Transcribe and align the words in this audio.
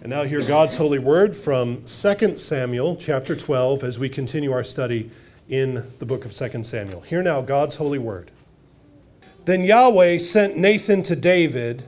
And 0.00 0.10
now 0.10 0.22
hear 0.22 0.44
God's 0.44 0.76
holy 0.76 1.00
word 1.00 1.36
from 1.36 1.82
2 1.82 2.36
Samuel 2.36 2.94
chapter 2.94 3.34
12 3.34 3.82
as 3.82 3.98
we 3.98 4.08
continue 4.08 4.52
our 4.52 4.62
study 4.62 5.10
in 5.48 5.90
the 5.98 6.06
book 6.06 6.24
of 6.24 6.32
2 6.32 6.62
Samuel. 6.62 7.00
Hear 7.00 7.20
now 7.20 7.40
God's 7.42 7.74
holy 7.74 7.98
word. 7.98 8.30
Then 9.44 9.64
Yahweh 9.64 10.18
sent 10.18 10.56
Nathan 10.56 11.02
to 11.02 11.16
David, 11.16 11.82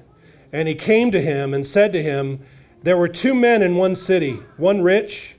and 0.53 0.67
he 0.67 0.75
came 0.75 1.12
to 1.12 1.21
him 1.21 1.54
and 1.54 1.65
said 1.65 1.93
to 1.93 2.03
him, 2.03 2.41
There 2.83 2.96
were 2.96 3.07
two 3.07 3.33
men 3.33 3.62
in 3.62 3.77
one 3.77 3.95
city, 3.95 4.40
one 4.56 4.83
rich 4.83 5.37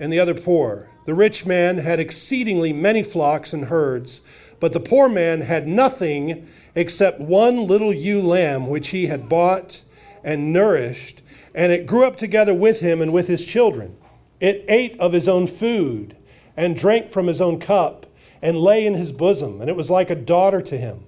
and 0.00 0.12
the 0.12 0.18
other 0.18 0.34
poor. 0.34 0.88
The 1.06 1.14
rich 1.14 1.46
man 1.46 1.78
had 1.78 2.00
exceedingly 2.00 2.72
many 2.72 3.04
flocks 3.04 3.52
and 3.52 3.66
herds, 3.66 4.22
but 4.58 4.72
the 4.72 4.80
poor 4.80 5.08
man 5.08 5.42
had 5.42 5.68
nothing 5.68 6.48
except 6.74 7.20
one 7.20 7.68
little 7.68 7.94
ewe 7.94 8.20
lamb 8.20 8.66
which 8.66 8.88
he 8.88 9.06
had 9.06 9.28
bought 9.28 9.82
and 10.24 10.52
nourished 10.52 11.22
and 11.54 11.72
it 11.72 11.86
grew 11.86 12.04
up 12.04 12.16
together 12.16 12.54
with 12.54 12.80
him 12.80 13.00
and 13.00 13.12
with 13.12 13.28
his 13.28 13.44
children. 13.44 13.96
It 14.40 14.64
ate 14.68 14.98
of 15.00 15.12
his 15.12 15.28
own 15.28 15.46
food 15.46 16.16
and 16.56 16.76
drank 16.76 17.08
from 17.08 17.26
his 17.26 17.40
own 17.40 17.58
cup 17.58 18.06
and 18.40 18.58
lay 18.58 18.86
in 18.86 18.94
his 18.94 19.12
bosom, 19.12 19.60
and 19.60 19.68
it 19.68 19.76
was 19.76 19.90
like 19.90 20.10
a 20.10 20.14
daughter 20.14 20.60
to 20.62 20.78
him. 20.78 21.04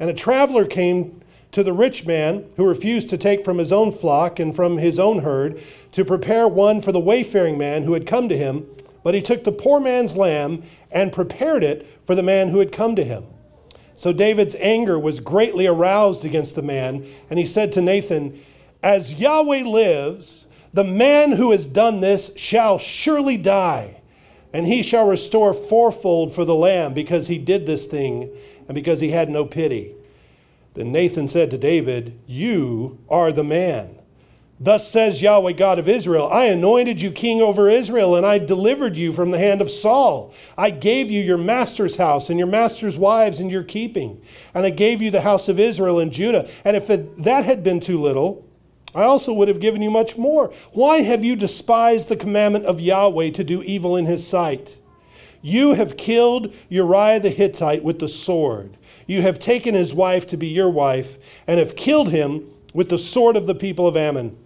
And 0.00 0.08
a 0.08 0.14
traveler 0.14 0.64
came 0.64 1.20
to 1.52 1.62
the 1.62 1.72
rich 1.72 2.06
man 2.06 2.46
who 2.56 2.66
refused 2.66 3.10
to 3.10 3.18
take 3.18 3.44
from 3.44 3.58
his 3.58 3.72
own 3.72 3.92
flock 3.92 4.40
and 4.40 4.56
from 4.56 4.78
his 4.78 4.98
own 4.98 5.20
herd 5.20 5.60
to 5.92 6.04
prepare 6.04 6.48
one 6.48 6.80
for 6.80 6.92
the 6.92 7.00
wayfaring 7.00 7.58
man 7.58 7.84
who 7.84 7.92
had 7.92 8.06
come 8.06 8.28
to 8.28 8.38
him. 8.38 8.66
But 9.04 9.14
he 9.14 9.20
took 9.20 9.44
the 9.44 9.52
poor 9.52 9.78
man's 9.78 10.16
lamb 10.16 10.62
and 10.90 11.12
prepared 11.12 11.62
it 11.62 11.86
for 12.04 12.14
the 12.14 12.22
man 12.22 12.48
who 12.48 12.58
had 12.58 12.72
come 12.72 12.96
to 12.96 13.04
him. 13.04 13.24
So 13.96 14.12
David's 14.12 14.56
anger 14.58 14.98
was 14.98 15.20
greatly 15.20 15.66
aroused 15.66 16.24
against 16.24 16.54
the 16.54 16.62
man, 16.62 17.06
and 17.28 17.38
he 17.38 17.44
said 17.44 17.72
to 17.72 17.82
Nathan, 17.82 18.40
as 18.82 19.20
Yahweh 19.20 19.62
lives, 19.64 20.46
the 20.72 20.84
man 20.84 21.32
who 21.32 21.50
has 21.52 21.66
done 21.66 22.00
this 22.00 22.32
shall 22.36 22.78
surely 22.78 23.36
die, 23.36 24.00
and 24.52 24.66
he 24.66 24.82
shall 24.82 25.06
restore 25.06 25.54
fourfold 25.54 26.32
for 26.32 26.44
the 26.44 26.54
lamb 26.54 26.94
because 26.94 27.28
he 27.28 27.38
did 27.38 27.66
this 27.66 27.86
thing 27.86 28.30
and 28.68 28.74
because 28.74 29.00
he 29.00 29.10
had 29.10 29.28
no 29.28 29.44
pity. 29.44 29.94
Then 30.74 30.92
Nathan 30.92 31.28
said 31.28 31.50
to 31.50 31.58
David, 31.58 32.18
You 32.26 32.98
are 33.08 33.32
the 33.32 33.44
man. 33.44 33.98
Thus 34.58 34.88
says 34.88 35.20
Yahweh 35.20 35.52
God 35.52 35.80
of 35.80 35.88
Israel 35.88 36.28
I 36.30 36.44
anointed 36.44 37.00
you 37.00 37.10
king 37.10 37.42
over 37.42 37.68
Israel, 37.68 38.14
and 38.14 38.24
I 38.24 38.38
delivered 38.38 38.96
you 38.96 39.12
from 39.12 39.32
the 39.32 39.38
hand 39.38 39.60
of 39.60 39.70
Saul. 39.70 40.32
I 40.56 40.70
gave 40.70 41.10
you 41.10 41.20
your 41.20 41.38
master's 41.38 41.96
house 41.96 42.30
and 42.30 42.38
your 42.38 42.48
master's 42.48 42.96
wives 42.96 43.40
in 43.40 43.50
your 43.50 43.64
keeping, 43.64 44.22
and 44.54 44.64
I 44.64 44.70
gave 44.70 45.02
you 45.02 45.10
the 45.10 45.22
house 45.22 45.48
of 45.48 45.58
Israel 45.58 45.98
and 45.98 46.12
Judah. 46.12 46.48
And 46.64 46.76
if 46.76 46.86
that 46.86 47.44
had 47.44 47.64
been 47.64 47.80
too 47.80 48.00
little, 48.00 48.46
I 48.94 49.04
also 49.04 49.32
would 49.32 49.48
have 49.48 49.60
given 49.60 49.82
you 49.82 49.90
much 49.90 50.16
more. 50.16 50.52
Why 50.72 50.98
have 50.98 51.24
you 51.24 51.36
despised 51.36 52.08
the 52.08 52.16
commandment 52.16 52.66
of 52.66 52.80
Yahweh 52.80 53.30
to 53.30 53.44
do 53.44 53.62
evil 53.62 53.96
in 53.96 54.06
his 54.06 54.26
sight? 54.26 54.76
You 55.40 55.74
have 55.74 55.96
killed 55.96 56.54
Uriah 56.68 57.18
the 57.18 57.30
Hittite 57.30 57.82
with 57.82 57.98
the 57.98 58.08
sword. 58.08 58.76
You 59.06 59.22
have 59.22 59.38
taken 59.38 59.74
his 59.74 59.92
wife 59.92 60.26
to 60.28 60.36
be 60.36 60.46
your 60.46 60.70
wife, 60.70 61.18
and 61.46 61.58
have 61.58 61.74
killed 61.74 62.10
him 62.10 62.48
with 62.72 62.90
the 62.90 62.98
sword 62.98 63.36
of 63.36 63.46
the 63.46 63.54
people 63.54 63.86
of 63.86 63.96
Ammon. 63.96 64.36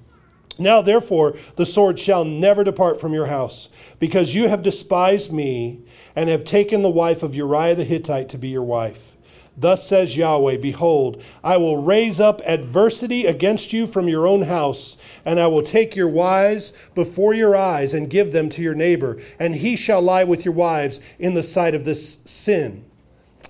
Now, 0.59 0.81
therefore, 0.81 1.37
the 1.57 1.67
sword 1.67 1.99
shall 1.99 2.25
never 2.25 2.65
depart 2.65 2.99
from 2.99 3.13
your 3.13 3.27
house, 3.27 3.69
because 3.99 4.35
you 4.35 4.49
have 4.49 4.63
despised 4.63 5.31
me, 5.31 5.81
and 6.15 6.31
have 6.31 6.45
taken 6.45 6.81
the 6.81 6.89
wife 6.89 7.23
of 7.23 7.35
Uriah 7.35 7.75
the 7.75 7.85
Hittite 7.85 8.31
to 8.31 8.39
be 8.39 8.49
your 8.49 8.63
wife. 8.63 9.13
Thus 9.57 9.87
says 9.87 10.17
Yahweh 10.17 10.59
Behold, 10.59 11.23
I 11.43 11.57
will 11.57 11.83
raise 11.83 12.21
up 12.21 12.43
adversity 12.45 13.25
against 13.25 13.73
you 13.73 13.87
from 13.87 14.09
your 14.09 14.27
own 14.27 14.43
house, 14.43 14.97
and 15.25 15.41
I 15.41 15.47
will 15.47 15.63
take 15.63 15.97
your 15.97 16.09
wives 16.09 16.73
before 16.95 17.33
your 17.33 17.57
eyes 17.57 17.95
and 17.95 18.11
give 18.11 18.33
them 18.33 18.49
to 18.51 18.63
your 18.63 18.75
neighbor, 18.75 19.19
and 19.39 19.55
he 19.55 19.77
shall 19.77 20.03
lie 20.03 20.25
with 20.25 20.45
your 20.45 20.55
wives 20.55 21.01
in 21.19 21.35
the 21.35 21.43
sight 21.43 21.75
of 21.75 21.85
this 21.85 22.19
sin. 22.25 22.85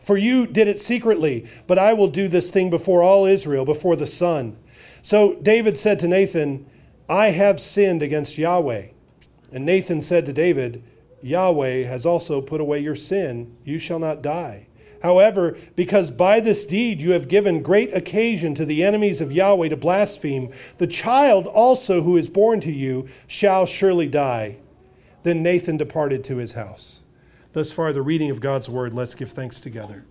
For 0.02 0.16
you 0.16 0.46
did 0.46 0.68
it 0.68 0.80
secretly, 0.80 1.46
but 1.66 1.78
I 1.78 1.92
will 1.92 2.06
do 2.06 2.28
this 2.28 2.50
thing 2.50 2.70
before 2.70 3.02
all 3.02 3.26
Israel, 3.26 3.64
before 3.64 3.96
the 3.96 4.06
sun. 4.06 4.56
So 5.02 5.34
David 5.42 5.78
said 5.78 5.98
to 6.00 6.08
Nathan, 6.08 6.66
I 7.08 7.30
have 7.30 7.60
sinned 7.60 8.02
against 8.02 8.38
Yahweh. 8.38 8.88
And 9.52 9.64
Nathan 9.64 10.02
said 10.02 10.26
to 10.26 10.32
David, 10.32 10.84
Yahweh 11.22 11.84
has 11.84 12.06
also 12.06 12.40
put 12.40 12.60
away 12.60 12.78
your 12.78 12.94
sin. 12.94 13.56
You 13.64 13.80
shall 13.80 13.98
not 13.98 14.22
die. 14.22 14.65
However, 15.02 15.56
because 15.74 16.10
by 16.10 16.40
this 16.40 16.64
deed 16.64 17.00
you 17.00 17.12
have 17.12 17.28
given 17.28 17.62
great 17.62 17.94
occasion 17.94 18.54
to 18.54 18.64
the 18.64 18.82
enemies 18.82 19.20
of 19.20 19.32
Yahweh 19.32 19.68
to 19.68 19.76
blaspheme, 19.76 20.52
the 20.78 20.86
child 20.86 21.46
also 21.46 22.02
who 22.02 22.16
is 22.16 22.28
born 22.28 22.60
to 22.60 22.72
you 22.72 23.08
shall 23.26 23.66
surely 23.66 24.08
die. 24.08 24.58
Then 25.22 25.42
Nathan 25.42 25.76
departed 25.76 26.22
to 26.24 26.36
his 26.36 26.52
house. 26.52 27.02
Thus 27.52 27.72
far, 27.72 27.92
the 27.92 28.02
reading 28.02 28.30
of 28.30 28.40
God's 28.40 28.68
word. 28.68 28.92
Let's 28.92 29.14
give 29.14 29.30
thanks 29.30 29.60
together. 29.60 30.04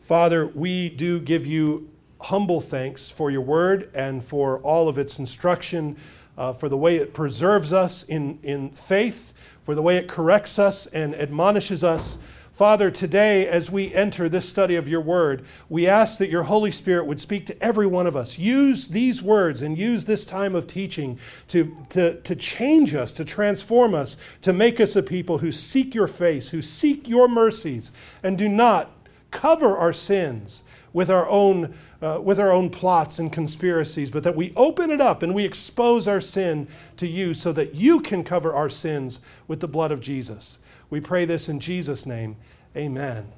Father, 0.00 0.46
we 0.46 0.88
do 0.88 1.20
give 1.20 1.46
you 1.46 1.90
humble 2.20 2.60
thanks 2.60 3.08
for 3.08 3.30
your 3.30 3.40
word 3.40 3.90
and 3.94 4.24
for 4.24 4.58
all 4.60 4.88
of 4.88 4.98
its 4.98 5.18
instruction, 5.18 5.96
uh, 6.36 6.52
for 6.52 6.68
the 6.68 6.76
way 6.76 6.96
it 6.96 7.14
preserves 7.14 7.72
us 7.72 8.02
in, 8.04 8.38
in 8.42 8.70
faith, 8.70 9.32
for 9.62 9.74
the 9.74 9.82
way 9.82 9.96
it 9.96 10.08
corrects 10.08 10.58
us 10.58 10.86
and 10.86 11.14
admonishes 11.14 11.84
us. 11.84 12.18
Father, 12.60 12.90
today 12.90 13.48
as 13.48 13.70
we 13.70 13.94
enter 13.94 14.28
this 14.28 14.46
study 14.46 14.76
of 14.76 14.86
your 14.86 15.00
word, 15.00 15.46
we 15.70 15.86
ask 15.86 16.18
that 16.18 16.28
your 16.28 16.42
Holy 16.42 16.70
Spirit 16.70 17.06
would 17.06 17.18
speak 17.18 17.46
to 17.46 17.64
every 17.64 17.86
one 17.86 18.06
of 18.06 18.14
us. 18.14 18.38
Use 18.38 18.88
these 18.88 19.22
words 19.22 19.62
and 19.62 19.78
use 19.78 20.04
this 20.04 20.26
time 20.26 20.54
of 20.54 20.66
teaching 20.66 21.18
to, 21.48 21.74
to, 21.88 22.20
to 22.20 22.36
change 22.36 22.94
us, 22.94 23.12
to 23.12 23.24
transform 23.24 23.94
us, 23.94 24.18
to 24.42 24.52
make 24.52 24.78
us 24.78 24.94
a 24.94 25.02
people 25.02 25.38
who 25.38 25.50
seek 25.50 25.94
your 25.94 26.06
face, 26.06 26.50
who 26.50 26.60
seek 26.60 27.08
your 27.08 27.28
mercies, 27.28 27.92
and 28.22 28.36
do 28.36 28.46
not 28.46 28.90
cover 29.30 29.78
our 29.78 29.94
sins 29.94 30.62
with 30.92 31.08
our 31.08 31.26
own 31.30 31.74
uh, 32.02 32.20
with 32.22 32.38
our 32.38 32.52
own 32.52 32.68
plots 32.68 33.18
and 33.18 33.32
conspiracies, 33.32 34.10
but 34.10 34.22
that 34.22 34.36
we 34.36 34.52
open 34.54 34.90
it 34.90 35.00
up 35.00 35.22
and 35.22 35.34
we 35.34 35.46
expose 35.46 36.06
our 36.06 36.20
sin 36.20 36.68
to 36.98 37.06
you 37.06 37.32
so 37.32 37.52
that 37.52 37.74
you 37.74 38.00
can 38.00 38.22
cover 38.22 38.54
our 38.54 38.68
sins 38.68 39.20
with 39.48 39.60
the 39.60 39.68
blood 39.68 39.92
of 39.92 40.00
Jesus. 40.00 40.58
We 40.90 40.98
pray 40.98 41.24
this 41.24 41.48
in 41.48 41.60
Jesus' 41.60 42.04
name. 42.04 42.34
Amen. 42.76 43.30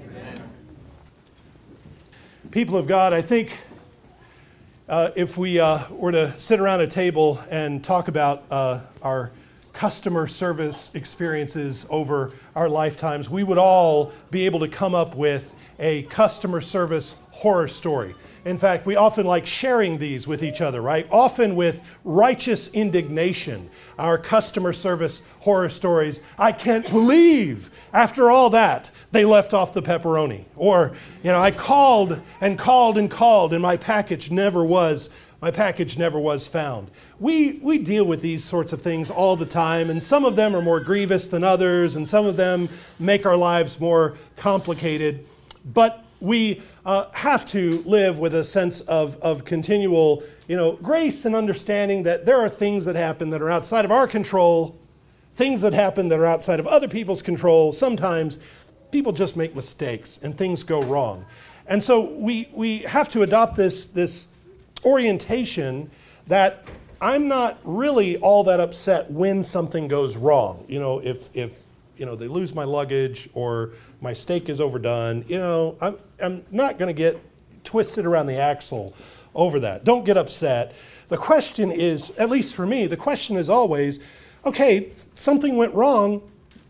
Amen. 0.00 0.50
People 2.52 2.76
of 2.76 2.86
God, 2.86 3.12
I 3.12 3.20
think 3.20 3.58
uh, 4.88 5.10
if 5.16 5.36
we 5.36 5.58
uh, 5.58 5.90
were 5.90 6.12
to 6.12 6.38
sit 6.38 6.60
around 6.60 6.82
a 6.82 6.86
table 6.86 7.40
and 7.50 7.82
talk 7.82 8.06
about 8.06 8.44
uh, 8.48 8.78
our 9.02 9.32
customer 9.72 10.28
service 10.28 10.92
experiences 10.94 11.84
over 11.90 12.30
our 12.54 12.68
lifetimes, 12.68 13.28
we 13.28 13.42
would 13.42 13.58
all 13.58 14.12
be 14.30 14.46
able 14.46 14.60
to 14.60 14.68
come 14.68 14.94
up 14.94 15.16
with 15.16 15.52
a 15.80 16.04
customer 16.04 16.60
service 16.60 17.16
horror 17.32 17.66
story. 17.66 18.14
In 18.44 18.58
fact, 18.58 18.86
we 18.86 18.96
often 18.96 19.26
like 19.26 19.46
sharing 19.46 19.98
these 19.98 20.26
with 20.26 20.42
each 20.42 20.60
other, 20.60 20.80
right? 20.80 21.06
Often 21.10 21.56
with 21.56 21.82
righteous 22.04 22.68
indignation. 22.68 23.68
Our 23.98 24.16
customer 24.18 24.72
service 24.72 25.22
horror 25.40 25.68
stories. 25.68 26.22
I 26.38 26.52
can't 26.52 26.88
believe 26.88 27.70
after 27.92 28.30
all 28.30 28.50
that 28.50 28.90
they 29.12 29.24
left 29.24 29.52
off 29.52 29.72
the 29.72 29.82
pepperoni. 29.82 30.44
Or, 30.56 30.92
you 31.22 31.30
know, 31.30 31.40
I 31.40 31.50
called 31.50 32.20
and 32.40 32.58
called 32.58 32.96
and 32.96 33.10
called 33.10 33.52
and 33.52 33.62
my 33.62 33.76
package 33.76 34.30
never 34.30 34.64
was 34.64 35.10
my 35.40 35.50
package 35.50 35.96
never 35.96 36.18
was 36.18 36.46
found. 36.46 36.90
We, 37.18 37.52
we 37.62 37.78
deal 37.78 38.04
with 38.04 38.20
these 38.20 38.44
sorts 38.44 38.74
of 38.74 38.82
things 38.82 39.10
all 39.10 39.36
the 39.36 39.46
time, 39.46 39.88
and 39.88 40.02
some 40.02 40.26
of 40.26 40.36
them 40.36 40.54
are 40.54 40.60
more 40.60 40.80
grievous 40.80 41.28
than 41.28 41.44
others, 41.44 41.96
and 41.96 42.06
some 42.06 42.26
of 42.26 42.36
them 42.36 42.68
make 42.98 43.24
our 43.24 43.36
lives 43.36 43.80
more 43.80 44.16
complicated. 44.36 45.26
But 45.64 46.04
we 46.20 46.62
uh, 46.84 47.06
have 47.12 47.46
to 47.46 47.82
live 47.86 48.18
with 48.18 48.34
a 48.34 48.44
sense 48.44 48.80
of, 48.82 49.16
of 49.22 49.44
continual 49.44 50.22
you 50.46 50.56
know, 50.56 50.72
grace 50.72 51.24
and 51.24 51.34
understanding 51.34 52.02
that 52.02 52.26
there 52.26 52.40
are 52.40 52.48
things 52.48 52.84
that 52.84 52.96
happen 52.96 53.30
that 53.30 53.40
are 53.40 53.50
outside 53.50 53.84
of 53.84 53.92
our 53.92 54.06
control, 54.06 54.78
things 55.34 55.60
that 55.60 55.72
happen 55.72 56.08
that 56.08 56.18
are 56.18 56.26
outside 56.26 56.60
of 56.60 56.66
other 56.66 56.88
people's 56.88 57.22
control. 57.22 57.72
Sometimes 57.72 58.38
people 58.90 59.12
just 59.12 59.36
make 59.36 59.54
mistakes 59.54 60.18
and 60.22 60.36
things 60.36 60.62
go 60.62 60.82
wrong. 60.82 61.24
And 61.66 61.82
so 61.82 62.00
we, 62.00 62.48
we 62.52 62.78
have 62.78 63.08
to 63.10 63.22
adopt 63.22 63.54
this, 63.56 63.84
this 63.84 64.26
orientation 64.84 65.90
that 66.26 66.68
I'm 67.00 67.28
not 67.28 67.58
really 67.64 68.16
all 68.18 68.44
that 68.44 68.60
upset 68.60 69.10
when 69.10 69.44
something 69.44 69.88
goes 69.88 70.16
wrong. 70.16 70.64
You 70.68 70.80
know, 70.80 70.98
if, 70.98 71.30
if 71.34 71.64
you 71.96 72.06
know, 72.06 72.16
they 72.16 72.28
lose 72.28 72.54
my 72.54 72.64
luggage 72.64 73.28
or 73.34 73.70
my 74.00 74.12
steak 74.12 74.48
is 74.48 74.60
overdone, 74.60 75.24
you 75.28 75.38
know, 75.38 75.76
I'm, 75.80 75.98
I'm 76.20 76.44
not 76.50 76.78
going 76.78 76.94
to 76.94 76.98
get 76.98 77.20
twisted 77.64 78.06
around 78.06 78.26
the 78.26 78.38
axle 78.38 78.94
over 79.34 79.60
that. 79.60 79.84
Don't 79.84 80.04
get 80.04 80.16
upset. 80.16 80.74
The 81.08 81.16
question 81.16 81.70
is, 81.70 82.10
at 82.12 82.30
least 82.30 82.54
for 82.54 82.66
me, 82.66 82.86
the 82.86 82.96
question 82.96 83.36
is 83.36 83.48
always 83.48 84.00
okay, 84.44 84.90
something 85.16 85.56
went 85.56 85.74
wrong. 85.74 86.22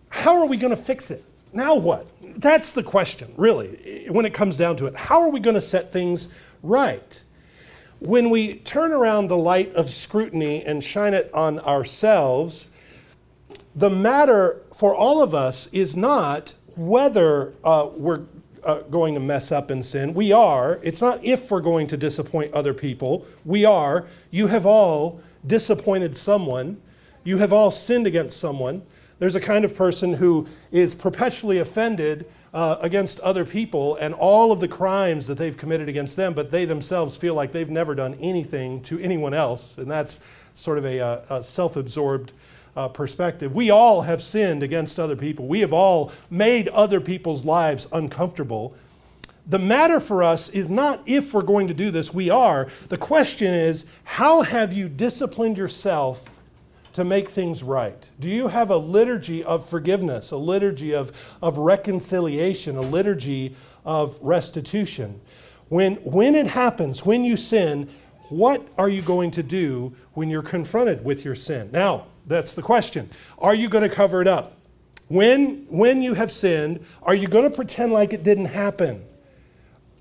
How 0.09 0.41
are 0.41 0.47
we 0.47 0.57
going 0.57 0.75
to 0.75 0.83
fix 0.83 1.13
it? 1.13 1.25
Now 1.53 1.77
what? 1.77 2.07
That's 2.41 2.73
the 2.73 2.83
question, 2.83 3.33
really, 3.37 4.07
when 4.09 4.25
it 4.25 4.35
comes 4.35 4.57
down 4.57 4.77
to 4.79 4.87
it. 4.87 4.97
How 4.97 5.23
are 5.23 5.31
we 5.31 5.39
going 5.39 5.55
to 5.55 5.61
set 5.61 5.93
things 5.93 6.29
right? 6.65 7.23
when 8.01 8.31
we 8.31 8.55
turn 8.57 8.93
around 8.93 9.29
the 9.29 9.37
light 9.37 9.73
of 9.75 9.91
scrutiny 9.91 10.65
and 10.65 10.83
shine 10.83 11.15
it 11.15 11.31
on 11.35 11.61
ourselves, 11.61 12.71
the 13.75 13.91
matter 13.91 14.63
for 14.75 14.95
all 14.95 15.23
of 15.23 15.35
us 15.35 15.67
is 15.69 15.95
not 15.95 16.55
whether 16.77 17.55
uh, 17.65 17.89
we're 17.95 18.23
uh, 18.65 18.81
going 18.83 19.15
to 19.15 19.21
mess 19.21 19.53
up 19.53 19.71
and 19.71 19.85
sin. 19.85 20.15
We 20.15 20.33
are. 20.33 20.81
It's 20.83 21.01
not 21.01 21.25
if 21.25 21.51
we're 21.51 21.61
going 21.61 21.87
to 21.89 21.97
disappoint 21.97 22.53
other 22.53 22.75
people. 22.75 23.27
We 23.45 23.65
are. 23.65 24.07
You 24.31 24.49
have 24.49 24.67
all 24.67 25.21
disappointed 25.47 26.17
someone. 26.17 26.81
You 27.25 27.39
have 27.39 27.53
all 27.53 27.71
sinned 27.71 28.07
against 28.07 28.39
someone. 28.39 28.83
There's 29.19 29.35
a 29.35 29.41
kind 29.41 29.65
of 29.65 29.75
person 29.75 30.15
who 30.15 30.47
is 30.73 30.95
perpetually 30.95 31.59
offended 31.59 32.27
uh, 32.53 32.79
against 32.81 33.21
other 33.21 33.45
people 33.45 33.97
and 33.97 34.15
all 34.15 34.51
of 34.51 34.61
the 34.61 34.69
crimes 34.69 35.27
that 35.27 35.39
they've 35.39 35.57
committed 35.57 35.89
against 35.89 36.17
them, 36.17 36.35
but 36.35 36.51
they 36.51 36.65
themselves 36.65 37.17
feel 37.17 37.35
like 37.35 37.53
they've 37.53 37.71
never 37.71 37.95
done 37.95 38.15
anything 38.15 38.83
to 38.83 38.99
anyone 38.99 39.35
else. 39.35 39.79
And 39.79 39.91
that's 39.91 40.21
sort 40.55 40.79
of 40.79 40.85
a, 40.85 40.99
a, 40.99 41.25
a 41.31 41.43
self 41.43 41.77
absorbed 41.77 42.33
uh, 42.77 42.89
perspective. 42.89 43.55
We 43.55 43.71
all 43.71 44.03
have 44.03 44.23
sinned 44.23 44.63
against 44.63 44.99
other 44.99 45.17
people, 45.17 45.47
we 45.47 45.61
have 45.61 45.73
all 45.73 46.13
made 46.31 46.69
other 46.69 47.01
people's 47.01 47.45
lives 47.45 47.87
uncomfortable. 47.93 48.75
The 49.47 49.59
matter 49.59 49.99
for 49.99 50.23
us 50.23 50.49
is 50.51 50.69
not 50.69 51.03
if 51.07 51.35
we're 51.35 51.43
going 51.43 51.69
to 51.69 51.75
do 51.75 51.91
this, 51.91 52.15
we 52.15 52.31
are. 52.31 52.69
The 52.89 52.99
question 52.99 53.53
is, 53.53 53.85
how 54.05 54.43
have 54.43 54.73
you 54.73 54.89
disciplined 54.89 55.59
yourself 55.59 56.39
to 56.93 57.05
make 57.05 57.29
things 57.29 57.63
right? 57.63 58.11
Do 58.21 58.29
you 58.29 58.49
have 58.49 58.71
a 58.71 58.77
liturgy 58.77 59.43
of 59.43 59.69
forgiveness, 59.69 60.31
a 60.31 60.37
liturgy 60.37 60.95
of, 60.95 61.11
of 61.43 61.59
reconciliation, 61.59 62.77
a 62.77 62.83
liturgy 62.83 63.57
of 63.85 64.19
restitution? 64.21 65.21
When, 65.69 65.97
when 65.97 66.35
it 66.35 66.49
happens, 66.49 67.05
when 67.05 67.25
you 67.25 67.37
sin, 67.37 67.89
what 68.29 68.67
are 68.79 68.89
you 68.89 69.03
going 69.03 69.33
to 69.33 69.43
do 69.43 69.95
when 70.15 70.29
you're 70.29 70.43
confronted 70.43 71.05
with 71.05 71.25
your 71.25 71.35
sin? 71.35 71.71
Now, 71.73 72.07
that's 72.31 72.55
the 72.55 72.63
question. 72.63 73.11
Are 73.39 73.55
you 73.55 73.69
going 73.69 73.83
to 73.83 73.95
cover 73.95 74.23
it 74.23 74.29
up? 74.29 74.57
When, 75.09 75.67
when 75.69 76.01
you 76.01 76.15
have 76.15 76.31
sinned, 76.31 76.85
are 77.03 77.15
you 77.15 77.27
going 77.27 77.43
to 77.43 77.55
pretend 77.55 77.93
like 77.93 78.13
it 78.13 78.23
didn't 78.23 78.47
happen? 78.47 79.05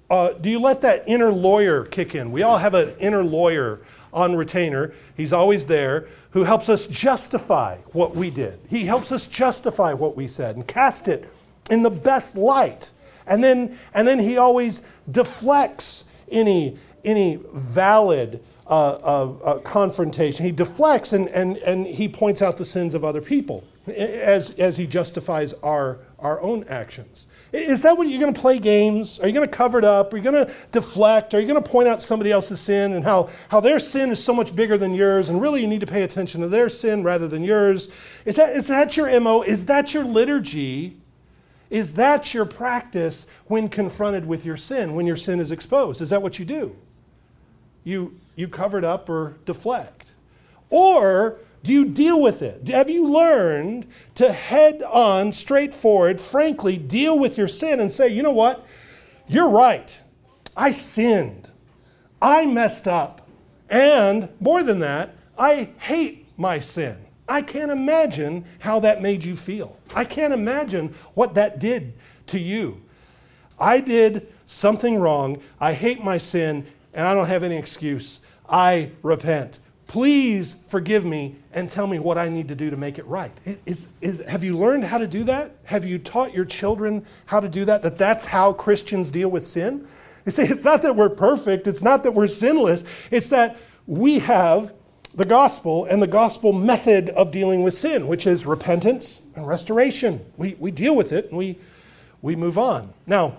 Uh, 0.09 0.33
do 0.33 0.49
you 0.49 0.59
let 0.59 0.81
that 0.81 1.03
inner 1.07 1.31
lawyer 1.31 1.85
kick 1.85 2.13
in? 2.13 2.31
We 2.31 2.43
all 2.43 2.59
have 2.59 2.75
an 2.75 2.93
inner 2.99 3.23
lawyer 3.23 3.81
on 4.13 4.35
retainer. 4.35 4.93
He's 5.17 5.33
always 5.33 5.65
there 5.65 6.07
who 6.31 6.43
helps 6.43 6.69
us 6.69 6.85
justify 6.85 7.77
what 7.91 8.15
we 8.15 8.29
did. 8.29 8.59
He 8.69 8.85
helps 8.85 9.11
us 9.11 9.25
justify 9.25 9.93
what 9.93 10.15
we 10.15 10.27
said 10.27 10.55
and 10.55 10.67
cast 10.67 11.07
it 11.07 11.27
in 11.71 11.81
the 11.81 11.89
best 11.89 12.35
light. 12.35 12.91
And 13.25 13.43
then, 13.43 13.77
and 13.93 14.07
then 14.07 14.19
he 14.19 14.37
always 14.37 14.83
deflects 15.09 16.05
any, 16.31 16.77
any 17.03 17.39
valid 17.53 18.43
Uh, 18.69 18.71
uh, 18.71 19.33
uh, 19.43 19.57
confrontation. 19.61 20.45
He 20.45 20.51
deflects 20.51 21.11
and, 21.11 21.27
and, 21.29 21.57
and 21.57 21.87
he 21.87 22.07
points 22.07 22.43
out 22.43 22.57
the 22.57 22.65
sins 22.65 22.93
of 22.93 23.03
other 23.03 23.19
people 23.19 23.63
as, 23.87 24.51
as 24.51 24.77
he 24.77 24.85
justifies 24.85 25.53
our, 25.63 25.97
our 26.19 26.39
own 26.41 26.65
actions. 26.65 27.25
Is 27.51 27.81
that 27.81 27.97
what 27.97 28.07
you're 28.07 28.21
going 28.21 28.31
to 28.31 28.39
play 28.39 28.59
games? 28.59 29.19
Are 29.19 29.27
you 29.27 29.33
going 29.33 29.47
to 29.47 29.51
cover 29.51 29.79
it 29.79 29.85
up? 29.85 30.13
Are 30.13 30.17
you 30.17 30.23
going 30.23 30.45
to 30.45 30.53
deflect? 30.71 31.33
Are 31.33 31.39
you 31.39 31.47
going 31.47 31.63
to 31.63 31.67
point 31.67 31.87
out 31.87 32.03
somebody 32.03 32.31
else's 32.31 32.59
sin 32.59 32.93
and 32.93 33.03
how, 33.03 33.29
how 33.47 33.59
their 33.59 33.79
sin 33.79 34.11
is 34.11 34.23
so 34.23 34.35
much 34.35 34.55
bigger 34.55 34.77
than 34.77 34.93
yours 34.93 35.29
and 35.29 35.41
really 35.41 35.61
you 35.61 35.67
need 35.67 35.79
to 35.79 35.87
pay 35.87 36.03
attention 36.03 36.41
to 36.41 36.47
their 36.47 36.69
sin 36.69 37.01
rather 37.01 37.27
than 37.27 37.43
yours? 37.43 37.89
Is 38.25 38.35
that, 38.35 38.55
is 38.55 38.67
that 38.67 38.95
your 38.95 39.19
MO? 39.19 39.41
Is 39.41 39.65
that 39.65 39.95
your 39.95 40.03
liturgy? 40.03 40.95
Is 41.71 41.95
that 41.95 42.35
your 42.35 42.45
practice 42.45 43.25
when 43.47 43.67
confronted 43.67 44.27
with 44.27 44.45
your 44.45 44.57
sin, 44.57 44.93
when 44.93 45.07
your 45.07 45.17
sin 45.17 45.39
is 45.39 45.51
exposed? 45.51 46.01
Is 46.01 46.11
that 46.11 46.21
what 46.21 46.37
you 46.37 46.45
do? 46.45 46.75
You, 47.83 48.19
you 48.39 48.47
cover 48.47 48.77
it 48.77 48.85
up 48.85 49.09
or 49.09 49.37
deflect? 49.45 50.11
Or 50.69 51.39
do 51.63 51.73
you 51.73 51.85
deal 51.85 52.21
with 52.21 52.41
it? 52.41 52.67
Have 52.69 52.89
you 52.89 53.07
learned 53.07 53.87
to 54.15 54.31
head 54.31 54.81
on, 54.83 55.33
straightforward, 55.33 56.21
frankly, 56.21 56.77
deal 56.77 57.19
with 57.19 57.37
your 57.37 57.47
sin 57.47 57.79
and 57.79 57.91
say, 57.91 58.07
you 58.07 58.23
know 58.23 58.31
what? 58.31 58.65
You're 59.27 59.49
right. 59.49 60.01
I 60.55 60.71
sinned. 60.71 61.49
I 62.21 62.45
messed 62.45 62.87
up. 62.87 63.27
And 63.69 64.29
more 64.39 64.63
than 64.63 64.79
that, 64.79 65.15
I 65.37 65.69
hate 65.79 66.27
my 66.37 66.59
sin. 66.59 66.97
I 67.27 67.41
can't 67.41 67.71
imagine 67.71 68.45
how 68.59 68.79
that 68.79 69.01
made 69.01 69.23
you 69.23 69.35
feel. 69.35 69.77
I 69.93 70.03
can't 70.05 70.33
imagine 70.33 70.95
what 71.13 71.35
that 71.35 71.59
did 71.59 71.93
to 72.27 72.39
you. 72.39 72.81
I 73.59 73.81
did 73.81 74.27
something 74.45 74.97
wrong. 74.97 75.39
I 75.59 75.73
hate 75.73 76.03
my 76.03 76.17
sin, 76.17 76.65
and 76.93 77.05
I 77.05 77.13
don't 77.13 77.27
have 77.27 77.43
any 77.43 77.57
excuse. 77.57 78.21
I 78.49 78.91
repent. 79.01 79.59
Please 79.87 80.55
forgive 80.67 81.03
me 81.03 81.35
and 81.51 81.67
tell 81.67 81.87
me 81.87 81.97
what 81.97 82.17
I 82.17 82.29
need 82.29 82.49
to 82.49 82.55
do 82.55 82.69
to 82.69 82.77
make 82.77 82.99
it 82.99 83.07
right. 83.07 83.31
Is, 83.65 83.87
is, 84.01 84.23
have 84.27 84.43
you 84.43 84.57
learned 84.57 84.83
how 84.83 84.99
to 84.99 85.07
do 85.07 85.23
that? 85.23 85.55
Have 85.63 85.85
you 85.85 85.97
taught 85.97 86.33
your 86.33 86.45
children 86.45 87.05
how 87.25 87.39
to 87.39 87.49
do 87.49 87.65
that? 87.65 87.81
That 87.81 87.97
that's 87.97 88.25
how 88.25 88.53
Christians 88.53 89.09
deal 89.09 89.29
with 89.29 89.45
sin? 89.45 89.87
You 90.25 90.31
see, 90.31 90.43
it's 90.43 90.63
not 90.63 90.83
that 90.83 90.95
we're 90.95 91.09
perfect, 91.09 91.65
it's 91.65 91.81
not 91.81 92.03
that 92.03 92.11
we're 92.11 92.27
sinless, 92.27 92.83
it's 93.09 93.29
that 93.29 93.57
we 93.87 94.19
have 94.19 94.73
the 95.15 95.25
gospel 95.25 95.85
and 95.85 96.01
the 96.01 96.07
gospel 96.07 96.53
method 96.53 97.09
of 97.09 97.31
dealing 97.31 97.63
with 97.63 97.73
sin, 97.73 98.07
which 98.07 98.27
is 98.27 98.45
repentance 98.45 99.23
and 99.35 99.47
restoration. 99.47 100.23
We, 100.37 100.55
we 100.59 100.69
deal 100.69 100.95
with 100.95 101.11
it 101.11 101.29
and 101.29 101.37
we, 101.37 101.57
we 102.21 102.35
move 102.35 102.59
on. 102.59 102.93
Now, 103.07 103.37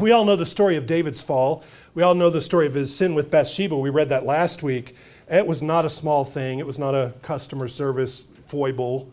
we 0.00 0.10
all 0.10 0.24
know 0.24 0.36
the 0.36 0.46
story 0.46 0.76
of 0.76 0.86
David's 0.86 1.22
fall. 1.22 1.62
We 1.96 2.02
all 2.02 2.14
know 2.14 2.28
the 2.28 2.42
story 2.42 2.66
of 2.66 2.74
his 2.74 2.94
sin 2.94 3.14
with 3.14 3.30
Bathsheba. 3.30 3.74
We 3.74 3.88
read 3.88 4.10
that 4.10 4.26
last 4.26 4.62
week. 4.62 4.94
It 5.30 5.46
was 5.46 5.62
not 5.62 5.86
a 5.86 5.88
small 5.88 6.26
thing, 6.26 6.58
it 6.58 6.66
was 6.66 6.78
not 6.78 6.94
a 6.94 7.14
customer 7.22 7.68
service 7.68 8.26
foible. 8.44 9.10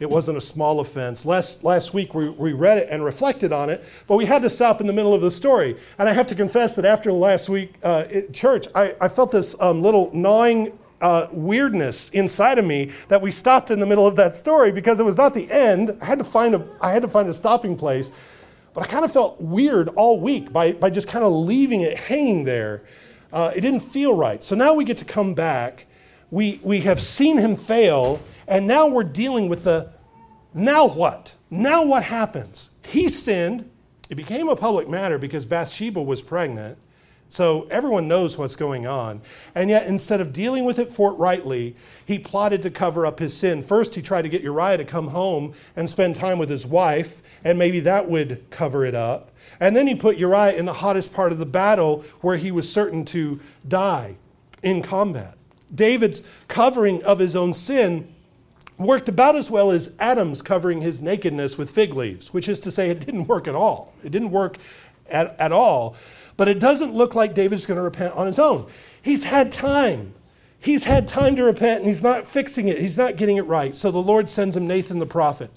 It 0.00 0.10
wasn't 0.10 0.36
a 0.36 0.42
small 0.42 0.80
offense. 0.80 1.24
Last, 1.24 1.64
last 1.64 1.94
week 1.94 2.14
we, 2.14 2.28
we 2.28 2.52
read 2.52 2.76
it 2.76 2.88
and 2.90 3.02
reflected 3.02 3.54
on 3.54 3.70
it, 3.70 3.82
but 4.06 4.16
we 4.16 4.26
had 4.26 4.42
to 4.42 4.50
stop 4.50 4.82
in 4.82 4.86
the 4.86 4.92
middle 4.92 5.14
of 5.14 5.22
the 5.22 5.30
story. 5.30 5.78
And 5.98 6.10
I 6.10 6.12
have 6.12 6.26
to 6.26 6.34
confess 6.34 6.76
that 6.76 6.84
after 6.84 7.10
last 7.10 7.48
week 7.48 7.72
uh, 7.82 8.04
church, 8.34 8.66
I, 8.74 8.94
I 9.00 9.08
felt 9.08 9.30
this 9.30 9.56
um, 9.58 9.80
little 9.80 10.10
gnawing 10.12 10.78
uh, 11.00 11.28
weirdness 11.32 12.10
inside 12.10 12.58
of 12.58 12.66
me 12.66 12.92
that 13.08 13.22
we 13.22 13.30
stopped 13.30 13.70
in 13.70 13.80
the 13.80 13.86
middle 13.86 14.06
of 14.06 14.16
that 14.16 14.34
story 14.34 14.70
because 14.70 15.00
it 15.00 15.04
was 15.04 15.16
not 15.16 15.32
the 15.32 15.50
end. 15.50 15.96
I 16.02 16.04
had 16.04 16.18
to 16.18 16.24
find 16.24 16.54
a, 16.54 16.68
I 16.82 16.92
had 16.92 17.00
to 17.00 17.08
find 17.08 17.30
a 17.30 17.34
stopping 17.34 17.76
place. 17.76 18.12
But 18.76 18.84
I 18.84 18.86
kind 18.86 19.04
of 19.04 19.12
felt 19.12 19.40
weird 19.40 19.88
all 19.88 20.20
week 20.20 20.52
by, 20.52 20.70
by 20.70 20.90
just 20.90 21.08
kind 21.08 21.24
of 21.24 21.32
leaving 21.32 21.80
it 21.80 21.96
hanging 21.96 22.44
there 22.44 22.84
uh, 23.32 23.52
it 23.54 23.60
didn't 23.60 23.80
feel 23.80 24.14
right. 24.14 24.42
So 24.42 24.54
now 24.56 24.74
we 24.74 24.84
get 24.84 24.96
to 24.98 25.04
come 25.04 25.34
back. 25.34 25.86
We, 26.30 26.60
we 26.62 26.80
have 26.80 27.00
seen 27.00 27.38
him 27.38 27.56
fail, 27.56 28.22
and 28.48 28.66
now 28.66 28.86
we're 28.86 29.04
dealing 29.04 29.48
with 29.48 29.64
the 29.64 29.90
now 30.54 30.88
what? 30.88 31.34
Now 31.50 31.84
what 31.84 32.04
happens? 32.04 32.70
He 32.82 33.10
sinned. 33.10 33.70
It 34.08 34.14
became 34.14 34.48
a 34.48 34.56
public 34.56 34.88
matter 34.88 35.18
because 35.18 35.44
Bathsheba 35.44 36.00
was 36.00 36.22
pregnant. 36.22 36.78
So 37.28 37.66
everyone 37.70 38.08
knows 38.08 38.38
what's 38.38 38.56
going 38.56 38.86
on. 38.86 39.20
And 39.54 39.68
yet, 39.68 39.86
instead 39.86 40.20
of 40.20 40.32
dealing 40.32 40.64
with 40.64 40.78
it 40.78 40.88
forthrightly, 40.88 41.74
he 42.04 42.18
plotted 42.18 42.62
to 42.62 42.70
cover 42.70 43.04
up 43.04 43.18
his 43.18 43.36
sin. 43.36 43.62
First, 43.62 43.94
he 43.94 44.02
tried 44.02 44.22
to 44.22 44.28
get 44.28 44.42
Uriah 44.42 44.76
to 44.76 44.84
come 44.84 45.08
home 45.08 45.52
and 45.74 45.90
spend 45.90 46.16
time 46.16 46.38
with 46.38 46.48
his 46.48 46.66
wife, 46.66 47.22
and 47.44 47.58
maybe 47.58 47.80
that 47.80 48.08
would 48.08 48.48
cover 48.50 48.84
it 48.84 48.94
up. 48.94 49.32
And 49.60 49.76
then 49.76 49.86
he 49.86 49.94
put 49.94 50.16
Uriah 50.16 50.54
in 50.54 50.64
the 50.64 50.74
hottest 50.74 51.12
part 51.12 51.32
of 51.32 51.38
the 51.38 51.46
battle 51.46 52.04
where 52.20 52.36
he 52.36 52.50
was 52.50 52.70
certain 52.70 53.04
to 53.06 53.40
die 53.66 54.16
in 54.62 54.82
combat. 54.82 55.36
David's 55.74 56.22
covering 56.48 57.02
of 57.02 57.18
his 57.18 57.34
own 57.34 57.52
sin 57.52 58.12
worked 58.78 59.08
about 59.08 59.36
as 59.36 59.50
well 59.50 59.70
as 59.70 59.94
Adam's 59.98 60.42
covering 60.42 60.82
his 60.82 61.00
nakedness 61.00 61.56
with 61.56 61.70
fig 61.70 61.94
leaves, 61.94 62.32
which 62.32 62.48
is 62.48 62.60
to 62.60 62.70
say, 62.70 62.90
it 62.90 63.00
didn't 63.00 63.26
work 63.26 63.48
at 63.48 63.54
all. 63.54 63.94
It 64.04 64.10
didn't 64.12 64.30
work 64.30 64.58
at, 65.08 65.38
at 65.40 65.52
all. 65.52 65.96
But 66.36 66.48
it 66.48 66.58
doesn't 66.58 66.94
look 66.94 67.14
like 67.14 67.34
David's 67.34 67.66
going 67.66 67.76
to 67.76 67.82
repent 67.82 68.14
on 68.14 68.26
his 68.26 68.38
own. 68.38 68.66
He's 69.00 69.24
had 69.24 69.52
time. 69.52 70.14
He's 70.58 70.84
had 70.84 71.06
time 71.06 71.36
to 71.36 71.44
repent 71.44 71.80
and 71.80 71.86
he's 71.86 72.02
not 72.02 72.26
fixing 72.26 72.68
it. 72.68 72.78
He's 72.78 72.98
not 72.98 73.16
getting 73.16 73.36
it 73.36 73.42
right. 73.42 73.76
So 73.76 73.90
the 73.90 73.98
Lord 73.98 74.28
sends 74.28 74.56
him 74.56 74.66
Nathan 74.66 74.98
the 74.98 75.06
prophet. 75.06 75.50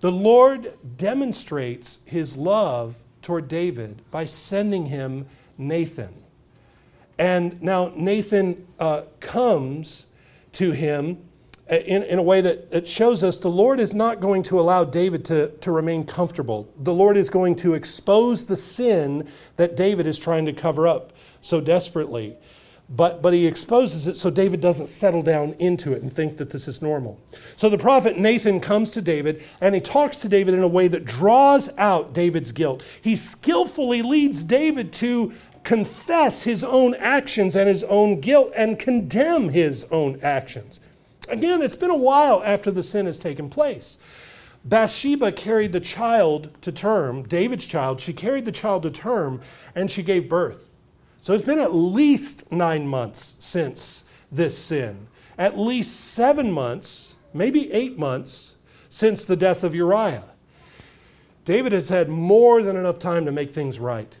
The 0.00 0.12
Lord 0.12 0.72
demonstrates 0.96 2.00
his 2.04 2.36
love 2.36 2.98
toward 3.22 3.48
David 3.48 4.02
by 4.10 4.24
sending 4.24 4.86
him 4.86 5.26
Nathan. 5.56 6.14
And 7.18 7.60
now 7.62 7.92
Nathan 7.96 8.66
uh, 8.78 9.02
comes 9.20 10.06
to 10.52 10.70
him 10.70 11.27
in, 11.70 12.02
in 12.02 12.18
a 12.18 12.22
way 12.22 12.40
that, 12.40 12.70
that 12.70 12.88
shows 12.88 13.22
us 13.22 13.38
the 13.38 13.50
Lord 13.50 13.80
is 13.80 13.94
not 13.94 14.20
going 14.20 14.42
to 14.44 14.58
allow 14.58 14.84
David 14.84 15.24
to, 15.26 15.48
to 15.48 15.70
remain 15.70 16.04
comfortable. 16.04 16.72
The 16.78 16.94
Lord 16.94 17.16
is 17.16 17.28
going 17.30 17.56
to 17.56 17.74
expose 17.74 18.46
the 18.46 18.56
sin 18.56 19.28
that 19.56 19.76
David 19.76 20.06
is 20.06 20.18
trying 20.18 20.46
to 20.46 20.52
cover 20.52 20.88
up 20.88 21.12
so 21.40 21.60
desperately 21.60 22.36
but, 22.88 23.20
but 23.20 23.34
he 23.34 23.46
exposes 23.46 24.06
it 24.06 24.16
so 24.16 24.30
David 24.30 24.60
doesn't 24.60 24.86
settle 24.86 25.22
down 25.22 25.54
into 25.58 25.92
it 25.92 26.02
and 26.02 26.10
think 26.12 26.38
that 26.38 26.50
this 26.50 26.66
is 26.66 26.80
normal. 26.80 27.20
So 27.56 27.68
the 27.68 27.76
prophet 27.76 28.18
Nathan 28.18 28.60
comes 28.60 28.90
to 28.92 29.02
David 29.02 29.44
and 29.60 29.74
he 29.74 29.80
talks 29.80 30.18
to 30.20 30.28
David 30.28 30.54
in 30.54 30.62
a 30.62 30.68
way 30.68 30.88
that 30.88 31.04
draws 31.04 31.68
out 31.76 32.14
David's 32.14 32.50
guilt. 32.50 32.82
He 33.02 33.14
skillfully 33.14 34.00
leads 34.00 34.42
David 34.42 34.92
to 34.94 35.34
confess 35.64 36.44
his 36.44 36.64
own 36.64 36.94
actions 36.94 37.54
and 37.54 37.68
his 37.68 37.84
own 37.84 38.20
guilt 38.20 38.52
and 38.56 38.78
condemn 38.78 39.50
his 39.50 39.84
own 39.90 40.18
actions. 40.22 40.80
Again, 41.28 41.62
it's 41.62 41.76
been 41.76 41.90
a 41.90 41.96
while 41.96 42.42
after 42.44 42.70
the 42.70 42.82
sin 42.82 43.06
has 43.06 43.18
taken 43.18 43.48
place. 43.48 43.98
Bathsheba 44.64 45.32
carried 45.32 45.72
the 45.72 45.80
child 45.80 46.50
to 46.62 46.72
term, 46.72 47.22
David's 47.22 47.64
child, 47.64 48.00
she 48.00 48.12
carried 48.12 48.44
the 48.44 48.52
child 48.52 48.82
to 48.82 48.90
term 48.90 49.40
and 49.74 49.90
she 49.90 50.02
gave 50.02 50.28
birth. 50.28 50.74
So 51.22 51.34
it's 51.34 51.44
been 51.44 51.58
at 51.58 51.74
least 51.74 52.50
nine 52.52 52.86
months 52.86 53.36
since 53.38 54.04
this 54.30 54.58
sin, 54.58 55.08
at 55.36 55.58
least 55.58 55.98
seven 55.98 56.50
months, 56.52 57.16
maybe 57.32 57.72
eight 57.72 57.98
months 57.98 58.56
since 58.90 59.24
the 59.24 59.36
death 59.36 59.64
of 59.64 59.74
Uriah. 59.74 60.24
David 61.44 61.72
has 61.72 61.88
had 61.88 62.08
more 62.08 62.62
than 62.62 62.76
enough 62.76 62.98
time 62.98 63.24
to 63.24 63.32
make 63.32 63.54
things 63.54 63.78
right, 63.78 64.18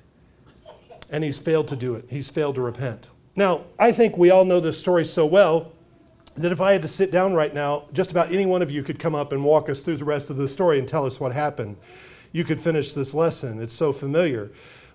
and 1.10 1.22
he's 1.22 1.38
failed 1.38 1.68
to 1.68 1.76
do 1.76 1.94
it. 1.94 2.06
He's 2.08 2.28
failed 2.28 2.54
to 2.54 2.62
repent. 2.62 3.08
Now, 3.36 3.64
I 3.78 3.92
think 3.92 4.16
we 4.16 4.30
all 4.30 4.44
know 4.44 4.60
this 4.60 4.78
story 4.78 5.04
so 5.04 5.26
well 5.26 5.72
that 6.42 6.52
if 6.52 6.60
I 6.60 6.72
had 6.72 6.82
to 6.82 6.88
sit 6.88 7.10
down 7.10 7.34
right 7.34 7.52
now, 7.52 7.84
just 7.92 8.10
about 8.10 8.32
any 8.32 8.46
one 8.46 8.62
of 8.62 8.70
you 8.70 8.82
could 8.82 8.98
come 8.98 9.14
up 9.14 9.32
and 9.32 9.44
walk 9.44 9.68
us 9.68 9.80
through 9.80 9.96
the 9.96 10.04
rest 10.04 10.30
of 10.30 10.36
the 10.36 10.48
story 10.48 10.78
and 10.78 10.86
tell 10.86 11.06
us 11.06 11.18
what 11.18 11.32
happened. 11.32 11.76
You 12.32 12.44
could 12.44 12.60
finish 12.60 12.92
this 12.92 13.14
lesson. 13.14 13.60
It's 13.60 13.74
so 13.74 13.92
familiar. 13.92 14.50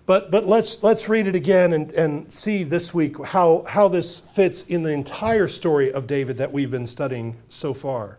But, 0.06 0.30
but 0.30 0.46
let's, 0.46 0.82
let's 0.82 1.08
read 1.08 1.26
it 1.26 1.34
again 1.34 1.72
and, 1.72 1.90
and 1.92 2.32
see 2.32 2.62
this 2.62 2.92
week 2.92 3.22
how, 3.24 3.64
how 3.66 3.88
this 3.88 4.20
fits 4.20 4.62
in 4.64 4.82
the 4.82 4.92
entire 4.92 5.48
story 5.48 5.92
of 5.92 6.06
David 6.06 6.36
that 6.36 6.52
we've 6.52 6.70
been 6.70 6.86
studying 6.86 7.36
so 7.48 7.72
far. 7.72 8.18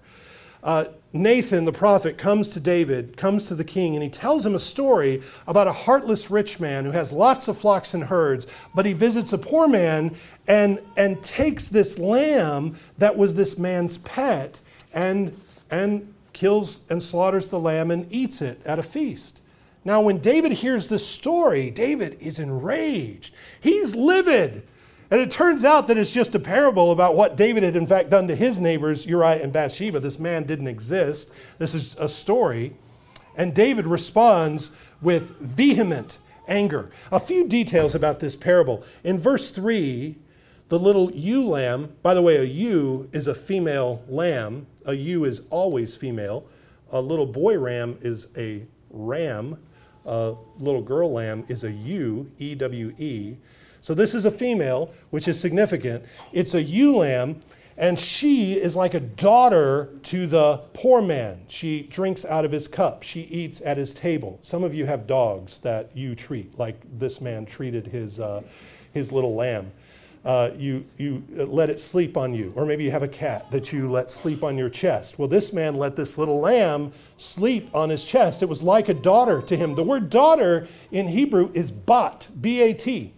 Uh, 0.66 0.86
Nathan, 1.14 1.64
the 1.64 1.72
prophet, 1.72 2.18
comes 2.18 2.50
to 2.50 2.60
David, 2.60 3.16
comes 3.16 3.48
to 3.48 3.56
the 3.56 3.64
king, 3.64 3.96
and 3.96 4.04
he 4.04 4.10
tells 4.10 4.46
him 4.46 4.56
a 4.56 4.60
story 4.60 5.22
about 5.48 5.68
a 5.68 5.72
heartless 5.72 6.30
rich 6.32 6.60
man 6.60 6.84
who 6.84 6.92
has 6.92 7.12
lots 7.14 7.48
of 7.48 7.58
flocks 7.58 7.94
and 7.94 8.06
herds, 8.06 8.48
but 8.74 8.86
he 8.86 8.92
visits 8.92 9.32
a 9.32 9.38
poor 9.38 9.68
man 9.68 10.14
and, 10.48 10.82
and 10.98 11.24
takes 11.24 11.70
this 11.70 12.00
lamb 12.00 12.76
that 12.98 13.16
was 13.16 13.36
this 13.36 13.58
man's 13.60 14.00
pet 14.00 14.60
and, 14.92 15.40
and 15.70 16.12
kills 16.34 16.82
and 16.90 17.02
slaughters 17.02 17.48
the 17.48 17.60
lamb 17.60 17.92
and 17.92 18.12
eats 18.12 18.42
it 18.42 18.60
at 18.66 18.80
a 18.80 18.84
feast. 18.84 19.40
Now, 19.86 20.02
when 20.02 20.18
David 20.18 20.52
hears 20.52 20.90
this 20.90 21.08
story, 21.08 21.70
David 21.70 22.18
is 22.20 22.40
enraged. 22.40 23.36
He's 23.62 23.96
livid. 23.96 24.64
And 25.16 25.24
it 25.24 25.32
turns 25.32 25.64
out 25.64 25.88
that 25.88 25.98
it's 25.98 26.12
just 26.12 26.36
a 26.36 26.40
parable 26.40 26.92
about 26.92 27.16
what 27.16 27.38
David 27.38 27.64
had, 27.64 27.78
in 27.78 27.88
fact, 27.88 28.10
done 28.10 28.28
to 28.28 28.36
his 28.36 28.60
neighbors, 28.60 29.06
Uriah 29.06 29.42
and 29.42 29.54
Bathsheba. 29.54 30.02
This 30.02 30.20
man 30.20 30.44
didn't 30.44 30.68
exist. 30.68 31.32
This 31.58 31.74
is 31.74 31.96
a 31.98 32.10
story. 32.10 32.76
And 33.38 33.56
David 33.56 33.88
responds 33.88 34.72
with 35.02 35.40
vehement 35.40 36.20
anger. 36.50 36.90
A 37.14 37.20
few 37.22 37.48
details 37.48 37.96
about 37.96 38.20
this 38.20 38.36
parable. 38.36 38.84
In 39.06 39.18
verse 39.18 39.52
3, 39.52 40.18
the 40.68 40.78
little 40.78 41.10
ewe 41.12 41.48
lamb, 41.48 41.96
by 42.02 42.14
the 42.14 42.22
way, 42.22 42.36
a 42.36 42.44
ewe 42.44 43.08
is 43.14 43.28
a 43.28 43.34
female 43.34 44.04
lamb. 44.10 44.68
A 44.84 44.96
ewe 44.96 45.24
is 45.24 45.44
always 45.50 45.96
female. 45.96 46.46
A 46.92 47.00
little 47.00 47.26
boy 47.26 47.58
ram 47.58 47.98
is 48.02 48.28
a 48.36 48.66
ram. 48.90 49.60
A 50.06 50.36
little 50.60 50.82
girl 50.82 51.10
lamb 51.14 51.46
is 51.48 51.64
a 51.64 51.72
ewe, 51.72 52.30
E 52.38 52.54
W 52.56 52.94
E. 52.98 53.38
So 53.86 53.94
this 53.94 54.16
is 54.16 54.26
a 54.26 54.32
female, 54.32 54.92
which 55.12 55.28
is 55.28 55.40
significant. 55.40 56.06
It's 56.34 56.56
a 56.56 56.64
ewe 56.64 56.98
lamb, 56.98 57.42
and 57.78 58.00
she 58.00 58.54
is 58.54 58.76
like 58.76 58.96
a 58.96 59.00
daughter 59.00 59.92
to 60.02 60.26
the 60.26 60.58
poor 60.74 61.04
man. 61.04 61.44
She 61.50 61.84
drinks 61.84 62.26
out 62.26 62.46
of 62.46 62.52
his 62.52 62.68
cup, 62.68 63.04
she 63.04 63.22
eats 63.22 63.62
at 63.62 63.78
his 63.78 63.94
table. 63.94 64.40
Some 64.42 64.64
of 64.64 64.74
you 64.74 64.88
have 64.88 65.06
dogs 65.06 65.60
that 65.60 65.96
you 65.96 66.16
treat, 66.16 66.58
like 66.58 66.78
this 66.98 67.22
man 67.22 67.46
treated 67.46 67.86
his, 67.86 68.20
uh, 68.20 68.42
his 68.92 69.12
little 69.12 69.36
lamb. 69.36 69.72
Uh, 70.26 70.50
you, 70.58 70.84
you 70.98 71.24
let 71.30 71.70
it 71.70 71.80
sleep 71.80 72.18
on 72.18 72.34
you. 72.34 72.54
Or 72.56 72.66
maybe 72.66 72.86
you 72.86 72.90
have 72.90 73.04
a 73.04 73.08
cat 73.08 73.52
that 73.52 73.72
you 73.72 73.92
let 73.92 74.10
sleep 74.10 74.44
on 74.44 74.58
your 74.58 74.72
chest. 74.72 75.20
Well, 75.20 75.28
this 75.28 75.54
man 75.54 75.78
let 75.78 75.96
this 75.96 76.18
little 76.18 76.40
lamb 76.40 76.92
sleep 77.18 77.70
on 77.76 77.92
his 77.92 78.04
chest. 78.04 78.42
It 78.42 78.50
was 78.50 78.64
like 78.64 78.90
a 78.90 78.96
daughter 78.96 79.44
to 79.44 79.56
him. 79.56 79.76
The 79.76 79.84
word 79.84 80.10
daughter 80.10 80.68
in 80.92 81.08
Hebrew 81.08 81.52
is 81.54 81.70
bat, 81.70 82.30
B 82.42 82.62
A 82.62 82.74
T 82.74 83.14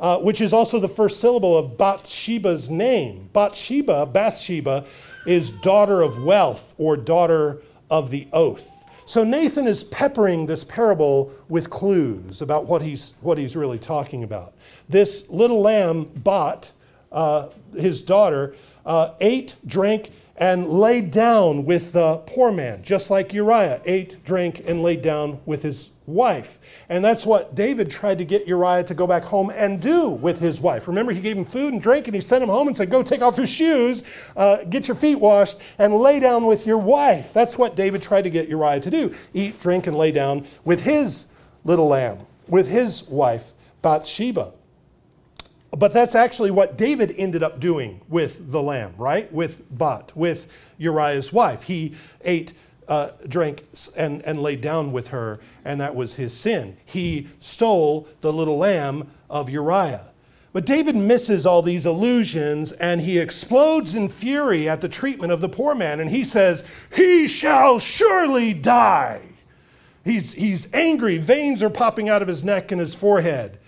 uh, 0.00 0.18
which 0.18 0.40
is 0.40 0.52
also 0.52 0.80
the 0.80 0.88
first 0.88 1.20
syllable 1.20 1.56
of 1.56 1.76
Bathsheba's 1.76 2.70
name. 2.70 3.28
Bathsheba, 3.32 4.06
Bathsheba, 4.06 4.86
is 5.26 5.50
daughter 5.50 6.00
of 6.00 6.24
wealth 6.24 6.74
or 6.78 6.96
daughter 6.96 7.62
of 7.90 8.10
the 8.10 8.26
oath. 8.32 8.86
So 9.04 9.24
Nathan 9.24 9.66
is 9.66 9.84
peppering 9.84 10.46
this 10.46 10.64
parable 10.64 11.32
with 11.48 11.68
clues 11.68 12.40
about 12.40 12.66
what 12.66 12.80
he's, 12.80 13.14
what 13.20 13.38
he's 13.38 13.56
really 13.56 13.78
talking 13.78 14.22
about. 14.22 14.54
This 14.88 15.28
little 15.28 15.60
lamb, 15.60 16.04
Bat, 16.04 16.72
uh, 17.12 17.48
his 17.76 18.00
daughter, 18.00 18.54
uh, 18.86 19.14
ate, 19.20 19.56
drank, 19.66 20.12
and 20.40 20.70
laid 20.70 21.10
down 21.10 21.66
with 21.66 21.92
the 21.92 22.16
poor 22.26 22.50
man, 22.50 22.82
just 22.82 23.10
like 23.10 23.34
Uriah 23.34 23.82
ate, 23.84 24.24
drank, 24.24 24.66
and 24.66 24.82
laid 24.82 25.02
down 25.02 25.38
with 25.44 25.62
his 25.62 25.90
wife. 26.06 26.58
And 26.88 27.04
that's 27.04 27.26
what 27.26 27.54
David 27.54 27.90
tried 27.90 28.16
to 28.18 28.24
get 28.24 28.48
Uriah 28.48 28.82
to 28.84 28.94
go 28.94 29.06
back 29.06 29.22
home 29.22 29.50
and 29.50 29.80
do 29.82 30.08
with 30.08 30.40
his 30.40 30.58
wife. 30.58 30.88
Remember, 30.88 31.12
he 31.12 31.20
gave 31.20 31.36
him 31.36 31.44
food 31.44 31.74
and 31.74 31.82
drink, 31.82 32.08
and 32.08 32.14
he 32.14 32.22
sent 32.22 32.42
him 32.42 32.48
home 32.48 32.68
and 32.68 32.76
said, 32.76 32.90
Go 32.90 33.02
take 33.02 33.20
off 33.20 33.36
your 33.36 33.46
shoes, 33.46 34.02
uh, 34.34 34.64
get 34.64 34.88
your 34.88 34.94
feet 34.94 35.16
washed, 35.16 35.60
and 35.78 35.94
lay 35.96 36.18
down 36.18 36.46
with 36.46 36.66
your 36.66 36.78
wife. 36.78 37.34
That's 37.34 37.58
what 37.58 37.76
David 37.76 38.00
tried 38.00 38.22
to 38.22 38.30
get 38.30 38.48
Uriah 38.48 38.80
to 38.80 38.90
do 38.90 39.14
eat, 39.34 39.60
drink, 39.60 39.86
and 39.86 39.96
lay 39.96 40.10
down 40.10 40.46
with 40.64 40.80
his 40.80 41.26
little 41.64 41.88
lamb, 41.88 42.18
with 42.48 42.66
his 42.66 43.02
wife, 43.04 43.52
Bathsheba. 43.82 44.52
But 45.76 45.92
that's 45.92 46.14
actually 46.14 46.50
what 46.50 46.76
David 46.76 47.14
ended 47.16 47.42
up 47.42 47.60
doing 47.60 48.00
with 48.08 48.50
the 48.50 48.60
lamb, 48.60 48.94
right? 48.98 49.32
With 49.32 49.62
Bat, 49.70 50.12
with 50.16 50.48
Uriah's 50.78 51.32
wife. 51.32 51.62
He 51.62 51.94
ate 52.22 52.52
uh, 52.88 53.10
drank 53.28 53.64
and, 53.96 54.20
and 54.22 54.42
laid 54.42 54.60
down 54.60 54.90
with 54.90 55.08
her, 55.08 55.38
and 55.64 55.80
that 55.80 55.94
was 55.94 56.14
his 56.14 56.36
sin. 56.36 56.76
He 56.84 57.28
stole 57.38 58.08
the 58.20 58.32
little 58.32 58.58
lamb 58.58 59.10
of 59.30 59.48
Uriah. 59.48 60.10
But 60.52 60.66
David 60.66 60.96
misses 60.96 61.46
all 61.46 61.62
these 61.62 61.86
allusions 61.86 62.72
and 62.72 63.00
he 63.00 63.18
explodes 63.18 63.94
in 63.94 64.08
fury 64.08 64.68
at 64.68 64.80
the 64.80 64.88
treatment 64.88 65.32
of 65.32 65.40
the 65.40 65.48
poor 65.48 65.76
man. 65.76 66.00
And 66.00 66.10
he 66.10 66.24
says, 66.24 66.64
He 66.92 67.28
shall 67.28 67.78
surely 67.78 68.52
die. 68.52 69.22
He's, 70.04 70.32
he's 70.32 70.66
angry. 70.72 71.18
Veins 71.18 71.62
are 71.62 71.70
popping 71.70 72.08
out 72.08 72.22
of 72.22 72.26
his 72.26 72.42
neck 72.42 72.72
and 72.72 72.80
his 72.80 72.96
forehead. 72.96 73.58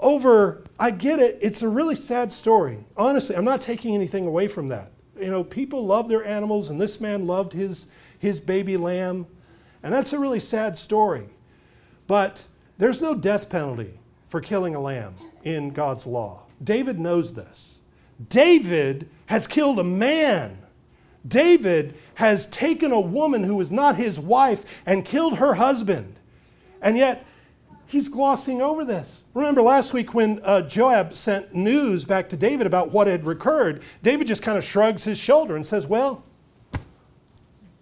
Over, 0.00 0.64
I 0.78 0.90
get 0.90 1.18
it, 1.18 1.38
it's 1.40 1.62
a 1.62 1.68
really 1.68 1.96
sad 1.96 2.32
story. 2.32 2.84
Honestly, 2.96 3.36
I'm 3.36 3.44
not 3.44 3.60
taking 3.60 3.94
anything 3.94 4.26
away 4.26 4.46
from 4.46 4.68
that. 4.68 4.92
You 5.20 5.30
know, 5.30 5.42
people 5.42 5.84
love 5.84 6.08
their 6.08 6.24
animals, 6.24 6.70
and 6.70 6.80
this 6.80 7.00
man 7.00 7.26
loved 7.26 7.52
his, 7.52 7.86
his 8.18 8.40
baby 8.40 8.76
lamb. 8.76 9.26
And 9.82 9.92
that's 9.92 10.12
a 10.12 10.18
really 10.18 10.40
sad 10.40 10.78
story. 10.78 11.28
But 12.06 12.46
there's 12.78 13.02
no 13.02 13.14
death 13.14 13.48
penalty 13.48 13.98
for 14.28 14.40
killing 14.40 14.74
a 14.74 14.80
lamb 14.80 15.14
in 15.42 15.70
God's 15.70 16.06
law. 16.06 16.42
David 16.62 16.98
knows 16.98 17.32
this. 17.32 17.78
David 18.28 19.08
has 19.26 19.46
killed 19.46 19.78
a 19.78 19.84
man. 19.84 20.58
David 21.26 21.94
has 22.14 22.46
taken 22.46 22.92
a 22.92 23.00
woman 23.00 23.44
who 23.44 23.56
was 23.56 23.70
not 23.70 23.96
his 23.96 24.18
wife 24.18 24.82
and 24.86 25.04
killed 25.04 25.38
her 25.38 25.54
husband. 25.54 26.16
And 26.80 26.96
yet, 26.96 27.26
he's 27.88 28.08
glossing 28.08 28.62
over 28.62 28.84
this. 28.84 29.24
Remember 29.34 29.62
last 29.62 29.92
week 29.92 30.14
when 30.14 30.40
uh, 30.44 30.62
Joab 30.62 31.14
sent 31.14 31.54
news 31.54 32.04
back 32.04 32.28
to 32.28 32.36
David 32.36 32.66
about 32.66 32.92
what 32.92 33.06
had 33.06 33.26
occurred, 33.26 33.82
David 34.02 34.26
just 34.26 34.42
kind 34.42 34.56
of 34.56 34.64
shrugs 34.64 35.04
his 35.04 35.18
shoulder 35.18 35.56
and 35.56 35.66
says, 35.66 35.86
Well, 35.86 36.22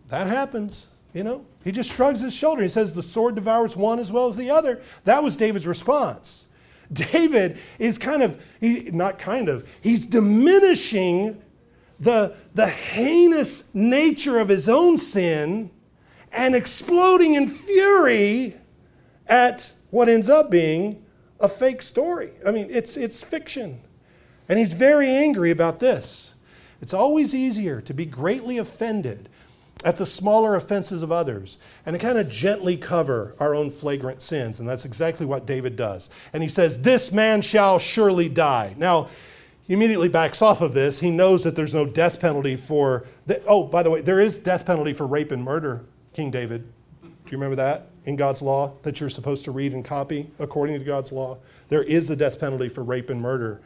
that 0.08 0.26
happens. 0.26 0.86
You 1.12 1.24
know, 1.24 1.46
he 1.64 1.72
just 1.72 1.92
shrugs 1.92 2.20
his 2.20 2.34
shoulder. 2.34 2.62
He 2.62 2.68
says, 2.68 2.94
The 2.94 3.02
sword 3.02 3.34
devours 3.34 3.76
one 3.76 3.98
as 3.98 4.10
well 4.10 4.28
as 4.28 4.36
the 4.36 4.50
other. 4.50 4.80
That 5.04 5.22
was 5.22 5.36
David's 5.36 5.66
response. 5.66 6.46
David 6.92 7.58
is 7.78 7.98
kind 7.98 8.22
of, 8.22 8.40
he, 8.60 8.90
not 8.92 9.18
kind 9.18 9.48
of, 9.48 9.68
he's 9.80 10.06
diminishing 10.06 11.42
the, 11.98 12.34
the 12.54 12.68
heinous 12.68 13.64
nature 13.74 14.38
of 14.38 14.48
his 14.48 14.68
own 14.68 14.98
sin 14.98 15.70
and 16.30 16.54
exploding 16.54 17.34
in 17.34 17.48
fury 17.48 18.54
at 19.26 19.72
what 19.96 20.10
ends 20.10 20.28
up 20.28 20.50
being 20.50 21.02
a 21.40 21.48
fake 21.48 21.80
story. 21.80 22.30
I 22.46 22.50
mean, 22.50 22.68
it's, 22.70 22.98
it's 22.98 23.22
fiction. 23.22 23.80
And 24.46 24.58
he's 24.58 24.74
very 24.74 25.08
angry 25.08 25.50
about 25.50 25.80
this. 25.80 26.34
It's 26.82 26.92
always 26.92 27.34
easier 27.34 27.80
to 27.80 27.94
be 27.94 28.04
greatly 28.04 28.58
offended 28.58 29.30
at 29.84 29.96
the 29.96 30.04
smaller 30.04 30.54
offenses 30.54 31.02
of 31.02 31.10
others 31.10 31.56
and 31.86 31.94
to 31.94 31.98
kind 31.98 32.18
of 32.18 32.30
gently 32.30 32.76
cover 32.76 33.34
our 33.40 33.54
own 33.54 33.70
flagrant 33.70 34.20
sins. 34.20 34.60
And 34.60 34.68
that's 34.68 34.84
exactly 34.84 35.24
what 35.24 35.46
David 35.46 35.76
does. 35.76 36.10
And 36.34 36.42
he 36.42 36.48
says, 36.50 36.82
This 36.82 37.10
man 37.10 37.40
shall 37.40 37.78
surely 37.78 38.28
die. 38.28 38.74
Now, 38.76 39.08
he 39.66 39.72
immediately 39.72 40.10
backs 40.10 40.42
off 40.42 40.60
of 40.60 40.74
this. 40.74 41.00
He 41.00 41.10
knows 41.10 41.42
that 41.44 41.56
there's 41.56 41.74
no 41.74 41.86
death 41.86 42.20
penalty 42.20 42.54
for. 42.54 43.06
The, 43.24 43.42
oh, 43.46 43.64
by 43.64 43.82
the 43.82 43.90
way, 43.90 44.02
there 44.02 44.20
is 44.20 44.36
death 44.36 44.66
penalty 44.66 44.92
for 44.92 45.06
rape 45.06 45.32
and 45.32 45.42
murder, 45.42 45.86
King 46.12 46.30
David. 46.30 46.70
Do 47.02 47.08
you 47.30 47.38
remember 47.38 47.56
that? 47.56 47.88
In 48.06 48.16
God's 48.16 48.40
law 48.40 48.72
that 48.82 49.00
you're 49.00 49.10
supposed 49.10 49.44
to 49.44 49.50
read 49.50 49.74
and 49.74 49.84
copy 49.84 50.30
according 50.38 50.78
to 50.78 50.84
God's 50.84 51.12
law. 51.12 51.38
There 51.68 51.82
is 51.82 52.08
the 52.08 52.16
death 52.16 52.40
penalty 52.40 52.68
for 52.68 52.82
rape 52.82 53.10
and 53.10 53.20
murder. 53.20 53.60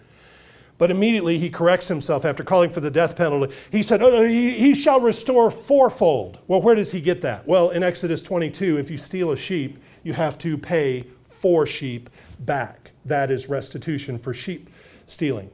But 0.79 0.91
immediately 0.91 1.39
he 1.39 1.51
corrects 1.51 1.89
himself 1.89 2.25
after 2.25 2.43
calling 2.43 2.71
for 2.71 2.81
the 2.81 2.91
death 2.91 3.15
penalty. 3.15 3.55
He 3.71 3.83
said, 3.83 4.03
oh, 4.03 4.25
he, 4.25 4.59
he 4.59 4.75
shall 4.75 4.99
restore 4.99 5.51
fourfold. 5.51 6.39
Well, 6.49 6.63
where 6.63 6.75
does 6.75 6.91
he 6.91 7.03
get 7.03 7.21
that? 7.21 7.47
Well, 7.47 7.69
in 7.69 7.83
Exodus 7.83 8.23
22, 8.23 8.79
if 8.79 8.91
you 8.91 8.97
steal 8.97 9.31
a 9.31 9.37
sheep, 9.37 9.79
you 10.03 10.15
have 10.15 10.39
to 10.39 10.57
pay 10.57 11.05
four 11.25 11.67
sheep 11.67 12.09
back. 12.41 12.93
That 13.05 13.31
is 13.31 13.47
restitution 13.47 14.19
for 14.19 14.33
sheep 14.33 14.71
stealing. 15.07 15.51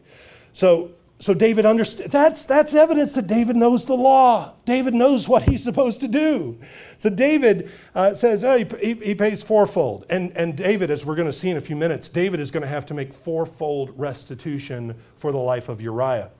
So 0.52 0.93
so 1.18 1.32
David 1.32 1.64
understands 1.64 2.12
that's 2.12 2.44
that's 2.44 2.75
evidence 2.75 3.14
that 3.14 3.26
David 3.26 3.56
knows 3.56 3.87
the 3.87 3.94
law. 3.94 4.52
David 4.66 4.92
knows 4.92 5.26
what 5.28 5.44
he's 5.44 5.62
supposed 5.62 6.00
to 6.00 6.08
do. 6.08 6.58
So 6.99 7.08
David 7.08 7.70
uh, 7.94 8.12
says 8.12 8.44
oh, 8.44 8.58
he, 8.58 8.94
he, 8.94 9.14
pays 9.14 9.42
fourfold, 9.42 10.04
and 10.11 10.37
and 10.37 10.56
David, 10.56 10.90
as 10.90 11.06
we're 11.06 11.14
going 11.14 11.28
to 11.28 11.32
see 11.32 11.49
in 11.49 11.56
a 11.56 11.61
few 11.61 11.76
minutes, 11.76 12.11
David 12.11 12.38
is 12.38 12.50
going 12.50 12.62
to 12.62 12.68
have 12.68 12.85
to 12.87 12.94
make 12.94 13.14
fourfold 13.14 13.99
restitution 13.99 14.94
for 15.16 15.32
the 15.32 15.38
life 15.38 15.70
of 15.70 15.80
Uriah. 15.80 16.30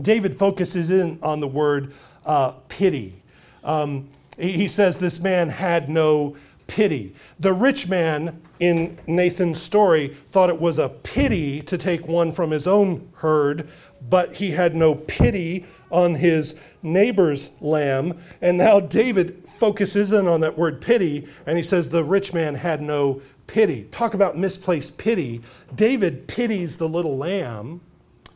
David 0.00 0.36
focuses 0.36 0.90
in 0.90 1.18
on 1.22 1.38
the 1.38 1.48
word 1.48 1.92
uh, 2.26 2.52
pity. 2.68 3.22
Um, 3.62 4.08
he, 4.36 4.52
he 4.52 4.68
says 4.68 4.98
this 4.98 5.20
man 5.20 5.50
had 5.50 5.88
no 5.88 6.36
pity. 6.70 7.14
The 7.40 7.52
rich 7.52 7.88
man 7.88 8.40
in 8.60 8.96
Nathan's 9.06 9.60
story 9.60 10.16
thought 10.30 10.50
it 10.50 10.60
was 10.60 10.78
a 10.78 10.88
pity 10.88 11.62
to 11.62 11.76
take 11.76 12.06
one 12.06 12.30
from 12.30 12.52
his 12.52 12.66
own 12.66 13.10
herd, 13.16 13.68
but 14.08 14.34
he 14.34 14.52
had 14.52 14.74
no 14.74 14.94
pity 14.94 15.66
on 15.90 16.14
his 16.16 16.54
neighbor's 16.82 17.50
lamb. 17.60 18.18
And 18.40 18.58
now 18.58 18.80
David 18.80 19.44
focuses 19.46 20.12
in 20.12 20.26
on 20.26 20.40
that 20.40 20.56
word 20.56 20.80
pity, 20.80 21.26
and 21.46 21.56
he 21.56 21.62
says 21.62 21.90
the 21.90 22.04
rich 22.04 22.32
man 22.32 22.54
had 22.54 22.80
no 22.80 23.20
pity. 23.46 23.84
Talk 23.90 24.14
about 24.14 24.38
misplaced 24.38 24.96
pity. 24.96 25.42
David 25.74 26.28
pities 26.28 26.76
the 26.76 26.88
little 26.88 27.16
lamb. 27.16 27.80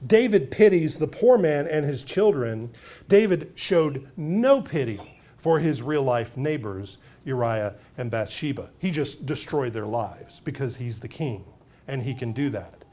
David 0.06 0.50
pities 0.50 0.98
the 0.98 1.06
poor 1.06 1.38
man 1.38 1.66
and 1.66 1.86
his 1.86 2.04
children. 2.04 2.70
David 3.08 3.52
showed 3.54 4.08
no 4.16 4.60
pity 4.60 5.00
for 5.38 5.60
his 5.60 5.82
real 5.82 6.02
life 6.02 6.36
neighbors 6.36 6.98
Uriah 7.24 7.74
and 7.96 8.10
Bathsheba. 8.10 8.70
He 8.78 8.90
just 8.90 9.24
destroyed 9.24 9.72
their 9.72 9.86
lives 9.86 10.40
because 10.40 10.76
he's 10.76 11.00
the 11.00 11.08
king 11.08 11.44
and 11.86 12.02
he 12.02 12.14
can 12.14 12.32
do 12.32 12.50
that. 12.50 12.84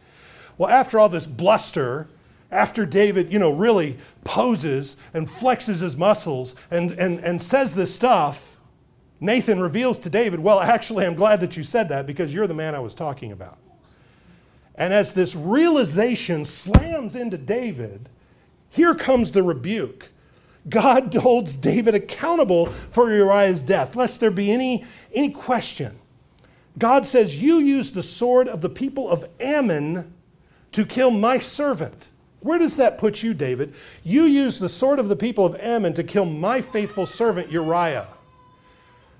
Well, 0.58 0.70
after 0.70 1.00
all 1.00 1.10
this 1.10 1.28
bluster, 1.28 2.08
after 2.51 2.86
David, 2.86 3.31
you 3.31 3.39
know, 3.39 3.51
really 3.51 3.98
poses 4.24 4.98
and 5.13 5.27
flexes 5.27 5.81
his 5.81 5.96
muscles 5.96 6.53
and, 6.70 6.91
and, 6.91 7.20
and 7.20 7.41
says 7.41 7.75
this 7.75 7.96
stuff, 7.96 8.58
Nathan 9.22 9.60
reveals 9.62 9.98
to 10.00 10.10
David, 10.10 10.39
Well, 10.41 10.60
actually, 10.60 11.05
I'm 11.05 11.15
glad 11.15 11.39
that 11.41 11.55
you 11.55 11.63
said 11.63 11.89
that 11.89 12.05
because 12.05 12.34
you're 12.34 12.48
the 12.48 12.53
man 12.53 12.75
I 12.75 12.79
was 12.79 12.93
talking 12.93 13.31
about. 13.31 13.58
And 14.75 14.93
as 14.93 15.13
this 15.13 15.36
realization 15.36 16.43
slams 16.43 17.15
into 17.15 17.38
David, 17.38 18.10
here 18.70 18.96
comes 18.96 19.31
the 19.31 19.43
rebuke. 19.43 20.10
God 20.70 21.13
holds 21.15 21.53
David 21.53 21.96
accountable 21.96 22.67
for 22.89 23.13
Uriah's 23.13 23.62
death, 23.62 23.96
lest 23.96 24.20
there 24.20 24.31
be 24.31 24.51
any, 24.51 24.86
any 25.13 25.29
question. 25.29 25.98
God 26.77 27.05
says, 27.05 27.41
You 27.41 27.60
used 27.60 27.93
the 27.93 28.03
sword 28.03 28.48
of 28.48 28.62
the 28.62 28.70
people 28.70 29.10
of 29.10 29.25
Ammon 29.39 30.13
to 30.72 30.86
kill 30.86 31.12
my 31.12 31.38
servant. 31.38 32.10
Where 32.41 32.60
does 32.60 32.75
that 32.77 32.98
put 32.98 33.24
you, 33.24 33.33
David? 33.33 33.74
You 34.03 34.24
used 34.24 34.60
the 34.60 34.69
sword 34.69 35.00
of 35.00 35.10
the 35.10 35.15
people 35.15 35.45
of 35.45 35.55
Ammon 35.60 35.93
to 35.93 36.03
kill 36.03 36.25
my 36.25 36.62
faithful 36.62 37.05
servant 37.05 37.51
Uriah. 37.51 38.07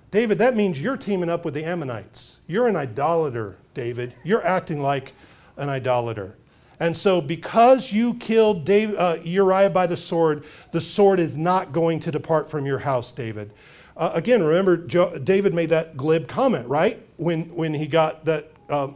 David, 0.10 0.40
that 0.40 0.56
means 0.56 0.82
you're 0.82 0.98
teaming 0.98 1.30
up 1.30 1.46
with 1.46 1.54
the 1.54 1.64
Ammonites. 1.64 2.40
You're 2.48 2.68
an 2.68 2.76
idolater, 2.76 3.58
David. 3.74 4.14
You're 4.24 4.46
acting 4.46 4.82
like 4.82 5.14
an 5.56 5.70
idolater. 5.70 6.36
And 6.82 6.98
so, 6.98 7.22
because 7.22 7.94
you 7.94 8.16
killed 8.16 8.68
uh, 8.68 9.18
Uriah 9.24 9.70
by 9.70 9.86
the 9.86 9.96
sword, 9.96 10.44
the 10.72 10.82
sword 10.82 11.20
is 11.20 11.38
not 11.38 11.72
going 11.72 12.00
to 12.02 12.12
depart 12.12 12.50
from 12.50 12.66
your 12.66 12.80
house, 12.80 13.12
David. 13.12 13.52
Uh, 13.96 14.12
again, 14.16 14.42
remember, 14.42 14.78
jo- 14.78 15.16
David 15.20 15.54
made 15.54 15.70
that 15.70 15.96
glib 15.96 16.28
comment, 16.28 16.68
right? 16.68 17.00
When, 17.18 17.56
when 17.56 17.74
he 17.76 17.86
got 17.86 18.26
that 18.26 18.52
uh, 18.68 18.88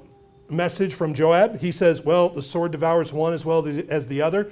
message 0.49 0.93
from 0.93 1.13
Joab, 1.13 1.59
he 1.59 1.71
says, 1.71 2.03
Well, 2.03 2.29
the 2.29 2.41
sword 2.41 2.71
devours 2.71 3.13
one 3.13 3.33
as 3.33 3.45
well 3.45 3.65
as 3.89 4.07
the 4.07 4.21
other. 4.21 4.51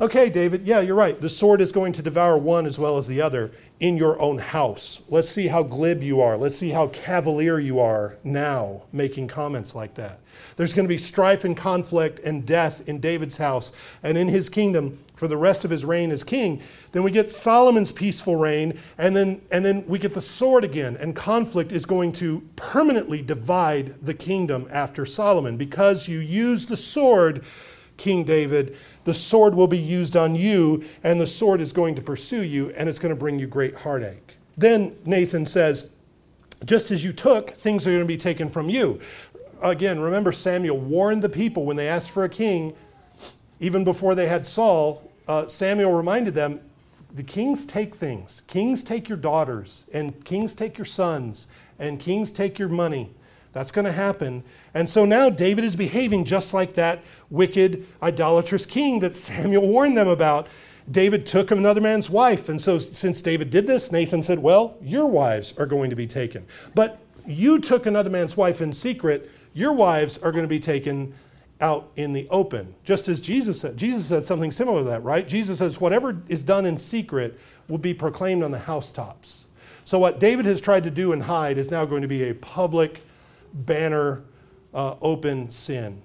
Okay, 0.00 0.30
David, 0.30 0.66
yeah, 0.66 0.80
you're 0.80 0.96
right. 0.96 1.20
The 1.20 1.28
sword 1.28 1.60
is 1.60 1.70
going 1.70 1.92
to 1.92 2.02
devour 2.02 2.36
one 2.36 2.66
as 2.66 2.78
well 2.78 2.98
as 2.98 3.06
the 3.06 3.20
other 3.20 3.52
in 3.78 3.96
your 3.96 4.20
own 4.20 4.38
house. 4.38 5.02
Let's 5.08 5.28
see 5.28 5.46
how 5.46 5.62
glib 5.62 6.02
you 6.02 6.20
are. 6.20 6.36
Let's 6.36 6.58
see 6.58 6.70
how 6.70 6.88
cavalier 6.88 7.60
you 7.60 7.78
are 7.78 8.16
now 8.24 8.82
making 8.90 9.28
comments 9.28 9.74
like 9.74 9.94
that. 9.94 10.18
There's 10.56 10.72
going 10.72 10.86
to 10.86 10.88
be 10.88 10.98
strife 10.98 11.44
and 11.44 11.56
conflict 11.56 12.18
and 12.20 12.44
death 12.44 12.88
in 12.88 12.98
David's 12.98 13.36
house 13.36 13.72
and 14.02 14.18
in 14.18 14.28
his 14.28 14.48
kingdom 14.48 14.98
for 15.22 15.28
the 15.28 15.36
rest 15.36 15.64
of 15.64 15.70
his 15.70 15.84
reign 15.84 16.10
as 16.10 16.24
king. 16.24 16.60
Then 16.90 17.04
we 17.04 17.12
get 17.12 17.30
Solomon's 17.30 17.92
peaceful 17.92 18.34
reign, 18.34 18.76
and 18.98 19.14
then, 19.14 19.40
and 19.52 19.64
then 19.64 19.86
we 19.86 20.00
get 20.00 20.14
the 20.14 20.20
sword 20.20 20.64
again, 20.64 20.96
and 20.98 21.14
conflict 21.14 21.70
is 21.70 21.86
going 21.86 22.10
to 22.14 22.42
permanently 22.56 23.22
divide 23.22 24.04
the 24.04 24.14
kingdom 24.14 24.66
after 24.72 25.06
Solomon. 25.06 25.56
Because 25.56 26.08
you 26.08 26.18
use 26.18 26.66
the 26.66 26.76
sword, 26.76 27.44
King 27.98 28.24
David, 28.24 28.76
the 29.04 29.14
sword 29.14 29.54
will 29.54 29.68
be 29.68 29.78
used 29.78 30.16
on 30.16 30.34
you, 30.34 30.82
and 31.04 31.20
the 31.20 31.26
sword 31.26 31.60
is 31.60 31.72
going 31.72 31.94
to 31.94 32.02
pursue 32.02 32.42
you, 32.42 32.70
and 32.70 32.88
it's 32.88 32.98
going 32.98 33.14
to 33.14 33.16
bring 33.16 33.38
you 33.38 33.46
great 33.46 33.76
heartache. 33.76 34.38
Then 34.56 34.96
Nathan 35.04 35.46
says, 35.46 35.88
just 36.64 36.90
as 36.90 37.04
you 37.04 37.12
took, 37.12 37.52
things 37.52 37.86
are 37.86 37.90
going 37.90 38.02
to 38.02 38.06
be 38.06 38.18
taken 38.18 38.48
from 38.48 38.68
you 38.68 39.00
again, 39.62 40.00
remember 40.00 40.32
Samuel 40.32 40.78
warned 40.78 41.22
the 41.22 41.28
people 41.28 41.64
when 41.64 41.76
they 41.76 41.86
asked 41.88 42.10
for 42.10 42.24
a 42.24 42.28
king, 42.28 42.74
even 43.60 43.84
before 43.84 44.14
they 44.14 44.26
had 44.26 44.44
Saul. 44.44 45.11
Uh, 45.28 45.46
Samuel 45.46 45.92
reminded 45.92 46.34
them 46.34 46.60
the 47.14 47.22
kings 47.22 47.64
take 47.66 47.94
things. 47.94 48.42
Kings 48.46 48.82
take 48.82 49.08
your 49.08 49.18
daughters, 49.18 49.84
and 49.92 50.24
kings 50.24 50.54
take 50.54 50.78
your 50.78 50.84
sons, 50.84 51.46
and 51.78 52.00
kings 52.00 52.30
take 52.30 52.58
your 52.58 52.68
money. 52.68 53.10
That's 53.52 53.70
going 53.70 53.84
to 53.84 53.92
happen. 53.92 54.44
And 54.72 54.88
so 54.88 55.04
now 55.04 55.28
David 55.28 55.64
is 55.64 55.76
behaving 55.76 56.24
just 56.24 56.54
like 56.54 56.74
that 56.74 57.02
wicked, 57.28 57.86
idolatrous 58.02 58.64
king 58.64 59.00
that 59.00 59.14
Samuel 59.16 59.68
warned 59.68 59.96
them 59.96 60.08
about. 60.08 60.46
David 60.90 61.26
took 61.26 61.50
another 61.50 61.80
man's 61.80 62.08
wife. 62.08 62.48
And 62.48 62.60
so, 62.60 62.78
since 62.78 63.20
David 63.20 63.50
did 63.50 63.66
this, 63.66 63.92
Nathan 63.92 64.22
said, 64.22 64.40
Well, 64.40 64.76
your 64.82 65.06
wives 65.06 65.54
are 65.56 65.66
going 65.66 65.90
to 65.90 65.96
be 65.96 66.08
taken. 66.08 66.44
But 66.74 66.98
you 67.24 67.60
took 67.60 67.86
another 67.86 68.10
man's 68.10 68.36
wife 68.36 68.60
in 68.60 68.72
secret 68.72 69.30
your 69.54 69.72
wives 69.72 70.18
are 70.18 70.32
going 70.32 70.44
to 70.44 70.48
be 70.48 70.60
taken 70.60 71.14
out 71.62 71.90
in 71.96 72.12
the 72.12 72.28
open, 72.28 72.74
just 72.84 73.08
as 73.08 73.20
Jesus 73.20 73.60
said. 73.60 73.76
Jesus 73.76 74.06
said 74.06 74.24
something 74.24 74.52
similar 74.52 74.80
to 74.80 74.90
that, 74.90 75.02
right? 75.02 75.26
Jesus 75.26 75.58
says, 75.58 75.80
whatever 75.80 76.20
is 76.28 76.42
done 76.42 76.66
in 76.66 76.76
secret 76.76 77.38
will 77.68 77.78
be 77.78 77.94
proclaimed 77.94 78.42
on 78.42 78.50
the 78.50 78.58
housetops. 78.58 79.46
So, 79.84 79.98
what 79.98 80.20
David 80.20 80.44
has 80.46 80.60
tried 80.60 80.84
to 80.84 80.90
do 80.90 81.12
and 81.12 81.22
hide 81.22 81.58
is 81.58 81.70
now 81.70 81.84
going 81.84 82.02
to 82.02 82.08
be 82.08 82.28
a 82.28 82.34
public 82.34 83.02
banner, 83.52 84.22
uh, 84.74 84.96
open 85.00 85.50
sin. 85.50 86.02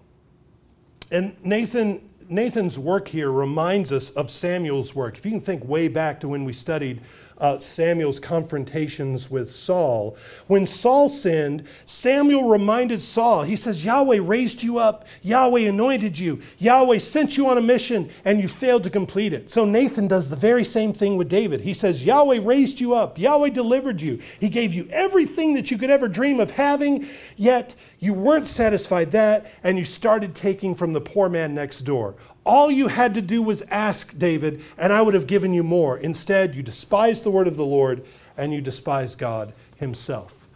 And 1.12 1.36
Nathan, 1.44 2.10
Nathan's 2.30 2.78
work 2.78 3.08
here 3.08 3.32
reminds 3.32 3.92
us 3.92 4.10
of 4.12 4.30
Samuel's 4.30 4.96
work. 4.96 5.18
If 5.18 5.26
you 5.26 5.32
can 5.32 5.42
think 5.42 5.64
way 5.64 5.88
back 5.88 6.20
to 6.22 6.28
when 6.28 6.44
we 6.44 6.54
studied 6.54 7.02
uh, 7.40 7.60
Samuel's 7.60 8.20
confrontations 8.20 9.30
with 9.30 9.50
Saul. 9.50 10.18
When 10.48 10.66
Saul 10.66 11.10
sinned, 11.10 11.68
Samuel 11.86 12.50
reminded 12.50 13.02
Saul, 13.02 13.44
he 13.44 13.56
says, 13.56 13.86
Yahweh 13.86 14.20
raised 14.22 14.64
you 14.64 14.80
up, 14.80 15.06
Yahweh 15.22 15.62
anointed 15.62 16.18
you, 16.18 16.42
Yahweh 16.58 16.98
sent 16.98 17.38
you 17.38 17.48
on 17.48 17.58
a 17.58 17.62
mission, 17.62 18.10
and 18.26 18.42
you 18.42 18.48
failed 18.48 18.84
to 18.84 18.90
complete 18.90 19.34
it. 19.34 19.52
So 19.52 19.66
Nathan 19.66 20.08
does 20.08 20.30
the 20.30 20.36
very 20.36 20.64
same 20.64 20.94
thing 20.94 21.18
with 21.18 21.30
David. 21.30 21.62
He 21.62 21.74
says, 21.74 22.06
Yahweh 22.06 22.40
raised 22.44 22.80
you 22.80 22.94
up, 22.94 23.20
Yahweh 23.20 23.50
delivered 23.50 24.02
you, 24.02 24.20
He 24.40 24.50
gave 24.50 24.74
you 24.74 24.88
everything 24.92 25.54
that 25.54 25.72
you 25.72 25.78
could 25.78 25.90
ever 25.90 26.08
dream 26.08 26.40
of 26.40 26.52
having, 26.52 27.08
yet 27.36 27.76
you 28.00 28.14
weren't 28.14 28.48
satisfied 28.48 29.12
that, 29.12 29.52
and 29.64 29.78
you 29.78 29.86
started 29.86 30.36
taking 30.36 30.76
from 30.76 30.94
the 30.94 31.02
poor 31.02 31.30
man 31.30 31.54
next 31.54 31.82
door. 31.82 32.16
All 32.48 32.72
you 32.72 32.88
had 32.88 33.14
to 33.16 33.22
do 33.22 33.42
was 33.42 33.62
ask, 33.64 34.18
David, 34.18 34.64
and 34.78 34.94
I 34.94 35.02
would 35.02 35.14
have 35.14 35.28
given 35.28 35.54
you 35.54 35.64
more. 35.64 35.98
Instead, 35.98 36.56
you 36.56 36.64
despised 36.64 37.26
the 37.26 37.30
word 37.30 37.46
of 37.46 37.58
the 37.58 37.66
Lord 37.66 38.06
and 38.38 38.54
you 38.54 38.62
despised 38.62 39.18
God 39.18 39.52
himself. 39.76 40.48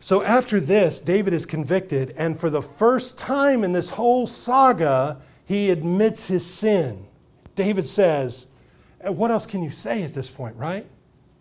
So 0.00 0.22
after 0.22 0.58
this, 0.58 0.98
David 0.98 1.34
is 1.34 1.44
convicted, 1.44 2.14
and 2.16 2.40
for 2.40 2.48
the 2.48 2.62
first 2.62 3.18
time 3.18 3.62
in 3.62 3.74
this 3.74 3.90
whole 3.90 4.26
saga, 4.26 5.20
he 5.44 5.68
admits 5.68 6.28
his 6.28 6.46
sin. 6.46 7.04
David 7.54 7.86
says, 7.86 8.46
eh, 9.02 9.10
What 9.10 9.30
else 9.30 9.44
can 9.44 9.62
you 9.62 9.70
say 9.70 10.04
at 10.04 10.14
this 10.14 10.30
point, 10.30 10.56
right? 10.56 10.86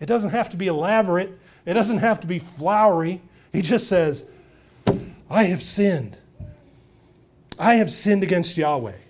It 0.02 0.08
doesn't 0.08 0.32
have 0.32 0.50
to 0.50 0.58
be 0.58 0.67
elaborate, 0.67 1.39
it 1.65 1.76
doesn't 1.76 2.00
have 2.00 2.19
to 2.19 2.28
be 2.28 2.39
flowery. 2.39 3.21
He 3.54 3.62
just 3.62 3.88
says, 3.88 4.26
I 5.30 5.43
have 5.43 5.63
sinned. 5.63 6.17
I 7.58 7.76
have 7.76 7.89
sinned 7.89 8.21
against 8.21 8.58
Yahweh. 8.58 9.06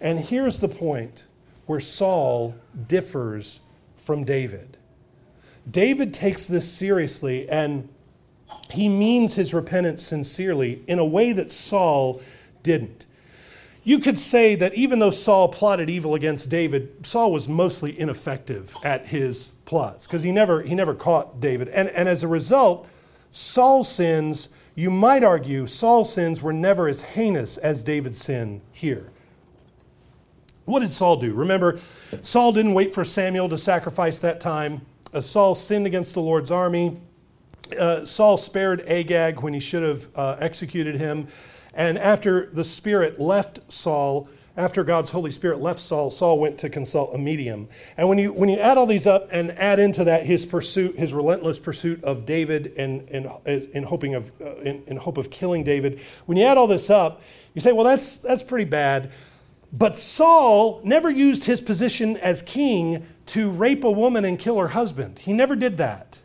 And 0.00 0.20
here's 0.20 0.58
the 0.58 0.68
point 0.68 1.26
where 1.66 1.80
Saul 1.80 2.54
differs 2.86 3.60
from 3.96 4.24
David. 4.24 4.76
David 5.70 6.12
takes 6.12 6.46
this 6.46 6.70
seriously, 6.70 7.48
and 7.48 7.88
he 8.70 8.88
means 8.88 9.34
his 9.34 9.54
repentance 9.54 10.02
sincerely 10.02 10.82
in 10.86 10.98
a 10.98 11.04
way 11.04 11.32
that 11.32 11.50
Saul 11.50 12.20
didn't. 12.62 13.06
You 13.82 13.98
could 13.98 14.18
say 14.18 14.54
that 14.56 14.74
even 14.74 14.98
though 14.98 15.10
Saul 15.10 15.48
plotted 15.48 15.90
evil 15.90 16.14
against 16.14 16.48
David, 16.48 17.06
Saul 17.06 17.30
was 17.32 17.48
mostly 17.48 17.98
ineffective 17.98 18.74
at 18.82 19.06
his 19.06 19.52
plots 19.66 20.06
because 20.06 20.22
he 20.22 20.32
never, 20.32 20.62
he 20.62 20.74
never 20.74 20.94
caught 20.94 21.40
David. 21.40 21.68
And, 21.68 21.88
and 21.90 22.08
as 22.08 22.22
a 22.22 22.28
result, 22.28 22.88
Saul's 23.30 23.90
sins, 23.90 24.48
you 24.74 24.90
might 24.90 25.22
argue, 25.22 25.66
Saul's 25.66 26.12
sins 26.12 26.40
were 26.40 26.52
never 26.52 26.88
as 26.88 27.02
heinous 27.02 27.58
as 27.58 27.82
David's 27.82 28.22
sin 28.22 28.62
here. 28.72 29.10
What 30.64 30.80
did 30.80 30.92
Saul 30.92 31.16
do? 31.16 31.34
Remember, 31.34 31.78
Saul 32.22 32.52
didn't 32.52 32.74
wait 32.74 32.94
for 32.94 33.04
Samuel 33.04 33.48
to 33.50 33.58
sacrifice 33.58 34.20
that 34.20 34.40
time. 34.40 34.80
Uh, 35.12 35.20
Saul 35.20 35.54
sinned 35.54 35.86
against 35.86 36.14
the 36.14 36.20
Lord's 36.20 36.50
army. 36.50 37.00
Uh, 37.78 38.04
Saul 38.04 38.36
spared 38.36 38.80
Agag 38.88 39.40
when 39.40 39.52
he 39.52 39.60
should 39.60 39.82
have 39.82 40.08
uh, 40.14 40.36
executed 40.40 40.96
him. 40.96 41.28
And 41.74 41.98
after 41.98 42.50
the 42.50 42.64
Spirit 42.64 43.20
left 43.20 43.60
Saul, 43.70 44.28
after 44.56 44.84
God's 44.84 45.10
Holy 45.10 45.32
Spirit 45.32 45.60
left 45.60 45.80
Saul, 45.80 46.10
Saul 46.10 46.38
went 46.38 46.58
to 46.58 46.70
consult 46.70 47.14
a 47.14 47.18
medium. 47.18 47.68
And 47.96 48.08
when 48.08 48.18
you, 48.18 48.32
when 48.32 48.48
you 48.48 48.58
add 48.58 48.78
all 48.78 48.86
these 48.86 49.06
up 49.06 49.28
and 49.32 49.50
add 49.52 49.78
into 49.78 50.04
that 50.04 50.24
his 50.24 50.46
pursuit, 50.46 50.96
his 50.96 51.12
relentless 51.12 51.58
pursuit 51.58 52.02
of 52.04 52.24
David 52.24 52.72
and, 52.78 53.08
and 53.10 53.26
in, 53.46 53.82
hoping 53.82 54.14
of, 54.14 54.30
uh, 54.40 54.54
in, 54.56 54.82
in 54.86 54.96
hope 54.96 55.18
of 55.18 55.30
killing 55.30 55.64
David, 55.64 56.00
when 56.26 56.38
you 56.38 56.44
add 56.44 56.56
all 56.56 56.68
this 56.68 56.88
up, 56.88 57.20
you 57.52 57.60
say, 57.60 57.72
well, 57.72 57.84
that's, 57.84 58.16
that's 58.18 58.42
pretty 58.42 58.64
bad. 58.64 59.10
But 59.76 59.98
Saul 59.98 60.80
never 60.84 61.10
used 61.10 61.44
his 61.44 61.60
position 61.60 62.16
as 62.18 62.42
king 62.42 63.04
to 63.26 63.50
rape 63.50 63.82
a 63.82 63.90
woman 63.90 64.24
and 64.24 64.38
kill 64.38 64.58
her 64.60 64.68
husband. 64.68 65.18
He 65.18 65.32
never 65.32 65.56
did 65.56 65.78
that, 65.78 66.18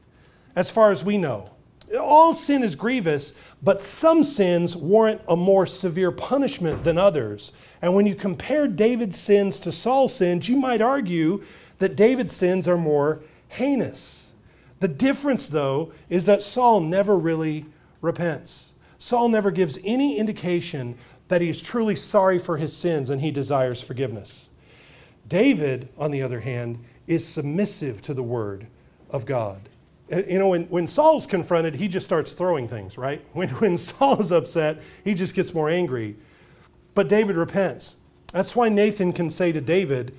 as 0.56 0.70
far 0.70 0.92
as 0.92 1.04
we 1.04 1.18
know. 1.18 1.50
All 2.00 2.36
sin 2.36 2.62
is 2.62 2.76
grievous, 2.76 3.34
but 3.64 3.84
some 3.84 4.24
sins 4.24 4.76
warrant 4.76 5.22
a 5.28 5.36
more 5.36 5.66
severe 5.66 6.12
punishment 6.12 6.84
than 6.84 7.00
others. 7.00 7.52
And 7.82 7.96
when 7.96 8.06
you 8.06 8.14
compare 8.14 8.68
David's 8.68 9.20
sins 9.20 9.60
to 9.62 9.72
Saul's 9.72 10.14
sins, 10.14 10.48
you 10.48 10.56
might 10.56 10.82
argue 10.82 11.44
that 11.80 11.96
David's 11.96 12.36
sins 12.36 12.68
are 12.68 12.78
more 12.78 13.24
heinous. 13.48 14.32
The 14.80 14.88
difference, 14.88 15.48
though, 15.48 15.92
is 16.08 16.26
that 16.26 16.44
Saul 16.44 16.82
never 16.82 17.18
really 17.18 17.66
repents. 18.00 18.74
Saul 19.00 19.30
never 19.30 19.50
gives 19.50 19.80
any 19.84 20.18
indication 20.18 20.98
that 21.30 21.42
he 21.42 21.50
is 21.50 21.62
truly 21.62 21.96
sorry 21.96 22.38
for 22.38 22.58
his 22.58 22.76
sins 22.76 23.10
and 23.10 23.22
he 23.22 23.32
desires 23.32 23.82
forgiveness. 23.82 24.50
David, 25.28 25.88
on 25.98 26.12
the 26.12 26.22
other 26.22 26.42
hand, 26.42 26.84
is 27.08 27.26
submissive 27.26 28.02
to 28.02 28.14
the 28.14 28.24
word 28.24 28.68
of 29.10 29.26
God. 29.26 29.70
You 30.10 30.40
know, 30.40 30.50
when, 30.50 30.64
when 30.66 30.88
Saul's 30.88 31.28
confronted, 31.28 31.76
he 31.76 31.88
just 31.88 32.06
starts 32.06 32.34
throwing 32.34 32.68
things, 32.68 32.98
right? 32.98 33.24
When, 33.34 33.50
when 33.50 33.78
Saul 33.78 34.20
is 34.20 34.32
upset, 34.32 34.82
he 35.04 35.14
just 35.14 35.36
gets 35.36 35.54
more 35.54 35.70
angry. 35.70 36.16
But 36.96 37.08
David 37.08 37.36
repents. 37.36 37.96
That's 38.34 38.56
why 38.56 38.70
Nathan 38.70 39.14
can 39.14 39.30
say 39.30 39.52
to 39.52 39.62
David, 39.62 40.16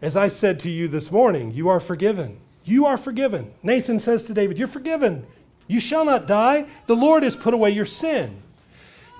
As 0.00 0.16
I 0.16 0.28
said 0.28 0.58
to 0.60 0.70
you 0.70 0.88
this 0.88 1.10
morning, 1.10 1.52
you 1.52 1.68
are 1.68 1.80
forgiven. 1.80 2.38
You 2.64 2.86
are 2.86 2.96
forgiven. 2.96 3.52
Nathan 3.62 4.00
says 4.00 4.22
to 4.24 4.34
David, 4.34 4.58
You're 4.58 4.68
forgiven. 4.68 5.26
You 5.66 5.80
shall 5.80 6.04
not 6.06 6.26
die. 6.26 6.66
The 6.86 6.96
Lord 6.96 7.22
has 7.22 7.36
put 7.36 7.54
away 7.54 7.70
your 7.70 7.84
sin. 7.84 8.42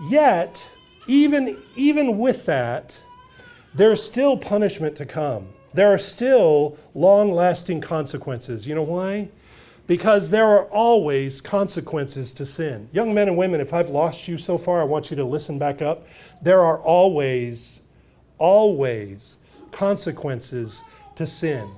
Yet, 0.09 0.69
even, 1.11 1.57
even 1.77 2.19
with 2.19 2.47
that, 2.47 2.99
there's 3.75 4.03
still 4.03 4.37
punishment 4.37 4.97
to 4.97 5.07
come. 5.07 5.49
There 5.75 5.93
are 5.93 5.99
still 5.99 6.77
long 6.95 7.33
lasting 7.33 7.81
consequences. 7.81 8.67
You 8.67 8.75
know 8.75 8.83
why? 8.83 9.31
because 9.91 10.31
there 10.31 10.47
are 10.47 10.67
always 10.67 11.41
consequences 11.41 12.33
to 12.33 12.47
sin. 12.47 12.89
Young 12.93 13.13
men 13.13 13.27
and 13.27 13.37
women, 13.37 13.61
if 13.61 13.75
I've 13.75 13.91
lost 13.91 14.29
you 14.29 14.39
so 14.39 14.57
far, 14.57 14.81
I 14.81 14.85
want 14.85 15.11
you 15.11 15.17
to 15.17 15.25
listen 15.25 15.59
back 15.59 15.83
up. 15.83 16.07
There 16.41 16.61
are 16.61 16.79
always, 16.79 17.83
always 18.39 19.39
consequences 19.73 20.81
to 21.17 21.27
sin. 21.27 21.69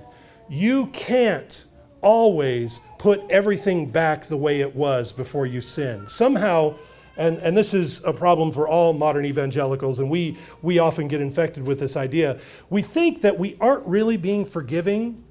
You 0.47 0.91
can't 0.93 1.65
always 2.01 2.81
put 2.99 3.19
everything 3.31 3.89
back 3.89 4.27
the 4.27 4.37
way 4.37 4.61
it 4.61 4.75
was 4.75 5.11
before 5.11 5.47
you 5.47 5.59
sin. 5.59 6.07
Somehow, 6.07 6.75
and, 7.15 7.37
and 7.39 7.55
this 7.55 7.73
is 7.73 8.03
a 8.03 8.13
problem 8.13 8.51
for 8.51 8.67
all 8.67 8.93
modern 8.93 9.25
evangelicals, 9.25 9.99
and 9.99 10.09
we, 10.09 10.37
we 10.61 10.79
often 10.79 11.07
get 11.07 11.21
infected 11.21 11.65
with 11.65 11.79
this 11.79 11.95
idea. 11.95 12.39
We 12.69 12.81
think 12.81 13.21
that 13.21 13.37
we 13.37 13.55
aren't 13.61 13.85
really 13.85 14.17
being 14.17 14.45
forgiving 14.45 15.23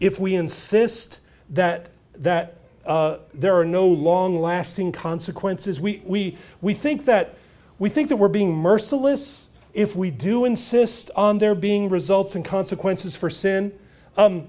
if 0.00 0.18
we 0.18 0.34
insist 0.34 1.20
that, 1.50 1.90
that 2.16 2.56
uh, 2.84 3.18
there 3.32 3.54
are 3.54 3.64
no 3.64 3.86
long 3.86 4.40
lasting 4.40 4.92
consequences. 4.92 5.80
We, 5.80 6.02
we, 6.04 6.36
we, 6.60 6.74
think 6.74 7.04
that, 7.04 7.36
we 7.78 7.88
think 7.88 8.08
that 8.08 8.16
we're 8.16 8.28
being 8.28 8.54
merciless 8.54 9.48
if 9.74 9.94
we 9.94 10.10
do 10.10 10.44
insist 10.44 11.10
on 11.14 11.38
there 11.38 11.54
being 11.54 11.88
results 11.88 12.34
and 12.34 12.44
consequences 12.44 13.14
for 13.14 13.30
sin. 13.30 13.72
Um, 14.16 14.48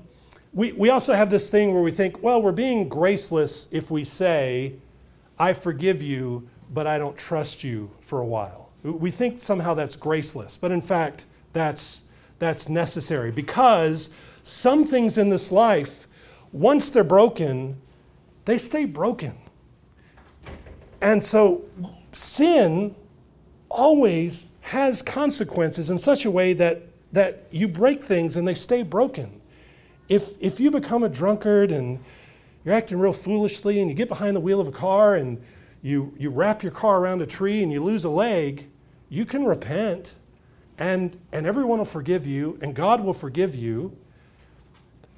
we, 0.54 0.72
we 0.72 0.90
also 0.90 1.14
have 1.14 1.30
this 1.30 1.50
thing 1.50 1.74
where 1.74 1.84
we 1.84 1.92
think, 1.92 2.24
well, 2.24 2.42
we're 2.42 2.52
being 2.52 2.90
graceless 2.90 3.68
if 3.70 3.92
we 3.92 4.04
say, 4.04 4.74
I 5.40 5.54
forgive 5.54 6.02
you, 6.02 6.50
but 6.72 6.86
I 6.86 6.98
don't 6.98 7.18
trust 7.18 7.64
you 7.64 7.92
for 8.02 8.20
a 8.20 8.26
while. 8.26 8.70
We 8.84 9.12
think 9.12 9.42
somehow 9.42 9.74
that's 9.74 9.96
graceless, 9.96 10.58
but 10.58 10.72
in 10.72 10.82
fact, 10.82 11.26
that's, 11.54 12.04
that's 12.40 12.70
necessary 12.70 13.32
because 13.32 14.10
some 14.44 14.86
things 14.86 15.18
in 15.18 15.30
this 15.30 15.52
life 15.52 16.08
once 16.52 16.90
they're 16.90 17.04
broken, 17.04 17.80
they 18.46 18.58
stay 18.58 18.86
broken. 18.86 19.36
And 21.02 21.24
so 21.24 21.64
sin 22.12 22.96
always 23.70 24.50
has 24.62 25.02
consequences 25.02 25.90
in 25.90 26.00
such 26.00 26.26
a 26.26 26.32
way 26.32 26.54
that, 26.54 26.84
that 27.12 27.48
you 27.52 27.68
break 27.68 28.04
things 28.04 28.36
and 28.36 28.48
they 28.48 28.56
stay 28.56 28.84
broken. 28.84 29.42
If, 30.08 30.32
if 30.40 30.60
you 30.60 30.72
become 30.72 31.04
a 31.04 31.10
drunkard 31.10 31.72
and 31.72 32.00
you're 32.70 32.78
acting 32.78 33.00
real 33.00 33.14
foolishly 33.14 33.80
and 33.80 33.90
you 33.90 33.96
get 33.96 34.08
behind 34.08 34.36
the 34.36 34.40
wheel 34.40 34.62
of 34.62 34.68
a 34.68 34.72
car 34.72 35.16
and 35.16 35.42
you, 35.82 36.14
you 36.20 36.30
wrap 36.30 36.62
your 36.62 36.72
car 36.72 37.00
around 37.00 37.20
a 37.20 37.26
tree 37.26 37.64
and 37.64 37.72
you 37.72 37.84
lose 37.84 38.04
a 38.04 38.10
leg, 38.12 38.70
you 39.10 39.26
can 39.26 39.44
repent 39.44 40.14
and, 40.78 41.20
and 41.32 41.48
everyone 41.48 41.80
will 41.80 41.86
forgive 41.86 42.28
you 42.28 42.60
and 42.62 42.76
God 42.76 43.04
will 43.04 43.16
forgive 43.16 43.56
you 43.56 43.98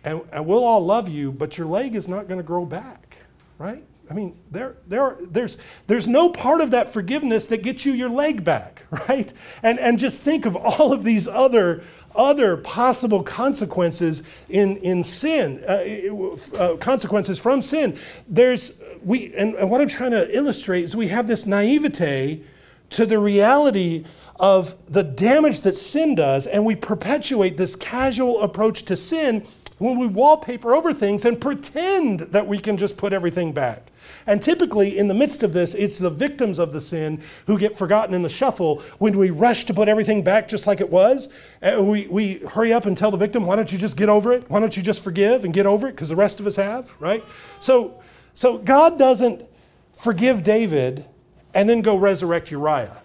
and, 0.05 0.21
and 0.31 0.45
we'll 0.45 0.63
all 0.63 0.79
love 0.79 1.09
you, 1.09 1.29
but 1.29 1.57
your 1.57 1.67
leg 1.67 1.93
is 1.93 2.07
not 2.07 2.29
going 2.29 2.37
to 2.37 2.43
grow 2.43 2.63
back, 2.63 3.17
right? 3.57 3.83
I 4.09 4.13
mean, 4.13 4.37
there, 4.49 4.77
there, 4.87 5.17
there's, 5.19 5.57
there's 5.87 6.07
no 6.07 6.29
part 6.29 6.61
of 6.61 6.71
that 6.71 6.93
forgiveness 6.93 7.47
that 7.47 7.63
gets 7.63 7.85
you 7.85 7.91
your 7.91 8.09
leg 8.09 8.45
back, 8.45 8.83
right? 9.09 9.31
And, 9.61 9.77
and 9.77 9.99
just 9.99 10.21
think 10.21 10.45
of 10.45 10.55
all 10.55 10.93
of 10.93 11.03
these 11.03 11.27
other, 11.27 11.83
other 12.15 12.57
possible 12.57 13.23
consequences 13.23 14.23
in, 14.49 14.77
in 14.77 15.03
sin, 15.03 15.63
uh, 15.67 16.57
uh, 16.57 16.77
consequences 16.77 17.39
from 17.39 17.61
sin. 17.61 17.97
There's, 18.27 18.73
we, 19.03 19.33
and, 19.35 19.55
and 19.55 19.69
what 19.69 19.81
I'm 19.81 19.87
trying 19.87 20.11
to 20.11 20.35
illustrate 20.35 20.83
is 20.83 20.95
we 20.95 21.09
have 21.09 21.27
this 21.27 21.45
naivete 21.45 22.43
to 22.91 23.05
the 23.05 23.19
reality 23.19 24.05
of 24.39 24.75
the 24.91 25.03
damage 25.03 25.61
that 25.61 25.75
sin 25.75 26.15
does, 26.15 26.47
and 26.47 26.65
we 26.65 26.75
perpetuate 26.75 27.57
this 27.57 27.75
casual 27.75 28.41
approach 28.41 28.83
to 28.83 28.95
sin 28.95 29.45
when 29.77 29.97
we 29.97 30.07
wallpaper 30.07 30.75
over 30.75 30.93
things 30.93 31.25
and 31.25 31.39
pretend 31.39 32.19
that 32.19 32.47
we 32.47 32.59
can 32.59 32.77
just 32.77 32.97
put 32.97 33.13
everything 33.13 33.51
back. 33.51 33.90
And 34.27 34.41
typically, 34.41 34.97
in 34.97 35.07
the 35.07 35.13
midst 35.13 35.43
of 35.43 35.53
this, 35.53 35.73
it's 35.73 35.97
the 35.97 36.09
victims 36.09 36.59
of 36.59 36.73
the 36.73 36.81
sin 36.81 37.21
who 37.47 37.57
get 37.57 37.75
forgotten 37.75 38.13
in 38.13 38.21
the 38.21 38.29
shuffle 38.29 38.81
when 38.99 39.17
we 39.17 39.29
rush 39.29 39.65
to 39.65 39.73
put 39.73 39.87
everything 39.87 40.23
back 40.23 40.47
just 40.47 40.67
like 40.67 40.79
it 40.79 40.89
was. 40.89 41.29
Eh, 41.61 41.77
we, 41.77 42.07
we 42.07 42.35
hurry 42.39 42.73
up 42.73 42.85
and 42.85 42.97
tell 42.97 43.11
the 43.11 43.17
victim, 43.17 43.45
why 43.45 43.55
don't 43.55 43.71
you 43.71 43.77
just 43.77 43.97
get 43.97 44.09
over 44.09 44.33
it? 44.33 44.49
Why 44.49 44.59
don't 44.59 44.75
you 44.75 44.83
just 44.83 45.03
forgive 45.03 45.45
and 45.45 45.53
get 45.53 45.65
over 45.65 45.87
it? 45.87 45.91
Because 45.91 46.09
the 46.09 46.15
rest 46.15 46.39
of 46.39 46.47
us 46.47 46.55
have, 46.55 46.93
right? 46.99 47.23
So, 47.59 48.01
so 48.33 48.57
God 48.57 48.97
doesn't 48.97 49.45
forgive 49.93 50.43
David 50.43 51.05
and 51.53 51.69
then 51.69 51.81
go 51.81 51.95
resurrect 51.95 52.51
Uriah. 52.51 53.01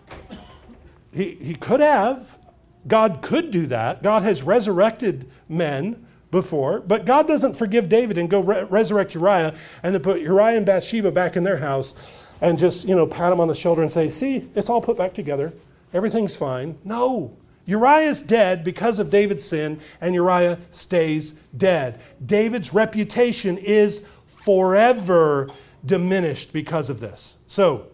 He, 1.13 1.35
he 1.35 1.55
could 1.55 1.81
have. 1.81 2.39
God 2.87 3.21
could 3.21 3.51
do 3.51 3.67
that. 3.67 4.03
God 4.03 4.23
has 4.23 4.43
resurrected 4.43 5.29
men 5.49 6.06
before, 6.37 6.81
but 6.81 7.07
God 7.07 7.27
doesn't 7.27 7.55
forgive 7.55 7.89
David 7.89 8.19
and 8.19 8.29
go 8.29 8.41
re- 8.41 8.65
resurrect 8.65 9.15
Uriah 9.15 9.55
and 9.83 9.95
then 9.95 10.03
put 10.03 10.21
Uriah 10.21 10.59
and 10.59 10.67
Bathsheba 10.67 11.11
back 11.11 11.35
in 11.35 11.45
their 11.45 11.57
house 11.57 11.95
and 12.43 12.59
just, 12.59 12.85
you 12.85 12.95
know, 12.95 13.07
pat 13.07 13.33
him 13.33 13.41
on 13.41 13.49
the 13.49 13.55
shoulder 13.55 13.81
and 13.81 13.91
say, 13.91 14.11
see, 14.11 14.47
it's 14.55 14.69
all 14.69 14.83
put 14.83 14.99
back 14.99 15.15
together. 15.15 15.55
Everything's 15.95 16.37
fine. 16.37 16.79
No. 16.85 17.35
Uriah 17.65 18.11
is 18.11 18.21
dead 18.21 18.63
because 18.63 18.99
of 18.99 19.09
David's 19.09 19.45
sin, 19.45 19.81
and 20.01 20.15
Uriah 20.15 20.59
stays 20.71 21.33
dead. 21.57 21.99
David's 22.25 22.75
reputation 22.75 23.57
is 23.57 24.05
forever 24.27 25.51
diminished 25.85 26.53
because 26.53 26.91
of 26.91 27.01
this. 27.01 27.39
So, 27.47 27.87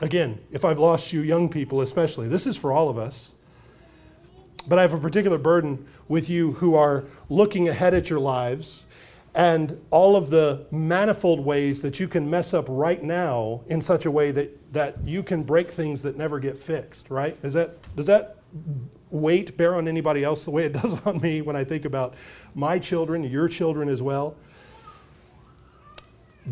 again, 0.00 0.40
if 0.50 0.64
I've 0.64 0.78
lost 0.78 1.12
you, 1.12 1.20
young 1.20 1.50
people 1.50 1.82
especially, 1.82 2.26
this 2.26 2.46
is 2.46 2.56
for 2.56 2.72
all 2.72 2.88
of 2.88 2.96
us. 2.96 3.34
But 4.66 4.78
I 4.78 4.82
have 4.82 4.92
a 4.92 4.98
particular 4.98 5.38
burden 5.38 5.86
with 6.08 6.28
you 6.28 6.52
who 6.52 6.74
are 6.74 7.04
looking 7.28 7.68
ahead 7.68 7.94
at 7.94 8.10
your 8.10 8.20
lives 8.20 8.86
and 9.34 9.80
all 9.90 10.16
of 10.16 10.30
the 10.30 10.66
manifold 10.70 11.40
ways 11.40 11.82
that 11.82 12.00
you 12.00 12.08
can 12.08 12.28
mess 12.28 12.52
up 12.52 12.66
right 12.68 13.02
now 13.02 13.62
in 13.68 13.80
such 13.80 14.04
a 14.04 14.10
way 14.10 14.32
that, 14.32 14.72
that 14.72 14.96
you 15.04 15.22
can 15.22 15.42
break 15.44 15.70
things 15.70 16.02
that 16.02 16.16
never 16.16 16.40
get 16.40 16.58
fixed, 16.58 17.10
right? 17.10 17.36
Is 17.42 17.54
that, 17.54 17.76
does 17.94 18.06
that 18.06 18.36
weight 19.10 19.56
bear 19.56 19.76
on 19.76 19.86
anybody 19.86 20.24
else 20.24 20.44
the 20.44 20.50
way 20.50 20.64
it 20.64 20.72
does 20.82 21.00
on 21.06 21.20
me 21.20 21.42
when 21.42 21.56
I 21.56 21.64
think 21.64 21.84
about 21.84 22.14
my 22.54 22.78
children, 22.78 23.22
your 23.22 23.48
children 23.48 23.88
as 23.88 24.02
well? 24.02 24.34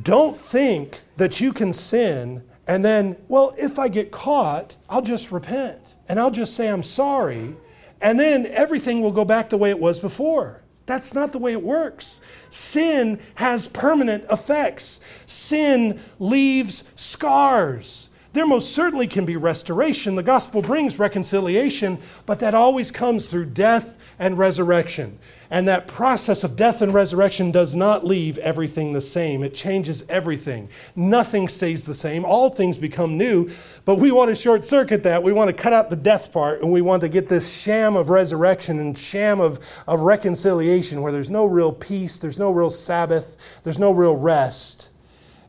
Don't 0.03 0.37
think 0.37 1.01
that 1.17 1.41
you 1.41 1.53
can 1.53 1.73
sin 1.73 2.45
and 2.69 2.85
then, 2.85 3.17
well, 3.29 3.55
if 3.57 3.79
I 3.79 3.89
get 3.89 4.11
caught, 4.11 4.77
I'll 4.91 5.03
just 5.03 5.33
repent 5.33 5.97
and 6.07 6.21
I'll 6.21 6.31
just 6.31 6.55
say 6.55 6.69
I'm 6.69 6.83
sorry, 6.83 7.57
and 8.01 8.19
then 8.19 8.47
everything 8.47 9.01
will 9.01 9.13
go 9.13 9.25
back 9.25 9.51
the 9.51 9.57
way 9.57 9.71
it 9.71 9.81
was 9.81 10.01
before. 10.01 10.63
That's 10.87 11.13
not 11.13 11.33
the 11.33 11.39
way 11.39 11.53
it 11.53 11.63
works. 11.63 12.21
Sin 12.49 13.21
has 13.35 13.69
permanent 13.69 14.25
effects. 14.31 15.01
Sin 15.27 16.01
leaves 16.19 16.85
scars. 16.97 18.09
There 18.33 18.47
most 18.47 18.73
certainly 18.73 19.07
can 19.07 19.27
be 19.27 19.37
restoration. 19.37 20.15
The 20.15 20.23
gospel 20.23 20.63
brings 20.63 20.99
reconciliation, 20.99 21.99
but 22.25 22.41
that 22.41 22.55
always 22.55 22.91
comes 22.91 23.27
through 23.27 23.47
death 23.47 23.97
and 24.19 24.37
resurrection. 24.37 25.19
And 25.51 25.69
that 25.69 25.87
process 25.87 26.45
of 26.45 26.57
death 26.57 26.83
and 26.83 26.93
resurrection 26.93 27.51
does 27.51 27.75
not 27.75 28.05
leave 28.05 28.37
everything 28.39 28.93
the 28.93 29.01
same. 29.01 29.43
It 29.43 29.55
changes 29.55 30.05
everything. 30.09 30.69
Nothing 30.97 31.49
stays 31.49 31.85
the 31.85 31.95
same. 31.95 32.25
All 32.25 32.51
things 32.51 32.77
become 32.77 33.17
new. 33.17 33.49
But 33.85 33.97
we 33.97 34.11
want 34.11 34.29
to 34.29 34.35
short 34.35 34.65
circuit 34.65 35.05
that. 35.05 35.23
We 35.23 35.33
want 35.33 35.49
to 35.49 35.63
cut 35.63 35.73
out 35.73 35.89
the 35.89 35.97
death 35.97 36.33
part 36.33 36.61
and 36.61 36.71
we 36.71 36.83
want 36.83 37.01
to 37.03 37.09
get 37.09 37.29
this 37.29 37.51
sham 37.51 37.97
of 37.97 38.11
resurrection 38.11 38.79
and 38.81 38.99
sham 38.99 39.41
of, 39.41 39.61
of 39.87 40.01
reconciliation 40.01 41.01
where 41.01 41.13
there's 41.13 41.31
no 41.31 41.47
real 41.47 41.73
peace, 41.73 42.19
there's 42.19 42.39
no 42.39 42.51
real 42.51 42.71
Sabbath, 42.71 43.37
there's 43.63 43.79
no 43.79 43.93
real 43.93 44.17
rest. 44.17 44.91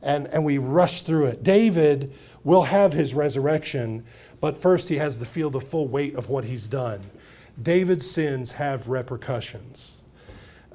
And, 0.02 0.28
and 0.28 0.46
we 0.46 0.60
rush 0.60 1.02
through 1.02 1.26
it. 1.26 1.44
David 1.44 2.14
will 2.46 2.64
have 2.64 2.94
his 2.94 3.14
resurrection, 3.14 4.06
but 4.40 4.58
first 4.58 4.88
he 4.88 4.96
has 4.98 5.18
to 5.18 5.26
feel 5.26 5.50
the 5.50 5.60
full 5.60 5.88
weight 5.88 6.16
of 6.16 6.30
what 6.30 6.46
he's 6.46 6.68
done. 6.68 7.02
David's 7.62 8.10
sins 8.10 8.54
have 8.54 8.90
repercussions. 8.90 10.02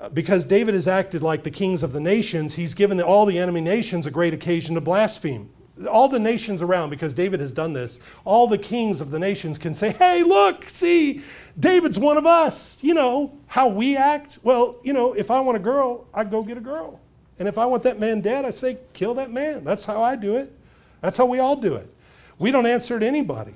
Uh, 0.00 0.08
because 0.08 0.44
David 0.44 0.74
has 0.74 0.88
acted 0.88 1.22
like 1.22 1.44
the 1.44 1.50
kings 1.50 1.82
of 1.82 1.92
the 1.92 2.00
nations, 2.00 2.54
he's 2.54 2.74
given 2.74 3.00
all 3.00 3.26
the 3.26 3.38
enemy 3.38 3.60
nations 3.60 4.06
a 4.06 4.10
great 4.10 4.34
occasion 4.34 4.74
to 4.74 4.80
blaspheme. 4.80 5.50
All 5.90 6.08
the 6.08 6.18
nations 6.18 6.62
around, 6.62 6.90
because 6.90 7.14
David 7.14 7.40
has 7.40 7.52
done 7.52 7.72
this, 7.72 7.98
all 8.24 8.46
the 8.46 8.58
kings 8.58 9.00
of 9.00 9.10
the 9.10 9.18
nations 9.18 9.58
can 9.58 9.74
say, 9.74 9.90
hey, 9.90 10.22
look, 10.22 10.68
see, 10.68 11.22
David's 11.58 11.98
one 11.98 12.16
of 12.16 12.26
us. 12.26 12.78
You 12.80 12.94
know, 12.94 13.36
how 13.46 13.68
we 13.68 13.96
act? 13.96 14.38
Well, 14.42 14.76
you 14.84 14.92
know, 14.92 15.14
if 15.14 15.30
I 15.30 15.40
want 15.40 15.56
a 15.56 15.60
girl, 15.60 16.06
I 16.12 16.24
go 16.24 16.42
get 16.42 16.58
a 16.58 16.60
girl. 16.60 17.00
And 17.38 17.48
if 17.48 17.58
I 17.58 17.66
want 17.66 17.82
that 17.84 17.98
man 17.98 18.20
dead, 18.20 18.44
I 18.44 18.50
say, 18.50 18.78
kill 18.92 19.14
that 19.14 19.32
man. 19.32 19.64
That's 19.64 19.84
how 19.84 20.02
I 20.02 20.14
do 20.14 20.36
it. 20.36 20.52
That's 21.00 21.16
how 21.16 21.26
we 21.26 21.40
all 21.40 21.56
do 21.56 21.74
it. 21.74 21.92
We 22.38 22.50
don't 22.50 22.66
answer 22.66 22.98
to 22.98 23.06
anybody. 23.06 23.54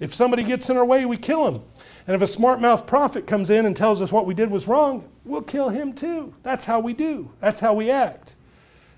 If 0.00 0.12
somebody 0.12 0.42
gets 0.42 0.68
in 0.68 0.76
our 0.76 0.84
way, 0.84 1.06
we 1.06 1.16
kill 1.16 1.48
him. 1.48 1.62
And 2.06 2.14
if 2.14 2.22
a 2.22 2.26
smart 2.26 2.60
mouth 2.60 2.86
prophet 2.86 3.26
comes 3.26 3.48
in 3.48 3.64
and 3.64 3.76
tells 3.76 4.02
us 4.02 4.12
what 4.12 4.26
we 4.26 4.34
did 4.34 4.50
was 4.50 4.68
wrong, 4.68 5.08
we'll 5.24 5.42
kill 5.42 5.70
him 5.70 5.92
too. 5.92 6.34
That's 6.42 6.64
how 6.64 6.80
we 6.80 6.92
do, 6.92 7.30
that's 7.40 7.60
how 7.60 7.74
we 7.74 7.90
act. 7.90 8.33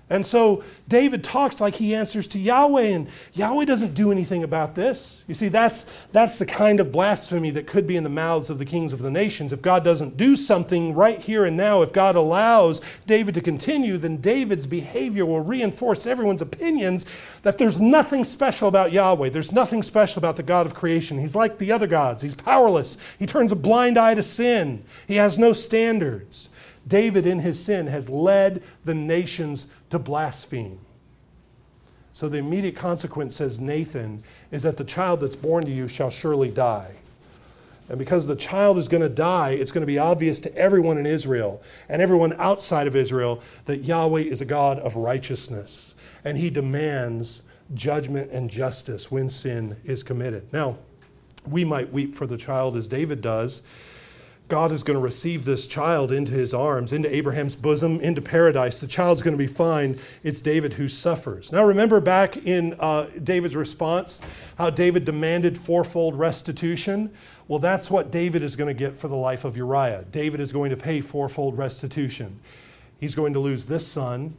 And 0.09 0.25
so 0.25 0.63
David 0.87 1.21
talks 1.21 1.59
like 1.59 1.75
he 1.75 1.93
answers 1.93 2.27
to 2.29 2.39
Yahweh, 2.39 2.81
and 2.81 3.09
Yahweh 3.33 3.65
doesn't 3.65 3.93
do 3.93 4.09
anything 4.09 4.41
about 4.41 4.73
this. 4.73 5.25
You 5.27 5.33
see, 5.33 5.49
that's, 5.49 5.85
that's 6.13 6.37
the 6.37 6.45
kind 6.45 6.79
of 6.79 6.93
blasphemy 6.93 7.49
that 7.51 7.67
could 7.67 7.85
be 7.85 7.97
in 7.97 8.05
the 8.05 8.09
mouths 8.09 8.49
of 8.49 8.57
the 8.57 8.63
kings 8.63 8.93
of 8.93 9.01
the 9.01 9.11
nations. 9.11 9.51
If 9.51 9.61
God 9.61 9.83
doesn't 9.83 10.15
do 10.15 10.37
something 10.37 10.93
right 10.93 11.19
here 11.19 11.43
and 11.43 11.57
now, 11.57 11.81
if 11.81 11.91
God 11.91 12.15
allows 12.15 12.79
David 13.05 13.35
to 13.35 13.41
continue, 13.41 13.97
then 13.97 14.17
David's 14.17 14.65
behavior 14.65 15.25
will 15.25 15.41
reinforce 15.41 16.07
everyone's 16.07 16.41
opinions 16.41 17.05
that 17.43 17.57
there's 17.57 17.81
nothing 17.81 18.23
special 18.23 18.69
about 18.69 18.93
Yahweh. 18.93 19.29
There's 19.29 19.51
nothing 19.51 19.83
special 19.83 20.19
about 20.21 20.37
the 20.37 20.43
God 20.43 20.65
of 20.65 20.73
creation. 20.73 21.19
He's 21.19 21.35
like 21.35 21.57
the 21.57 21.73
other 21.73 21.87
gods, 21.87 22.23
he's 22.23 22.35
powerless. 22.35 22.97
He 23.19 23.25
turns 23.25 23.51
a 23.51 23.57
blind 23.57 23.97
eye 23.97 24.15
to 24.15 24.23
sin, 24.23 24.85
he 25.05 25.15
has 25.15 25.37
no 25.37 25.51
standards. 25.51 26.47
David, 26.87 27.25
in 27.25 27.39
his 27.39 27.63
sin, 27.63 27.87
has 27.87 28.09
led 28.09 28.63
the 28.85 28.93
nations 28.93 29.67
to 29.89 29.99
blaspheme. 29.99 30.79
So 32.13 32.27
the 32.27 32.39
immediate 32.39 32.75
consequence, 32.75 33.35
says 33.35 33.59
Nathan, 33.59 34.23
is 34.51 34.63
that 34.63 34.77
the 34.77 34.83
child 34.83 35.21
that's 35.21 35.35
born 35.35 35.65
to 35.65 35.71
you 35.71 35.87
shall 35.87 36.09
surely 36.09 36.49
die. 36.49 36.95
And 37.89 37.97
because 37.97 38.27
the 38.27 38.35
child 38.35 38.77
is 38.77 38.87
going 38.87 39.03
to 39.03 39.09
die, 39.09 39.51
it's 39.51 39.71
going 39.71 39.83
to 39.83 39.87
be 39.87 39.99
obvious 39.99 40.39
to 40.41 40.55
everyone 40.55 40.97
in 40.97 41.05
Israel 41.05 41.61
and 41.87 42.01
everyone 42.01 42.33
outside 42.33 42.87
of 42.87 42.95
Israel 42.95 43.41
that 43.65 43.85
Yahweh 43.85 44.21
is 44.21 44.41
a 44.41 44.45
God 44.45 44.79
of 44.79 44.95
righteousness. 44.95 45.95
And 46.25 46.37
he 46.37 46.49
demands 46.49 47.43
judgment 47.73 48.31
and 48.31 48.49
justice 48.49 49.11
when 49.11 49.29
sin 49.29 49.77
is 49.85 50.03
committed. 50.03 50.51
Now, 50.51 50.77
we 51.45 51.63
might 51.63 51.93
weep 51.93 52.13
for 52.13 52.27
the 52.27 52.37
child 52.37 52.75
as 52.75 52.87
David 52.87 53.21
does 53.21 53.61
God 54.47 54.71
is 54.71 54.81
going 54.83 54.95
to 54.95 55.01
receive 55.01 55.43
this 55.43 55.67
child 55.67 56.09
into 56.09 56.31
his 56.31 56.53
arms, 56.53 56.93
into 56.93 57.13
Abraham's 57.13 57.57
bosom, 57.57 57.99
into 57.99 58.21
paradise. 58.21 58.79
The 58.79 58.87
child's 58.87 59.21
going 59.21 59.33
to 59.33 59.37
be 59.37 59.47
fine. 59.47 59.99
It's 60.23 60.39
David 60.39 60.75
who 60.75 60.87
suffers. 60.87 61.51
Now, 61.51 61.65
remember 61.65 61.99
back 61.99 62.37
in 62.37 62.73
uh, 62.79 63.07
David's 63.21 63.57
response, 63.57 64.21
how 64.57 64.69
David 64.69 65.03
demanded 65.03 65.57
fourfold 65.57 66.17
restitution? 66.17 67.11
Well, 67.49 67.59
that's 67.59 67.91
what 67.91 68.09
David 68.09 68.41
is 68.41 68.55
going 68.55 68.73
to 68.73 68.73
get 68.73 68.97
for 68.97 69.09
the 69.09 69.15
life 69.15 69.43
of 69.43 69.57
Uriah. 69.57 70.05
David 70.11 70.39
is 70.39 70.53
going 70.53 70.69
to 70.69 70.77
pay 70.77 71.01
fourfold 71.01 71.57
restitution. 71.57 72.39
He's 72.99 73.15
going 73.15 73.33
to 73.33 73.39
lose 73.39 73.65
this 73.65 73.85
son, 73.85 74.37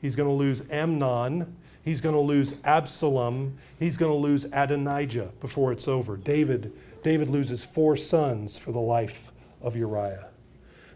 he's 0.00 0.14
going 0.14 0.28
to 0.28 0.34
lose 0.34 0.62
Amnon, 0.70 1.56
he's 1.82 2.00
going 2.00 2.14
to 2.14 2.20
lose 2.20 2.54
Absalom, 2.64 3.58
he's 3.78 3.96
going 3.96 4.12
to 4.12 4.16
lose 4.16 4.44
Adonijah 4.52 5.32
before 5.40 5.72
it's 5.72 5.88
over. 5.88 6.16
David, 6.16 6.72
David 7.02 7.28
loses 7.28 7.64
four 7.64 7.96
sons 7.96 8.56
for 8.56 8.70
the 8.70 8.78
life 8.78 9.32
of 9.62 9.76
Uriah. 9.76 10.28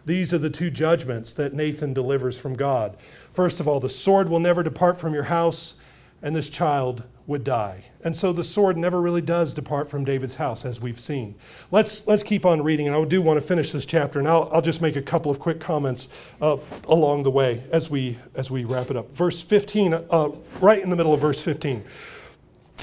These 0.04 0.32
are 0.34 0.38
the 0.38 0.50
two 0.50 0.70
judgments 0.70 1.32
that 1.34 1.54
Nathan 1.54 1.92
delivers 1.92 2.38
from 2.38 2.54
God. 2.54 2.96
First 3.32 3.60
of 3.60 3.68
all, 3.68 3.80
the 3.80 3.88
sword 3.88 4.28
will 4.28 4.40
never 4.40 4.62
depart 4.62 4.98
from 4.98 5.14
your 5.14 5.24
house, 5.24 5.76
and 6.22 6.34
this 6.34 6.50
child 6.50 7.04
would 7.26 7.44
die. 7.44 7.84
And 8.02 8.16
so 8.16 8.32
the 8.32 8.42
sword 8.42 8.76
never 8.76 9.00
really 9.00 9.20
does 9.20 9.54
depart 9.54 9.88
from 9.88 10.04
David's 10.04 10.34
house, 10.34 10.64
as 10.64 10.80
we've 10.80 10.98
seen. 10.98 11.36
Let's, 11.70 12.04
let's 12.08 12.24
keep 12.24 12.44
on 12.44 12.62
reading, 12.62 12.88
and 12.88 12.96
I 12.96 13.04
do 13.04 13.22
want 13.22 13.40
to 13.40 13.46
finish 13.46 13.70
this 13.70 13.86
chapter, 13.86 14.18
and 14.18 14.26
I'll, 14.26 14.50
I'll 14.52 14.62
just 14.62 14.82
make 14.82 14.96
a 14.96 15.02
couple 15.02 15.30
of 15.30 15.38
quick 15.38 15.60
comments 15.60 16.08
uh, 16.40 16.56
along 16.88 17.22
the 17.22 17.30
way 17.30 17.62
as 17.70 17.88
we, 17.88 18.18
as 18.34 18.50
we 18.50 18.64
wrap 18.64 18.90
it 18.90 18.96
up. 18.96 19.12
Verse 19.12 19.40
15, 19.40 19.94
uh, 19.94 20.30
right 20.60 20.82
in 20.82 20.90
the 20.90 20.96
middle 20.96 21.14
of 21.14 21.20
verse 21.20 21.40
15. 21.40 21.84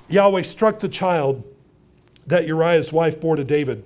Yahweh 0.07 0.43
struck 0.43 0.79
the 0.79 0.89
child 0.89 1.43
that 2.27 2.47
Uriah's 2.47 2.93
wife 2.93 3.19
bore 3.19 3.35
to 3.35 3.43
David 3.43 3.83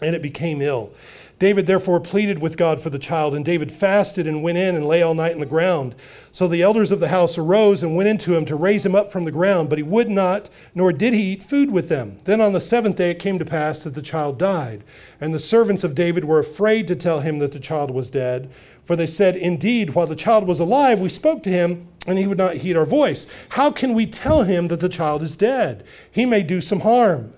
and 0.00 0.14
it 0.14 0.22
became 0.22 0.60
ill. 0.62 0.92
David 1.38 1.68
therefore 1.68 2.00
pleaded 2.00 2.40
with 2.40 2.56
God 2.56 2.80
for 2.80 2.90
the 2.90 2.98
child, 2.98 3.32
and 3.32 3.44
David 3.44 3.70
fasted 3.70 4.26
and 4.26 4.42
went 4.42 4.58
in 4.58 4.74
and 4.74 4.88
lay 4.88 5.02
all 5.02 5.14
night 5.14 5.32
in 5.32 5.38
the 5.38 5.46
ground. 5.46 5.94
So 6.32 6.48
the 6.48 6.62
elders 6.62 6.90
of 6.90 6.98
the 6.98 7.08
house 7.08 7.38
arose 7.38 7.82
and 7.82 7.94
went 7.94 8.08
into 8.08 8.34
him 8.34 8.44
to 8.46 8.56
raise 8.56 8.84
him 8.84 8.96
up 8.96 9.12
from 9.12 9.24
the 9.24 9.30
ground, 9.30 9.68
but 9.68 9.78
he 9.78 9.84
would 9.84 10.10
not, 10.10 10.50
nor 10.74 10.92
did 10.92 11.14
he 11.14 11.32
eat 11.32 11.44
food 11.44 11.70
with 11.70 11.88
them. 11.88 12.18
Then 12.24 12.40
on 12.40 12.54
the 12.54 12.60
seventh 12.60 12.96
day 12.96 13.12
it 13.12 13.20
came 13.20 13.38
to 13.38 13.44
pass 13.44 13.82
that 13.82 13.94
the 13.94 14.02
child 14.02 14.36
died. 14.36 14.82
And 15.20 15.32
the 15.32 15.38
servants 15.38 15.84
of 15.84 15.94
David 15.94 16.24
were 16.24 16.40
afraid 16.40 16.88
to 16.88 16.96
tell 16.96 17.20
him 17.20 17.38
that 17.38 17.52
the 17.52 17.60
child 17.60 17.92
was 17.92 18.10
dead, 18.10 18.50
for 18.84 18.96
they 18.96 19.06
said, 19.06 19.36
Indeed, 19.36 19.90
while 19.90 20.06
the 20.08 20.16
child 20.16 20.44
was 20.44 20.58
alive, 20.58 21.00
we 21.00 21.08
spoke 21.08 21.44
to 21.44 21.50
him, 21.50 21.86
and 22.06 22.18
he 22.18 22.26
would 22.26 22.38
not 22.38 22.56
heed 22.56 22.76
our 22.76 22.86
voice. 22.86 23.28
How 23.50 23.70
can 23.70 23.94
we 23.94 24.06
tell 24.06 24.42
him 24.42 24.68
that 24.68 24.80
the 24.80 24.88
child 24.88 25.22
is 25.22 25.36
dead? 25.36 25.84
He 26.10 26.26
may 26.26 26.42
do 26.42 26.60
some 26.60 26.80
harm. 26.80 27.32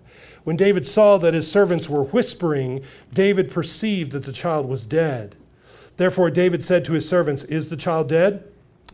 When 0.44 0.56
David 0.56 0.86
saw 0.86 1.18
that 1.18 1.34
his 1.34 1.50
servants 1.50 1.88
were 1.88 2.04
whispering, 2.04 2.82
David 3.12 3.50
perceived 3.50 4.12
that 4.12 4.24
the 4.24 4.32
child 4.32 4.66
was 4.66 4.86
dead. 4.86 5.36
Therefore, 5.96 6.30
David 6.30 6.64
said 6.64 6.84
to 6.86 6.94
his 6.94 7.08
servants, 7.08 7.44
Is 7.44 7.68
the 7.68 7.76
child 7.76 8.08
dead? 8.08 8.44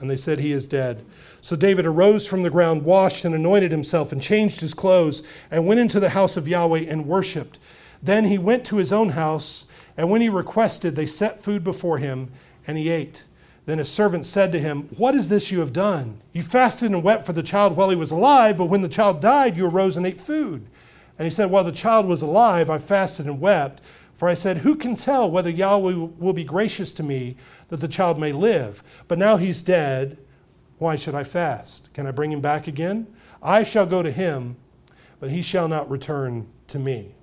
And 0.00 0.10
they 0.10 0.16
said, 0.16 0.40
He 0.40 0.52
is 0.52 0.66
dead. 0.66 1.04
So 1.40 1.54
David 1.54 1.86
arose 1.86 2.26
from 2.26 2.42
the 2.42 2.50
ground, 2.50 2.82
washed 2.82 3.24
and 3.24 3.34
anointed 3.34 3.70
himself, 3.70 4.10
and 4.10 4.20
changed 4.20 4.60
his 4.60 4.74
clothes, 4.74 5.22
and 5.50 5.66
went 5.66 5.80
into 5.80 6.00
the 6.00 6.10
house 6.10 6.36
of 6.36 6.48
Yahweh 6.48 6.86
and 6.88 7.06
worshipped. 7.06 7.60
Then 8.02 8.24
he 8.24 8.38
went 8.38 8.64
to 8.66 8.76
his 8.76 8.92
own 8.92 9.10
house, 9.10 9.66
and 9.96 10.10
when 10.10 10.20
he 10.20 10.28
requested, 10.28 10.96
they 10.96 11.06
set 11.06 11.40
food 11.40 11.62
before 11.62 11.98
him, 11.98 12.30
and 12.66 12.76
he 12.76 12.90
ate. 12.90 13.24
Then 13.66 13.78
his 13.78 13.88
servant 13.88 14.26
said 14.26 14.52
to 14.52 14.60
him, 14.60 14.88
What 14.96 15.14
is 15.14 15.28
this 15.28 15.50
you 15.50 15.60
have 15.60 15.72
done? 15.72 16.20
You 16.32 16.42
fasted 16.42 16.90
and 16.90 17.02
wept 17.02 17.24
for 17.24 17.32
the 17.32 17.42
child 17.42 17.76
while 17.76 17.90
he 17.90 17.96
was 17.96 18.10
alive, 18.10 18.58
but 18.58 18.66
when 18.66 18.82
the 18.82 18.88
child 18.88 19.20
died, 19.20 19.56
you 19.56 19.66
arose 19.66 19.96
and 19.96 20.06
ate 20.06 20.20
food. 20.20 20.66
And 21.18 21.26
he 21.26 21.30
said, 21.30 21.50
While 21.50 21.64
the 21.64 21.72
child 21.72 22.06
was 22.06 22.22
alive, 22.22 22.68
I 22.70 22.78
fasted 22.78 23.26
and 23.26 23.40
wept. 23.40 23.82
For 24.16 24.28
I 24.28 24.34
said, 24.34 24.58
Who 24.58 24.76
can 24.76 24.96
tell 24.96 25.30
whether 25.30 25.50
Yahweh 25.50 26.08
will 26.18 26.32
be 26.32 26.44
gracious 26.44 26.92
to 26.92 27.02
me 27.02 27.36
that 27.68 27.80
the 27.80 27.88
child 27.88 28.18
may 28.18 28.32
live? 28.32 28.82
But 29.08 29.18
now 29.18 29.36
he's 29.36 29.60
dead. 29.60 30.18
Why 30.78 30.96
should 30.96 31.14
I 31.14 31.24
fast? 31.24 31.92
Can 31.94 32.06
I 32.06 32.10
bring 32.10 32.32
him 32.32 32.40
back 32.40 32.66
again? 32.66 33.06
I 33.42 33.62
shall 33.62 33.86
go 33.86 34.02
to 34.02 34.10
him, 34.10 34.56
but 35.20 35.30
he 35.30 35.42
shall 35.42 35.68
not 35.68 35.90
return 35.90 36.48
to 36.68 36.78
me. 36.78 37.14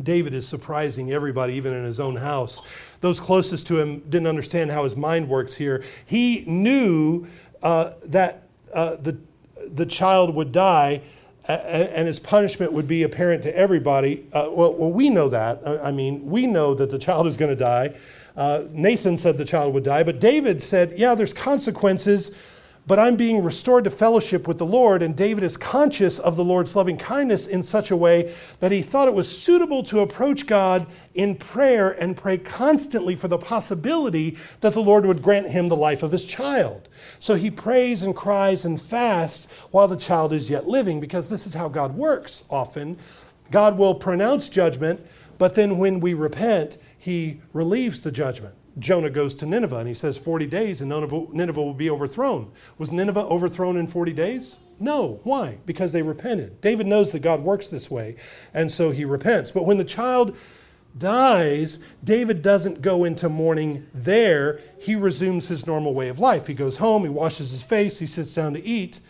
David 0.00 0.34
is 0.34 0.46
surprising 0.46 1.12
everybody, 1.12 1.54
even 1.54 1.72
in 1.72 1.84
his 1.84 1.98
own 1.98 2.16
house. 2.16 2.62
Those 3.00 3.18
closest 3.18 3.66
to 3.68 3.78
him 3.78 4.00
didn't 4.00 4.28
understand 4.28 4.70
how 4.70 4.84
his 4.84 4.96
mind 4.96 5.28
works 5.28 5.56
here. 5.56 5.82
He 6.06 6.44
knew 6.46 7.26
uh, 7.62 7.92
that 8.04 8.44
uh, 8.72 8.96
the, 8.96 9.18
the 9.66 9.86
child 9.86 10.34
would 10.34 10.52
die 10.52 11.02
and 11.50 12.06
his 12.06 12.18
punishment 12.18 12.72
would 12.72 12.86
be 12.86 13.02
apparent 13.02 13.42
to 13.42 13.56
everybody. 13.56 14.26
Uh, 14.32 14.48
well, 14.50 14.74
well, 14.74 14.90
we 14.90 15.10
know 15.10 15.28
that. 15.28 15.66
I 15.66 15.90
mean, 15.90 16.26
we 16.26 16.46
know 16.46 16.74
that 16.74 16.90
the 16.90 16.98
child 16.98 17.26
is 17.26 17.36
going 17.36 17.50
to 17.50 17.56
die. 17.56 17.94
Uh, 18.36 18.64
Nathan 18.70 19.18
said 19.18 19.36
the 19.36 19.44
child 19.44 19.74
would 19.74 19.84
die, 19.84 20.02
but 20.02 20.20
David 20.20 20.62
said, 20.62 20.94
yeah, 20.96 21.14
there's 21.14 21.32
consequences 21.32 22.30
but 22.90 22.98
I'm 22.98 23.14
being 23.14 23.44
restored 23.44 23.84
to 23.84 23.90
fellowship 23.90 24.48
with 24.48 24.58
the 24.58 24.66
Lord. 24.66 25.00
And 25.00 25.14
David 25.14 25.44
is 25.44 25.56
conscious 25.56 26.18
of 26.18 26.34
the 26.34 26.42
Lord's 26.42 26.74
loving 26.74 26.96
kindness 26.96 27.46
in 27.46 27.62
such 27.62 27.92
a 27.92 27.96
way 27.96 28.34
that 28.58 28.72
he 28.72 28.82
thought 28.82 29.06
it 29.06 29.14
was 29.14 29.30
suitable 29.30 29.84
to 29.84 30.00
approach 30.00 30.44
God 30.44 30.88
in 31.14 31.36
prayer 31.36 31.92
and 31.92 32.16
pray 32.16 32.36
constantly 32.36 33.14
for 33.14 33.28
the 33.28 33.38
possibility 33.38 34.36
that 34.60 34.72
the 34.72 34.82
Lord 34.82 35.06
would 35.06 35.22
grant 35.22 35.50
him 35.50 35.68
the 35.68 35.76
life 35.76 36.02
of 36.02 36.10
his 36.10 36.24
child. 36.24 36.88
So 37.20 37.36
he 37.36 37.48
prays 37.48 38.02
and 38.02 38.16
cries 38.16 38.64
and 38.64 38.82
fasts 38.82 39.46
while 39.70 39.86
the 39.86 39.96
child 39.96 40.32
is 40.32 40.50
yet 40.50 40.66
living, 40.66 40.98
because 40.98 41.28
this 41.28 41.46
is 41.46 41.54
how 41.54 41.68
God 41.68 41.94
works 41.94 42.42
often. 42.50 42.98
God 43.52 43.78
will 43.78 43.94
pronounce 43.94 44.48
judgment, 44.48 45.00
but 45.38 45.54
then 45.54 45.78
when 45.78 46.00
we 46.00 46.12
repent, 46.12 46.76
he 46.98 47.40
relieves 47.52 48.00
the 48.00 48.10
judgment. 48.10 48.56
Jonah 48.78 49.10
goes 49.10 49.34
to 49.36 49.46
Nineveh 49.46 49.78
and 49.78 49.88
he 49.88 49.94
says 49.94 50.16
40 50.16 50.46
days 50.46 50.80
and 50.80 50.88
Nineveh 50.88 51.62
will 51.62 51.74
be 51.74 51.90
overthrown. 51.90 52.52
Was 52.78 52.92
Nineveh 52.92 53.24
overthrown 53.24 53.76
in 53.76 53.86
40 53.86 54.12
days? 54.12 54.56
No. 54.78 55.20
Why? 55.24 55.58
Because 55.66 55.92
they 55.92 56.02
repented. 56.02 56.60
David 56.60 56.86
knows 56.86 57.12
that 57.12 57.20
God 57.20 57.42
works 57.42 57.68
this 57.68 57.90
way, 57.90 58.16
and 58.54 58.72
so 58.72 58.90
he 58.90 59.04
repents. 59.04 59.50
But 59.50 59.66
when 59.66 59.76
the 59.76 59.84
child 59.84 60.36
dies, 60.96 61.78
David 62.02 62.40
doesn't 62.42 62.80
go 62.80 63.04
into 63.04 63.28
mourning 63.28 63.86
there. 63.92 64.58
He 64.78 64.96
resumes 64.96 65.48
his 65.48 65.66
normal 65.66 65.92
way 65.92 66.08
of 66.08 66.18
life. 66.18 66.46
He 66.46 66.54
goes 66.54 66.78
home, 66.78 67.02
he 67.02 67.10
washes 67.10 67.50
his 67.50 67.62
face, 67.62 67.98
he 67.98 68.06
sits 68.06 68.32
down 68.34 68.54
to 68.54 68.64
eat, 68.64 69.00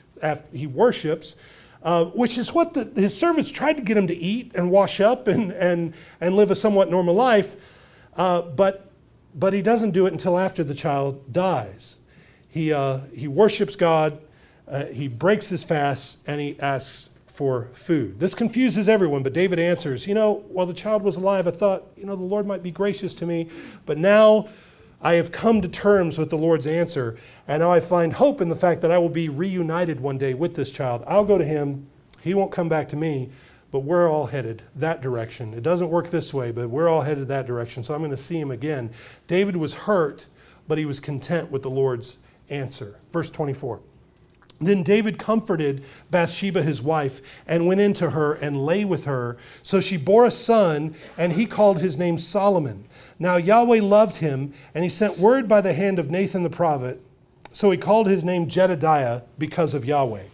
he 0.52 0.66
worships. 0.66 1.36
Uh, 1.82 2.04
which 2.06 2.36
is 2.36 2.52
what 2.52 2.74
the, 2.74 2.84
his 2.94 3.16
servants 3.16 3.50
tried 3.50 3.72
to 3.72 3.82
get 3.82 3.96
him 3.96 4.06
to 4.06 4.14
eat 4.14 4.52
and 4.54 4.70
wash 4.70 5.00
up 5.00 5.26
and, 5.26 5.50
and, 5.52 5.94
and 6.20 6.36
live 6.36 6.50
a 6.50 6.54
somewhat 6.54 6.90
normal 6.90 7.14
life. 7.14 7.56
Uh, 8.14 8.42
but 8.42 8.89
but 9.34 9.52
he 9.52 9.62
doesn't 9.62 9.92
do 9.92 10.06
it 10.06 10.12
until 10.12 10.38
after 10.38 10.64
the 10.64 10.74
child 10.74 11.32
dies. 11.32 11.98
He, 12.48 12.72
uh, 12.72 13.00
he 13.14 13.28
worships 13.28 13.76
God, 13.76 14.20
uh, 14.66 14.86
he 14.86 15.08
breaks 15.08 15.48
his 15.48 15.64
fast, 15.64 16.18
and 16.26 16.40
he 16.40 16.58
asks 16.60 17.10
for 17.26 17.68
food. 17.72 18.20
This 18.20 18.34
confuses 18.34 18.88
everyone, 18.88 19.22
but 19.22 19.32
David 19.32 19.58
answers, 19.58 20.06
You 20.06 20.14
know, 20.14 20.44
while 20.48 20.66
the 20.66 20.74
child 20.74 21.02
was 21.02 21.16
alive, 21.16 21.46
I 21.46 21.52
thought, 21.52 21.84
you 21.96 22.04
know, 22.04 22.16
the 22.16 22.22
Lord 22.22 22.46
might 22.46 22.62
be 22.62 22.70
gracious 22.70 23.14
to 23.14 23.26
me, 23.26 23.48
but 23.86 23.98
now 23.98 24.48
I 25.00 25.14
have 25.14 25.32
come 25.32 25.62
to 25.62 25.68
terms 25.68 26.18
with 26.18 26.28
the 26.28 26.36
Lord's 26.36 26.66
answer, 26.66 27.16
and 27.48 27.60
now 27.60 27.72
I 27.72 27.80
find 27.80 28.12
hope 28.12 28.40
in 28.40 28.48
the 28.48 28.56
fact 28.56 28.82
that 28.82 28.90
I 28.90 28.98
will 28.98 29.08
be 29.08 29.28
reunited 29.28 30.00
one 30.00 30.18
day 30.18 30.34
with 30.34 30.54
this 30.54 30.70
child. 30.70 31.02
I'll 31.06 31.24
go 31.24 31.38
to 31.38 31.44
him, 31.44 31.86
he 32.20 32.34
won't 32.34 32.52
come 32.52 32.68
back 32.68 32.88
to 32.90 32.96
me, 32.96 33.30
but 33.70 33.80
we're 33.80 34.08
all 34.08 34.26
headed 34.26 34.62
that 34.74 35.00
direction. 35.00 35.54
It 35.54 35.62
doesn't 35.62 35.90
work 35.90 36.10
this 36.10 36.34
way, 36.34 36.50
but 36.50 36.70
we're 36.70 36.88
all 36.88 37.02
headed 37.02 37.28
that 37.28 37.46
direction. 37.46 37.84
So 37.84 37.94
I'm 37.94 38.00
going 38.00 38.10
to 38.10 38.16
see 38.16 38.38
him 38.38 38.50
again. 38.50 38.90
David 39.26 39.56
was 39.56 39.74
hurt, 39.74 40.26
but 40.66 40.78
he 40.78 40.84
was 40.84 41.00
content 41.00 41.50
with 41.50 41.62
the 41.62 41.70
Lord's 41.70 42.18
answer. 42.48 42.98
Verse 43.12 43.30
24. 43.30 43.80
Then 44.60 44.82
David 44.82 45.18
comforted 45.18 45.82
Bathsheba, 46.10 46.62
his 46.62 46.82
wife, 46.82 47.42
and 47.46 47.66
went 47.66 47.80
into 47.80 48.10
her 48.10 48.34
and 48.34 48.66
lay 48.66 48.84
with 48.84 49.06
her. 49.06 49.38
So 49.62 49.80
she 49.80 49.96
bore 49.96 50.26
a 50.26 50.30
son, 50.30 50.94
and 51.16 51.32
he 51.32 51.46
called 51.46 51.80
his 51.80 51.96
name 51.96 52.18
Solomon. 52.18 52.84
Now 53.18 53.36
Yahweh 53.36 53.80
loved 53.80 54.16
him, 54.16 54.52
and 54.74 54.84
he 54.84 54.90
sent 54.90 55.18
word 55.18 55.48
by 55.48 55.62
the 55.62 55.72
hand 55.72 55.98
of 55.98 56.10
Nathan 56.10 56.42
the 56.42 56.50
prophet. 56.50 57.00
So 57.52 57.70
he 57.70 57.78
called 57.78 58.06
his 58.06 58.22
name 58.22 58.48
Jedidiah 58.48 59.22
because 59.38 59.72
of 59.72 59.84
Yahweh. 59.86 60.24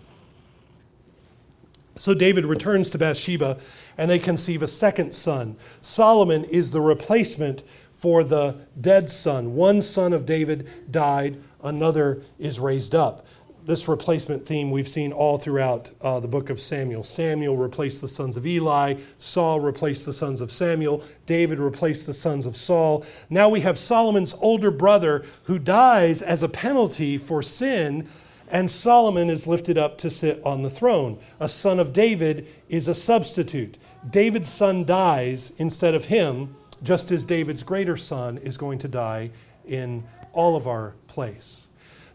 So 1.96 2.12
David 2.12 2.44
returns 2.44 2.90
to 2.90 2.98
Bathsheba 2.98 3.58
and 3.96 4.10
they 4.10 4.18
conceive 4.18 4.62
a 4.62 4.66
second 4.66 5.14
son. 5.14 5.56
Solomon 5.80 6.44
is 6.44 6.70
the 6.70 6.80
replacement 6.80 7.62
for 7.94 8.22
the 8.22 8.66
dead 8.78 9.10
son. 9.10 9.54
One 9.54 9.80
son 9.80 10.12
of 10.12 10.26
David 10.26 10.68
died, 10.90 11.42
another 11.62 12.22
is 12.38 12.60
raised 12.60 12.94
up. 12.94 13.26
This 13.64 13.88
replacement 13.88 14.46
theme 14.46 14.70
we've 14.70 14.86
seen 14.86 15.12
all 15.12 15.38
throughout 15.38 15.90
uh, 16.00 16.20
the 16.20 16.28
book 16.28 16.50
of 16.50 16.60
Samuel. 16.60 17.02
Samuel 17.02 17.56
replaced 17.56 18.00
the 18.00 18.08
sons 18.08 18.36
of 18.36 18.46
Eli, 18.46 18.94
Saul 19.18 19.58
replaced 19.58 20.06
the 20.06 20.12
sons 20.12 20.40
of 20.40 20.52
Samuel, 20.52 21.02
David 21.24 21.58
replaced 21.58 22.06
the 22.06 22.14
sons 22.14 22.46
of 22.46 22.56
Saul. 22.56 23.04
Now 23.28 23.48
we 23.48 23.62
have 23.62 23.76
Solomon's 23.76 24.34
older 24.34 24.70
brother 24.70 25.24
who 25.44 25.58
dies 25.58 26.22
as 26.22 26.44
a 26.44 26.48
penalty 26.48 27.18
for 27.18 27.42
sin 27.42 28.08
and 28.48 28.70
Solomon 28.70 29.28
is 29.28 29.46
lifted 29.46 29.76
up 29.76 29.98
to 29.98 30.10
sit 30.10 30.40
on 30.44 30.62
the 30.62 30.70
throne. 30.70 31.18
A 31.40 31.48
son 31.48 31.80
of 31.80 31.92
David 31.92 32.46
is 32.68 32.88
a 32.88 32.94
substitute. 32.94 33.78
David's 34.08 34.48
son 34.48 34.84
dies 34.84 35.52
instead 35.58 35.94
of 35.94 36.06
him, 36.06 36.56
just 36.82 37.10
as 37.10 37.24
David's 37.24 37.62
greater 37.62 37.96
son 37.96 38.38
is 38.38 38.56
going 38.56 38.78
to 38.78 38.88
die 38.88 39.30
in 39.66 40.04
all 40.32 40.56
of 40.56 40.66
our 40.66 40.94
place. 41.08 41.68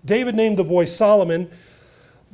David 0.05 0.35
named 0.35 0.57
the 0.57 0.63
boy 0.63 0.85
Solomon, 0.85 1.49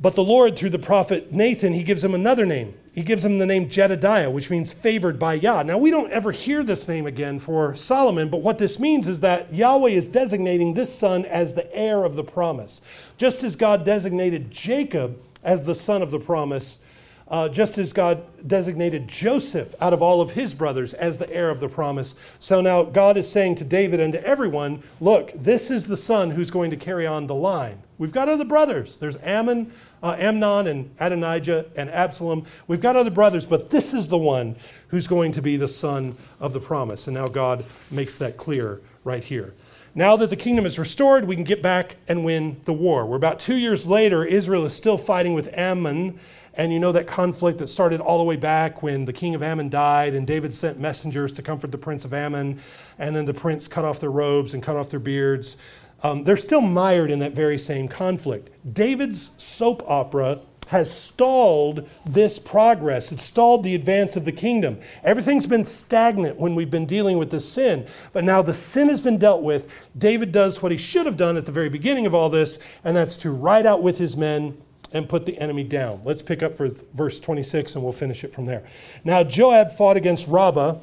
but 0.00 0.14
the 0.14 0.24
Lord, 0.24 0.56
through 0.56 0.70
the 0.70 0.78
prophet 0.78 1.32
Nathan, 1.32 1.72
he 1.72 1.82
gives 1.82 2.04
him 2.04 2.14
another 2.14 2.46
name. 2.46 2.74
He 2.94 3.02
gives 3.02 3.24
him 3.24 3.38
the 3.38 3.46
name 3.46 3.68
Jedidiah, 3.68 4.30
which 4.30 4.50
means 4.50 4.72
favored 4.72 5.18
by 5.18 5.34
Yah. 5.34 5.62
Now, 5.62 5.78
we 5.78 5.90
don't 5.90 6.10
ever 6.10 6.32
hear 6.32 6.64
this 6.64 6.88
name 6.88 7.06
again 7.06 7.38
for 7.38 7.76
Solomon, 7.76 8.28
but 8.28 8.42
what 8.42 8.58
this 8.58 8.78
means 8.78 9.06
is 9.06 9.20
that 9.20 9.54
Yahweh 9.54 9.90
is 9.90 10.08
designating 10.08 10.74
this 10.74 10.92
son 10.92 11.24
as 11.24 11.54
the 11.54 11.72
heir 11.74 12.04
of 12.04 12.16
the 12.16 12.24
promise. 12.24 12.80
Just 13.16 13.44
as 13.44 13.54
God 13.54 13.84
designated 13.84 14.50
Jacob 14.50 15.20
as 15.44 15.64
the 15.64 15.74
son 15.74 16.02
of 16.02 16.10
the 16.10 16.18
promise, 16.18 16.80
uh, 17.28 17.48
just 17.48 17.78
as 17.78 17.92
God 17.92 18.24
designated 18.46 19.06
Joseph 19.06 19.74
out 19.80 19.92
of 19.92 20.02
all 20.02 20.20
of 20.20 20.32
his 20.32 20.54
brothers 20.54 20.94
as 20.94 21.18
the 21.18 21.30
heir 21.32 21.50
of 21.50 21.60
the 21.60 21.68
promise. 21.68 22.14
So 22.40 22.60
now 22.60 22.82
God 22.82 23.16
is 23.16 23.30
saying 23.30 23.56
to 23.56 23.64
David 23.64 24.00
and 24.00 24.12
to 24.12 24.26
everyone, 24.26 24.82
look, 25.00 25.32
this 25.34 25.70
is 25.70 25.86
the 25.86 25.96
son 25.96 26.30
who's 26.30 26.50
going 26.50 26.70
to 26.70 26.76
carry 26.76 27.06
on 27.06 27.26
the 27.26 27.34
line. 27.34 27.82
We've 27.98 28.12
got 28.12 28.28
other 28.28 28.44
brothers. 28.44 28.96
There's 28.96 29.16
Ammon, 29.18 29.72
uh, 30.02 30.14
Amnon 30.18 30.68
and 30.68 30.94
Adonijah 31.00 31.66
and 31.76 31.90
Absalom. 31.90 32.46
We've 32.68 32.80
got 32.80 32.94
other 32.94 33.10
brothers, 33.10 33.44
but 33.44 33.70
this 33.70 33.92
is 33.92 34.06
the 34.08 34.18
one 34.18 34.56
who's 34.88 35.08
going 35.08 35.32
to 35.32 35.42
be 35.42 35.56
the 35.56 35.68
son 35.68 36.16
of 36.38 36.52
the 36.52 36.60
promise. 36.60 37.08
And 37.08 37.14
now 37.14 37.26
God 37.26 37.64
makes 37.90 38.16
that 38.18 38.36
clear 38.36 38.80
right 39.02 39.24
here. 39.24 39.52
Now 39.96 40.14
that 40.16 40.30
the 40.30 40.36
kingdom 40.36 40.64
is 40.64 40.78
restored, 40.78 41.24
we 41.24 41.34
can 41.34 41.44
get 41.44 41.60
back 41.60 41.96
and 42.06 42.24
win 42.24 42.60
the 42.66 42.72
war. 42.72 43.04
We're 43.04 43.16
about 43.16 43.40
two 43.40 43.56
years 43.56 43.84
later. 43.84 44.24
Israel 44.24 44.64
is 44.64 44.74
still 44.74 44.96
fighting 44.96 45.34
with 45.34 45.48
Ammon. 45.54 46.20
And 46.54 46.72
you 46.72 46.80
know 46.80 46.90
that 46.90 47.06
conflict 47.06 47.58
that 47.58 47.68
started 47.68 48.00
all 48.00 48.18
the 48.18 48.24
way 48.24 48.34
back 48.34 48.82
when 48.82 49.04
the 49.04 49.12
king 49.12 49.36
of 49.36 49.44
Ammon 49.44 49.68
died, 49.68 50.14
and 50.14 50.26
David 50.26 50.52
sent 50.52 50.78
messengers 50.78 51.30
to 51.32 51.42
comfort 51.42 51.70
the 51.70 51.78
prince 51.78 52.04
of 52.04 52.12
Ammon, 52.12 52.60
and 52.98 53.14
then 53.14 53.26
the 53.26 53.34
prince 53.34 53.68
cut 53.68 53.84
off 53.84 54.00
their 54.00 54.10
robes 54.10 54.54
and 54.54 54.62
cut 54.62 54.74
off 54.74 54.90
their 54.90 54.98
beards. 54.98 55.56
Um, 56.02 56.24
they're 56.24 56.36
still 56.36 56.60
mired 56.60 57.10
in 57.10 57.18
that 57.20 57.32
very 57.32 57.58
same 57.58 57.88
conflict. 57.88 58.50
David's 58.72 59.32
soap 59.38 59.82
opera 59.88 60.40
has 60.68 60.90
stalled 60.90 61.88
this 62.04 62.38
progress. 62.38 63.10
It's 63.10 63.24
stalled 63.24 63.64
the 63.64 63.74
advance 63.74 64.16
of 64.16 64.24
the 64.24 64.32
kingdom. 64.32 64.78
Everything's 65.02 65.46
been 65.46 65.64
stagnant 65.64 66.36
when 66.36 66.54
we've 66.54 66.70
been 66.70 66.86
dealing 66.86 67.16
with 67.16 67.30
this 67.30 67.50
sin. 67.50 67.86
But 68.12 68.24
now 68.24 68.42
the 68.42 68.54
sin 68.54 68.88
has 68.90 69.00
been 69.00 69.16
dealt 69.16 69.42
with. 69.42 69.88
David 69.96 70.30
does 70.30 70.62
what 70.62 70.70
he 70.70 70.78
should 70.78 71.06
have 71.06 71.16
done 71.16 71.36
at 71.36 71.46
the 71.46 71.52
very 71.52 71.70
beginning 71.70 72.04
of 72.06 72.14
all 72.14 72.28
this, 72.28 72.58
and 72.84 72.96
that's 72.96 73.16
to 73.18 73.30
ride 73.30 73.66
out 73.66 73.82
with 73.82 73.98
his 73.98 74.16
men 74.16 74.58
and 74.92 75.08
put 75.08 75.26
the 75.26 75.38
enemy 75.38 75.64
down. 75.64 76.02
Let's 76.04 76.22
pick 76.22 76.42
up 76.42 76.54
for 76.54 76.68
verse 76.94 77.18
26 77.18 77.74
and 77.74 77.84
we'll 77.84 77.92
finish 77.92 78.24
it 78.24 78.32
from 78.32 78.46
there. 78.46 78.64
Now 79.04 79.22
Joab 79.22 79.72
fought 79.72 79.96
against 79.96 80.28
Rabbah 80.28 80.76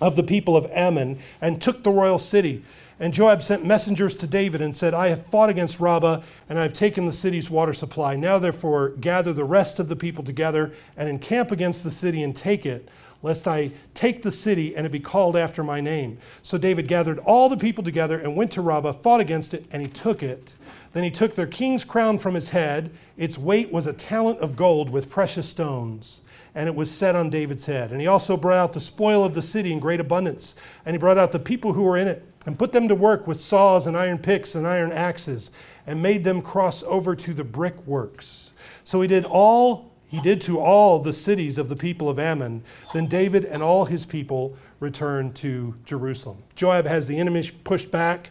of 0.00 0.16
the 0.16 0.22
people 0.22 0.56
of 0.56 0.70
Ammon 0.72 1.18
and 1.40 1.60
took 1.60 1.82
the 1.82 1.90
royal 1.90 2.18
city. 2.18 2.62
And 3.00 3.12
Joab 3.12 3.42
sent 3.42 3.64
messengers 3.64 4.14
to 4.16 4.26
David 4.26 4.60
and 4.60 4.76
said, 4.76 4.94
I 4.94 5.08
have 5.08 5.24
fought 5.24 5.50
against 5.50 5.80
Rabbah, 5.80 6.22
and 6.48 6.58
I 6.58 6.62
have 6.62 6.72
taken 6.72 7.06
the 7.06 7.12
city's 7.12 7.50
water 7.50 7.72
supply. 7.72 8.16
Now, 8.16 8.38
therefore, 8.38 8.90
gather 8.90 9.32
the 9.32 9.44
rest 9.44 9.78
of 9.78 9.88
the 9.88 9.96
people 9.96 10.22
together 10.22 10.72
and 10.96 11.08
encamp 11.08 11.50
against 11.50 11.84
the 11.84 11.90
city 11.90 12.22
and 12.22 12.36
take 12.36 12.64
it, 12.66 12.88
lest 13.22 13.48
I 13.48 13.72
take 13.94 14.22
the 14.22 14.32
city 14.32 14.76
and 14.76 14.86
it 14.86 14.92
be 14.92 15.00
called 15.00 15.36
after 15.36 15.64
my 15.64 15.80
name. 15.80 16.18
So 16.42 16.58
David 16.58 16.86
gathered 16.86 17.18
all 17.20 17.48
the 17.48 17.56
people 17.56 17.82
together 17.82 18.18
and 18.18 18.36
went 18.36 18.52
to 18.52 18.60
Rabbah, 18.60 18.92
fought 18.92 19.20
against 19.20 19.54
it, 19.54 19.66
and 19.72 19.82
he 19.82 19.88
took 19.88 20.22
it. 20.22 20.54
Then 20.92 21.04
he 21.04 21.10
took 21.10 21.34
their 21.34 21.46
king's 21.46 21.84
crown 21.84 22.18
from 22.18 22.34
his 22.34 22.50
head. 22.50 22.90
Its 23.16 23.38
weight 23.38 23.72
was 23.72 23.86
a 23.86 23.92
talent 23.92 24.40
of 24.40 24.56
gold 24.56 24.90
with 24.90 25.08
precious 25.08 25.48
stones 25.48 26.20
and 26.54 26.68
it 26.68 26.74
was 26.74 26.90
set 26.90 27.14
on 27.14 27.30
David's 27.30 27.66
head. 27.66 27.92
And 27.92 28.00
he 28.00 28.06
also 28.06 28.36
brought 28.36 28.58
out 28.58 28.72
the 28.72 28.80
spoil 28.80 29.24
of 29.24 29.34
the 29.34 29.42
city 29.42 29.72
in 29.72 29.80
great 29.80 30.00
abundance, 30.00 30.54
and 30.84 30.94
he 30.94 30.98
brought 30.98 31.18
out 31.18 31.32
the 31.32 31.38
people 31.38 31.72
who 31.72 31.82
were 31.82 31.96
in 31.96 32.08
it, 32.08 32.26
and 32.46 32.58
put 32.58 32.72
them 32.72 32.88
to 32.88 32.94
work 32.94 33.26
with 33.26 33.40
saws 33.40 33.86
and 33.86 33.96
iron 33.96 34.18
picks 34.18 34.54
and 34.54 34.66
iron 34.66 34.92
axes, 34.92 35.50
and 35.86 36.02
made 36.02 36.24
them 36.24 36.42
cross 36.42 36.82
over 36.84 37.14
to 37.16 37.34
the 37.34 37.44
brickworks. 37.44 38.52
So 38.84 39.00
he 39.00 39.08
did 39.08 39.24
all 39.24 39.92
he 40.12 40.20
did 40.20 40.42
to 40.42 40.60
all 40.60 40.98
the 40.98 41.14
cities 41.14 41.56
of 41.56 41.70
the 41.70 41.76
people 41.76 42.10
of 42.10 42.18
Ammon. 42.18 42.64
Then 42.92 43.06
David 43.06 43.46
and 43.46 43.62
all 43.62 43.86
his 43.86 44.04
people 44.04 44.54
returned 44.78 45.34
to 45.36 45.74
Jerusalem. 45.86 46.42
Joab 46.54 46.84
has 46.84 47.06
the 47.06 47.18
enemy 47.18 47.50
pushed 47.64 47.90
back. 47.90 48.28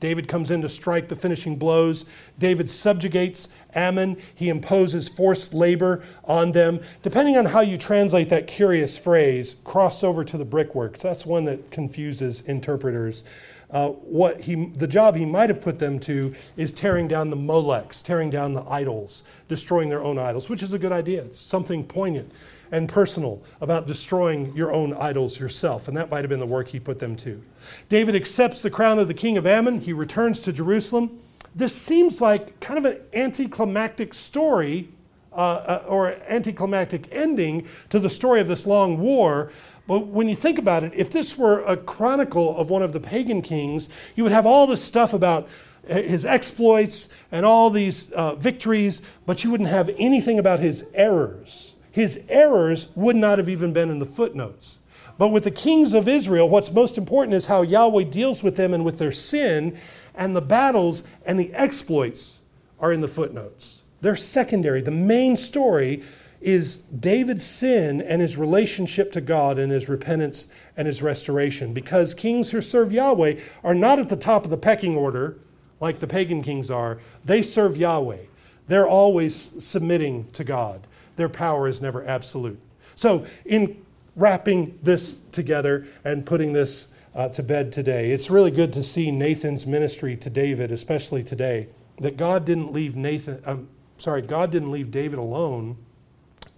David 0.00 0.26
comes 0.26 0.50
in 0.50 0.62
to 0.62 0.68
strike 0.68 1.08
the 1.08 1.16
finishing 1.16 1.56
blows. 1.56 2.06
David 2.38 2.70
subjugates 2.70 3.48
Ammon. 3.74 4.16
He 4.34 4.48
imposes 4.48 5.08
forced 5.08 5.54
labor 5.54 6.02
on 6.24 6.52
them. 6.52 6.80
Depending 7.02 7.36
on 7.36 7.46
how 7.46 7.60
you 7.60 7.78
translate 7.78 8.30
that 8.30 8.46
curious 8.46 8.98
phrase, 8.98 9.56
cross 9.62 10.02
over 10.02 10.24
to 10.24 10.36
the 10.36 10.44
brickworks, 10.44 11.02
that's 11.02 11.24
one 11.24 11.44
that 11.44 11.70
confuses 11.70 12.40
interpreters. 12.40 13.22
Uh, 13.70 13.90
what 13.90 14.40
he, 14.40 14.66
the 14.66 14.86
job 14.86 15.14
he 15.14 15.24
might 15.24 15.48
have 15.48 15.60
put 15.60 15.78
them 15.78 15.98
to 16.00 16.34
is 16.56 16.72
tearing 16.72 17.06
down 17.06 17.30
the 17.30 17.36
Molechs, 17.36 18.02
tearing 18.02 18.28
down 18.28 18.52
the 18.52 18.64
idols, 18.64 19.22
destroying 19.46 19.88
their 19.88 20.02
own 20.02 20.18
idols, 20.18 20.48
which 20.48 20.62
is 20.62 20.72
a 20.72 20.78
good 20.78 20.90
idea. 20.90 21.22
It's 21.22 21.38
something 21.38 21.84
poignant 21.84 22.32
and 22.72 22.88
personal 22.88 23.42
about 23.60 23.86
destroying 23.86 24.54
your 24.54 24.72
own 24.72 24.94
idols 24.94 25.38
yourself. 25.38 25.88
And 25.88 25.96
that 25.96 26.10
might 26.10 26.20
have 26.20 26.28
been 26.28 26.40
the 26.40 26.46
work 26.46 26.68
he 26.68 26.80
put 26.80 26.98
them 26.98 27.16
to. 27.16 27.42
David 27.88 28.14
accepts 28.14 28.62
the 28.62 28.70
crown 28.70 28.98
of 28.98 29.08
the 29.08 29.14
king 29.14 29.36
of 29.36 29.46
Ammon. 29.46 29.80
He 29.80 29.92
returns 29.92 30.40
to 30.42 30.52
Jerusalem. 30.52 31.20
This 31.54 31.74
seems 31.74 32.20
like 32.20 32.60
kind 32.60 32.78
of 32.78 32.84
an 32.84 33.00
anticlimactic 33.12 34.14
story 34.14 34.88
uh, 35.32 35.36
uh, 35.36 35.84
or 35.86 36.16
anticlimactic 36.28 37.08
ending 37.12 37.66
to 37.88 37.98
the 37.98 38.10
story 38.10 38.40
of 38.40 38.48
this 38.48 38.66
long 38.66 38.98
war. 38.98 39.52
But 39.86 40.06
when 40.06 40.28
you 40.28 40.36
think 40.36 40.58
about 40.58 40.84
it, 40.84 40.92
if 40.94 41.10
this 41.10 41.36
were 41.36 41.60
a 41.64 41.76
chronicle 41.76 42.56
of 42.56 42.70
one 42.70 42.82
of 42.82 42.92
the 42.92 43.00
pagan 43.00 43.42
kings, 43.42 43.88
you 44.14 44.22
would 44.22 44.32
have 44.32 44.46
all 44.46 44.66
this 44.66 44.82
stuff 44.82 45.12
about 45.12 45.48
his 45.86 46.24
exploits 46.24 47.08
and 47.32 47.44
all 47.44 47.70
these 47.70 48.12
uh, 48.12 48.34
victories, 48.34 49.02
but 49.26 49.42
you 49.42 49.50
wouldn't 49.50 49.68
have 49.68 49.90
anything 49.98 50.38
about 50.38 50.60
his 50.60 50.84
errors. 50.94 51.74
His 51.90 52.22
errors 52.28 52.90
would 52.94 53.16
not 53.16 53.38
have 53.38 53.48
even 53.48 53.72
been 53.72 53.90
in 53.90 53.98
the 53.98 54.06
footnotes. 54.06 54.78
But 55.18 55.28
with 55.28 55.44
the 55.44 55.50
kings 55.50 55.92
of 55.92 56.08
Israel, 56.08 56.48
what's 56.48 56.72
most 56.72 56.96
important 56.96 57.34
is 57.34 57.46
how 57.46 57.62
Yahweh 57.62 58.04
deals 58.04 58.42
with 58.42 58.56
them 58.56 58.72
and 58.72 58.84
with 58.84 58.98
their 58.98 59.12
sin, 59.12 59.78
and 60.14 60.34
the 60.34 60.40
battles 60.40 61.04
and 61.26 61.38
the 61.38 61.52
exploits 61.52 62.40
are 62.78 62.92
in 62.92 63.00
the 63.00 63.08
footnotes. 63.08 63.82
They're 64.00 64.16
secondary. 64.16 64.80
The 64.80 64.90
main 64.90 65.36
story 65.36 66.02
is 66.40 66.78
David's 66.78 67.44
sin 67.44 68.00
and 68.00 68.22
his 68.22 68.38
relationship 68.38 69.12
to 69.12 69.20
God 69.20 69.58
and 69.58 69.70
his 69.70 69.88
repentance 69.88 70.48
and 70.76 70.86
his 70.86 71.02
restoration. 71.02 71.74
Because 71.74 72.14
kings 72.14 72.50
who 72.50 72.62
serve 72.62 72.92
Yahweh 72.92 73.38
are 73.62 73.74
not 73.74 73.98
at 73.98 74.08
the 74.08 74.16
top 74.16 74.44
of 74.44 74.50
the 74.50 74.56
pecking 74.56 74.96
order 74.96 75.36
like 75.80 76.00
the 76.00 76.06
pagan 76.06 76.42
kings 76.42 76.70
are, 76.70 76.98
they 77.24 77.42
serve 77.42 77.76
Yahweh. 77.76 78.24
They're 78.68 78.88
always 78.88 79.52
submitting 79.62 80.30
to 80.32 80.44
God. 80.44 80.86
Their 81.20 81.28
power 81.28 81.68
is 81.68 81.80
never 81.82 82.04
absolute. 82.04 82.58
So, 82.94 83.26
in 83.44 83.84
wrapping 84.16 84.78
this 84.82 85.18
together 85.32 85.86
and 86.02 86.24
putting 86.24 86.54
this 86.54 86.88
uh, 87.14 87.28
to 87.28 87.42
bed 87.42 87.72
today, 87.72 88.10
it's 88.10 88.30
really 88.30 88.50
good 88.50 88.72
to 88.72 88.82
see 88.82 89.10
Nathan's 89.10 89.66
ministry 89.66 90.16
to 90.16 90.30
David, 90.30 90.72
especially 90.72 91.22
today, 91.22 91.68
that 91.98 92.16
God 92.16 92.46
didn't 92.46 92.72
leave 92.72 92.96
Nathan, 92.96 93.42
um, 93.44 93.68
sorry, 93.98 94.22
God 94.22 94.50
didn't 94.50 94.70
leave 94.70 94.90
David 94.90 95.18
alone 95.18 95.76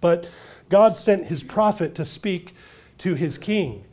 but 0.03 0.25
God 0.67 0.99
sent 0.99 1.27
his 1.27 1.43
prophet 1.43 1.95
to 1.95 2.03
speak 2.03 2.53
to 2.97 3.13
his 3.15 3.37
king. 3.37 3.85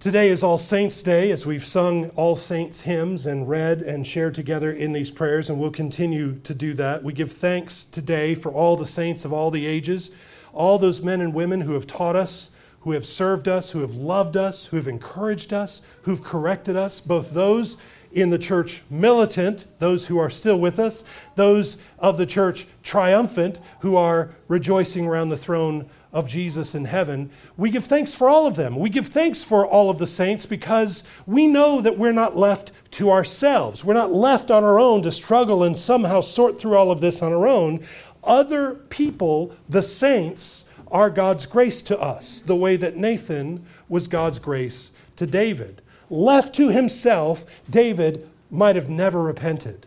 Today 0.00 0.30
is 0.30 0.42
All 0.42 0.56
Saints' 0.56 1.02
Day 1.02 1.30
as 1.30 1.44
we've 1.44 1.62
sung 1.62 2.08
All 2.16 2.34
Saints 2.34 2.80
hymns 2.80 3.26
and 3.26 3.46
read 3.46 3.82
and 3.82 4.06
shared 4.06 4.34
together 4.34 4.72
in 4.72 4.94
these 4.94 5.10
prayers, 5.10 5.50
and 5.50 5.60
we'll 5.60 5.70
continue 5.70 6.36
to 6.36 6.54
do 6.54 6.72
that. 6.72 7.04
We 7.04 7.12
give 7.12 7.30
thanks 7.30 7.84
today 7.84 8.34
for 8.34 8.50
all 8.50 8.78
the 8.78 8.86
saints 8.86 9.26
of 9.26 9.32
all 9.34 9.50
the 9.50 9.66
ages, 9.66 10.10
all 10.54 10.78
those 10.78 11.02
men 11.02 11.20
and 11.20 11.34
women 11.34 11.60
who 11.60 11.74
have 11.74 11.86
taught 11.86 12.16
us, 12.16 12.50
who 12.80 12.92
have 12.92 13.04
served 13.04 13.46
us, 13.46 13.72
who 13.72 13.80
have 13.80 13.94
loved 13.94 14.38
us, 14.38 14.64
who 14.68 14.78
have 14.78 14.88
encouraged 14.88 15.52
us, 15.52 15.82
who've 16.04 16.24
corrected 16.24 16.76
us, 16.76 16.98
both 16.98 17.32
those 17.32 17.76
in 18.10 18.30
the 18.30 18.38
church 18.38 18.82
militant, 18.88 19.66
those 19.80 20.06
who 20.06 20.16
are 20.16 20.30
still 20.30 20.58
with 20.58 20.78
us, 20.78 21.04
those 21.34 21.76
of 21.98 22.16
the 22.16 22.24
church 22.24 22.66
triumphant 22.82 23.60
who 23.80 23.96
are 23.96 24.30
rejoicing 24.48 25.06
around 25.06 25.28
the 25.28 25.36
throne 25.36 25.90
of 26.12 26.28
Jesus 26.28 26.74
in 26.74 26.86
heaven. 26.86 27.30
We 27.56 27.70
give 27.70 27.84
thanks 27.84 28.14
for 28.14 28.28
all 28.28 28.46
of 28.46 28.56
them. 28.56 28.76
We 28.76 28.90
give 28.90 29.08
thanks 29.08 29.44
for 29.44 29.66
all 29.66 29.90
of 29.90 29.98
the 29.98 30.06
saints 30.06 30.46
because 30.46 31.04
we 31.26 31.46
know 31.46 31.80
that 31.80 31.98
we're 31.98 32.12
not 32.12 32.36
left 32.36 32.72
to 32.92 33.10
ourselves. 33.10 33.84
We're 33.84 33.94
not 33.94 34.12
left 34.12 34.50
on 34.50 34.64
our 34.64 34.80
own 34.80 35.02
to 35.02 35.12
struggle 35.12 35.62
and 35.62 35.76
somehow 35.76 36.20
sort 36.20 36.60
through 36.60 36.76
all 36.76 36.90
of 36.90 37.00
this 37.00 37.22
on 37.22 37.32
our 37.32 37.46
own. 37.46 37.80
Other 38.24 38.74
people, 38.74 39.54
the 39.68 39.82
saints, 39.82 40.68
are 40.90 41.10
God's 41.10 41.46
grace 41.46 41.82
to 41.84 41.98
us, 41.98 42.40
the 42.40 42.56
way 42.56 42.76
that 42.76 42.96
Nathan 42.96 43.64
was 43.88 44.08
God's 44.08 44.38
grace 44.38 44.90
to 45.16 45.26
David. 45.26 45.80
Left 46.10 46.54
to 46.56 46.70
himself, 46.70 47.44
David 47.70 48.28
might 48.50 48.74
have 48.74 48.90
never 48.90 49.22
repented. 49.22 49.86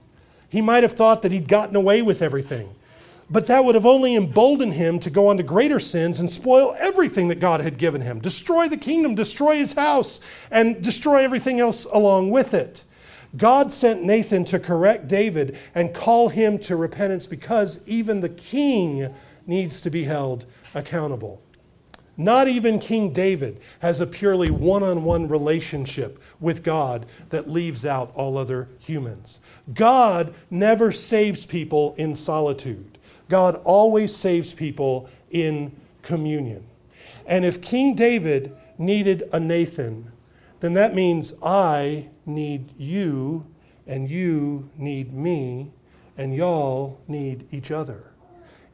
He 0.49 0.61
might 0.61 0.83
have 0.83 0.93
thought 0.93 1.21
that 1.23 1.31
he'd 1.31 1.49
gotten 1.49 1.75
away 1.75 2.01
with 2.01 2.21
everything. 2.21 2.73
But 3.29 3.47
that 3.47 3.65
would 3.65 3.75
have 3.75 3.85
only 3.85 4.15
emboldened 4.15 4.73
him 4.73 4.99
to 4.99 5.09
go 5.09 5.27
on 5.27 5.37
to 5.37 5.43
greater 5.43 5.79
sins 5.79 6.19
and 6.19 6.29
spoil 6.29 6.75
everything 6.77 7.29
that 7.29 7.39
God 7.39 7.61
had 7.61 7.77
given 7.77 8.01
him. 8.01 8.19
Destroy 8.19 8.67
the 8.67 8.77
kingdom, 8.77 9.15
destroy 9.15 9.55
his 9.55 9.73
house, 9.73 10.19
and 10.51 10.83
destroy 10.83 11.23
everything 11.23 11.59
else 11.59 11.85
along 11.85 12.31
with 12.31 12.53
it. 12.53 12.83
God 13.35 13.73
sent 13.73 14.03
Nathan 14.03 14.45
to 14.45 14.59
correct 14.59 15.07
David 15.07 15.57
and 15.73 15.93
call 15.93 16.29
him 16.29 16.59
to 16.59 16.75
repentance 16.75 17.25
because 17.25 17.79
even 17.87 18.19
the 18.21 18.29
king 18.29 19.13
needs 19.47 19.81
to 19.81 19.89
be 19.89 20.03
held 20.03 20.45
accountable. 20.75 21.41
Not 22.15 22.47
even 22.47 22.77
King 22.77 23.11
David 23.11 23.59
has 23.79 23.99
a 23.99 24.05
purely 24.05 24.51
one 24.51 24.83
on 24.83 25.03
one 25.03 25.27
relationship 25.27 26.21
with 26.39 26.63
God 26.63 27.07
that 27.29 27.49
leaves 27.49 27.85
out 27.87 28.11
all 28.13 28.37
other 28.37 28.69
humans. 28.77 29.39
God 29.73 30.35
never 30.51 30.91
saves 30.91 31.47
people 31.47 31.95
in 31.97 32.13
solitude, 32.13 32.92
God 33.33 33.59
always 33.63 34.15
saves 34.15 34.53
people 34.53 35.09
in 35.31 35.71
communion. 36.03 36.67
And 37.25 37.43
if 37.43 37.63
King 37.63 37.95
David 37.95 38.55
needed 38.77 39.27
a 39.33 39.39
Nathan, 39.39 40.11
then 40.59 40.75
that 40.75 40.93
means 40.93 41.33
I 41.41 42.09
need 42.27 42.69
you, 42.77 43.47
and 43.87 44.07
you 44.07 44.69
need 44.77 45.15
me, 45.15 45.71
and 46.15 46.35
y'all 46.35 47.01
need 47.07 47.47
each 47.49 47.71
other. 47.71 48.03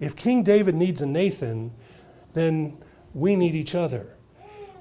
If 0.01 0.18
King 0.18 0.43
David 0.43 0.76
needs 0.76 0.99
a 0.99 1.05
Nathan, 1.05 1.72
then 2.34 2.78
we 3.14 3.38
need 3.38 3.55
each 3.55 3.76
other. 3.76 4.14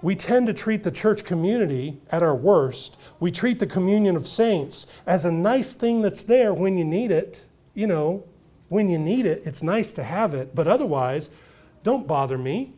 We 0.02 0.16
tend 0.16 0.48
to 0.48 0.54
treat 0.54 0.82
the 0.82 0.90
church 0.90 1.24
community 1.24 2.00
at 2.10 2.24
our 2.24 2.34
worst. 2.34 2.96
We 3.20 3.30
treat 3.30 3.60
the 3.60 3.66
communion 3.68 4.16
of 4.16 4.26
saints 4.26 4.88
as 5.06 5.24
a 5.24 5.30
nice 5.30 5.76
thing 5.76 6.02
that's 6.02 6.24
there 6.24 6.52
when 6.52 6.76
you 6.76 6.84
need 6.84 7.12
it. 7.12 7.46
You 7.74 7.86
know, 7.86 8.24
when 8.68 8.88
you 8.88 8.98
need 8.98 9.26
it, 9.26 9.42
it's 9.44 9.62
nice 9.62 9.92
to 9.92 10.02
have 10.02 10.34
it, 10.34 10.54
but 10.54 10.66
otherwise, 10.66 11.30
don't 11.82 12.06
bother 12.06 12.38
me. 12.38 12.72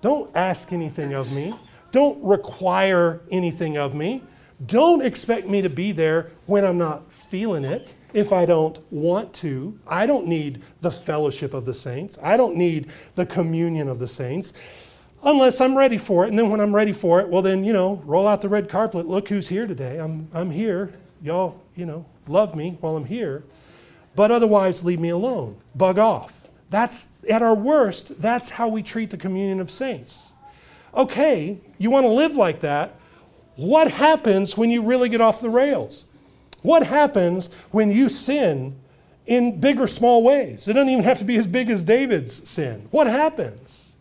Don't 0.00 0.34
ask 0.34 0.72
anything 0.72 1.12
of 1.12 1.32
me. 1.32 1.54
Don't 1.92 2.22
require 2.22 3.20
anything 3.30 3.76
of 3.76 3.94
me. 3.94 4.22
Don't 4.66 5.02
expect 5.02 5.46
me 5.46 5.62
to 5.62 5.70
be 5.70 5.92
there 5.92 6.30
when 6.46 6.64
I'm 6.64 6.78
not 6.78 7.12
feeling 7.12 7.64
it 7.64 7.94
if 8.12 8.32
I 8.32 8.46
don't 8.46 8.80
want 8.92 9.32
to. 9.34 9.78
I 9.86 10.06
don't 10.06 10.26
need 10.26 10.62
the 10.80 10.90
fellowship 10.90 11.54
of 11.54 11.64
the 11.64 11.74
saints. 11.74 12.18
I 12.22 12.36
don't 12.36 12.56
need 12.56 12.90
the 13.14 13.26
communion 13.26 13.88
of 13.88 13.98
the 13.98 14.08
saints 14.08 14.52
unless 15.22 15.60
I'm 15.60 15.76
ready 15.76 15.98
for 15.98 16.24
it. 16.24 16.28
And 16.28 16.38
then 16.38 16.50
when 16.50 16.60
I'm 16.60 16.74
ready 16.74 16.92
for 16.92 17.20
it, 17.20 17.28
well, 17.28 17.42
then, 17.42 17.64
you 17.64 17.72
know, 17.72 18.02
roll 18.04 18.26
out 18.26 18.42
the 18.42 18.48
red 18.48 18.68
carpet. 18.68 19.06
Look 19.06 19.28
who's 19.28 19.48
here 19.48 19.66
today. 19.66 19.98
I'm, 19.98 20.28
I'm 20.32 20.50
here. 20.50 20.94
Y'all, 21.22 21.60
you 21.76 21.86
know, 21.86 22.04
love 22.26 22.54
me 22.54 22.76
while 22.80 22.96
I'm 22.96 23.04
here. 23.04 23.44
But 24.14 24.30
otherwise, 24.30 24.84
leave 24.84 25.00
me 25.00 25.10
alone. 25.10 25.56
Bug 25.74 25.98
off. 25.98 26.46
That's, 26.70 27.08
at 27.28 27.42
our 27.42 27.54
worst, 27.54 28.20
that's 28.20 28.50
how 28.50 28.68
we 28.68 28.82
treat 28.82 29.10
the 29.10 29.16
communion 29.16 29.60
of 29.60 29.70
saints. 29.70 30.32
Okay, 30.94 31.58
you 31.78 31.90
want 31.90 32.04
to 32.04 32.12
live 32.12 32.36
like 32.36 32.60
that. 32.60 32.94
What 33.56 33.90
happens 33.90 34.56
when 34.56 34.70
you 34.70 34.82
really 34.82 35.08
get 35.08 35.20
off 35.20 35.40
the 35.40 35.50
rails? 35.50 36.06
What 36.62 36.86
happens 36.86 37.50
when 37.70 37.90
you 37.90 38.08
sin 38.08 38.76
in 39.26 39.60
big 39.60 39.80
or 39.80 39.86
small 39.86 40.22
ways? 40.22 40.68
It 40.68 40.74
doesn't 40.74 40.88
even 40.88 41.04
have 41.04 41.18
to 41.18 41.24
be 41.24 41.36
as 41.36 41.46
big 41.46 41.70
as 41.70 41.82
David's 41.82 42.48
sin. 42.48 42.88
What 42.90 43.06
happens? 43.06 43.92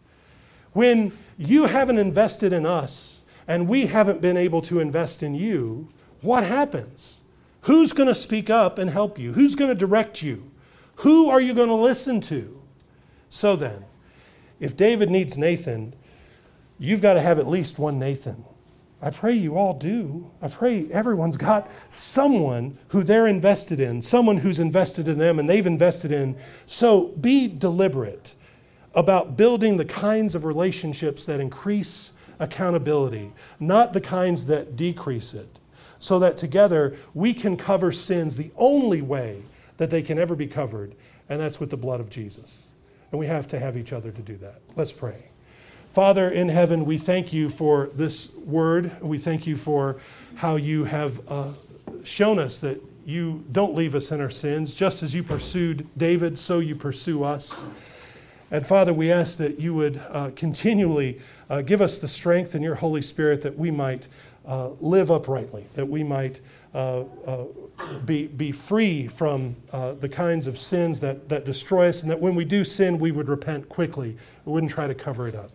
When 0.73 1.17
you 1.37 1.65
haven't 1.65 1.97
invested 1.97 2.53
in 2.53 2.65
us 2.65 3.21
and 3.47 3.67
we 3.67 3.87
haven't 3.87 4.21
been 4.21 4.37
able 4.37 4.61
to 4.63 4.79
invest 4.79 5.23
in 5.23 5.35
you, 5.35 5.89
what 6.21 6.43
happens? 6.43 7.21
Who's 7.67 7.91
going 7.91 8.07
to 8.07 8.15
speak 8.15 8.49
up 8.49 8.77
and 8.77 8.89
help 8.89 9.19
you? 9.19 9.33
Who's 9.33 9.53
going 9.53 9.67
to 9.67 9.75
direct 9.75 10.21
you? 10.21 10.49
Who 10.95 11.29
are 11.29 11.41
you 11.41 11.53
going 11.53 11.67
to 11.67 11.75
listen 11.75 12.21
to? 12.21 12.61
So 13.27 13.57
then, 13.57 13.83
if 14.61 14.77
David 14.77 15.09
needs 15.09 15.37
Nathan, 15.37 15.93
you've 16.79 17.01
got 17.01 17.15
to 17.15 17.21
have 17.21 17.39
at 17.39 17.45
least 17.45 17.77
one 17.77 17.99
Nathan. 17.99 18.45
I 19.01 19.09
pray 19.09 19.33
you 19.33 19.57
all 19.57 19.73
do. 19.73 20.31
I 20.41 20.47
pray 20.47 20.89
everyone's 20.93 21.35
got 21.35 21.69
someone 21.89 22.77
who 22.87 23.03
they're 23.03 23.27
invested 23.27 23.81
in, 23.81 24.01
someone 24.01 24.37
who's 24.37 24.59
invested 24.59 25.09
in 25.09 25.17
them 25.17 25.37
and 25.37 25.49
they've 25.49 25.67
invested 25.67 26.13
in. 26.13 26.37
So 26.65 27.09
be 27.19 27.49
deliberate 27.49 28.35
about 28.95 29.35
building 29.35 29.75
the 29.75 29.83
kinds 29.83 30.35
of 30.35 30.45
relationships 30.45 31.25
that 31.25 31.41
increase 31.41 32.13
accountability, 32.39 33.33
not 33.59 33.91
the 33.91 33.99
kinds 33.99 34.45
that 34.45 34.77
decrease 34.77 35.33
it, 35.33 35.59
so 35.99 36.19
that 36.19 36.37
together 36.37 36.95
we 37.13 37.33
can 37.33 37.57
cover 37.57 37.91
sins 37.91 38.37
the 38.37 38.51
only 38.57 39.01
way 39.01 39.41
that 39.77 39.89
they 39.89 40.01
can 40.01 40.17
ever 40.17 40.35
be 40.35 40.47
covered, 40.47 40.95
and 41.29 41.39
that's 41.39 41.59
with 41.59 41.69
the 41.69 41.77
blood 41.77 41.99
of 41.99 42.09
Jesus. 42.09 42.69
And 43.11 43.19
we 43.19 43.27
have 43.27 43.47
to 43.49 43.59
have 43.59 43.77
each 43.77 43.93
other 43.93 44.11
to 44.11 44.21
do 44.21 44.37
that. 44.37 44.61
Let's 44.75 44.91
pray. 44.91 45.25
Father 45.93 46.29
in 46.29 46.49
heaven, 46.49 46.85
we 46.85 46.97
thank 46.97 47.33
you 47.33 47.49
for 47.49 47.89
this 47.95 48.31
word. 48.33 49.01
We 49.01 49.17
thank 49.17 49.47
you 49.47 49.55
for 49.55 49.97
how 50.35 50.55
you 50.55 50.83
have 50.83 51.21
uh, 51.27 51.53
shown 52.03 52.37
us 52.37 52.59
that 52.59 52.81
you 53.05 53.45
don't 53.51 53.73
leave 53.73 53.95
us 53.95 54.11
in 54.11 54.21
our 54.21 54.29
sins. 54.29 54.75
Just 54.75 55.01
as 55.01 55.15
you 55.15 55.23
pursued 55.23 55.87
David, 55.97 56.37
so 56.37 56.59
you 56.59 56.75
pursue 56.75 57.23
us. 57.23 57.63
And 58.51 58.65
Father, 58.65 58.93
we 58.93 59.11
ask 59.11 59.37
that 59.39 59.59
you 59.59 59.73
would 59.73 59.99
uh, 60.09 60.31
continually 60.35 61.19
uh, 61.49 61.61
give 61.61 61.81
us 61.81 61.97
the 61.97 62.07
strength 62.07 62.53
in 62.53 62.61
your 62.61 62.75
Holy 62.75 63.01
Spirit 63.01 63.41
that 63.41 63.57
we 63.57 63.71
might 63.71 64.07
uh, 64.47 64.69
live 64.79 65.11
uprightly, 65.11 65.65
that 65.75 65.87
we 65.87 66.03
might 66.03 66.41
uh, 66.73 67.03
uh, 67.25 67.45
be, 68.05 68.27
be 68.27 68.51
free 68.51 69.07
from 69.07 69.55
uh, 69.71 69.91
the 69.93 70.09
kinds 70.09 70.47
of 70.47 70.57
sins 70.57 70.99
that, 71.01 71.29
that 71.29 71.45
destroy 71.45 71.89
us, 71.89 72.01
and 72.01 72.09
that 72.09 72.19
when 72.19 72.33
we 72.33 72.45
do 72.45 72.63
sin, 72.63 72.97
we 72.97 73.11
would 73.11 73.27
repent 73.27 73.67
quickly. 73.69 74.17
We 74.45 74.53
wouldn't 74.53 74.71
try 74.71 74.87
to 74.87 74.95
cover 74.95 75.27
it 75.27 75.35
up. 75.35 75.51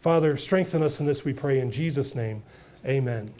Father, 0.00 0.36
strengthen 0.36 0.82
us 0.82 1.00
in 1.00 1.06
this, 1.06 1.24
we 1.24 1.32
pray, 1.32 1.60
in 1.60 1.70
Jesus' 1.70 2.14
name. 2.14 2.42
Amen. 2.84 3.30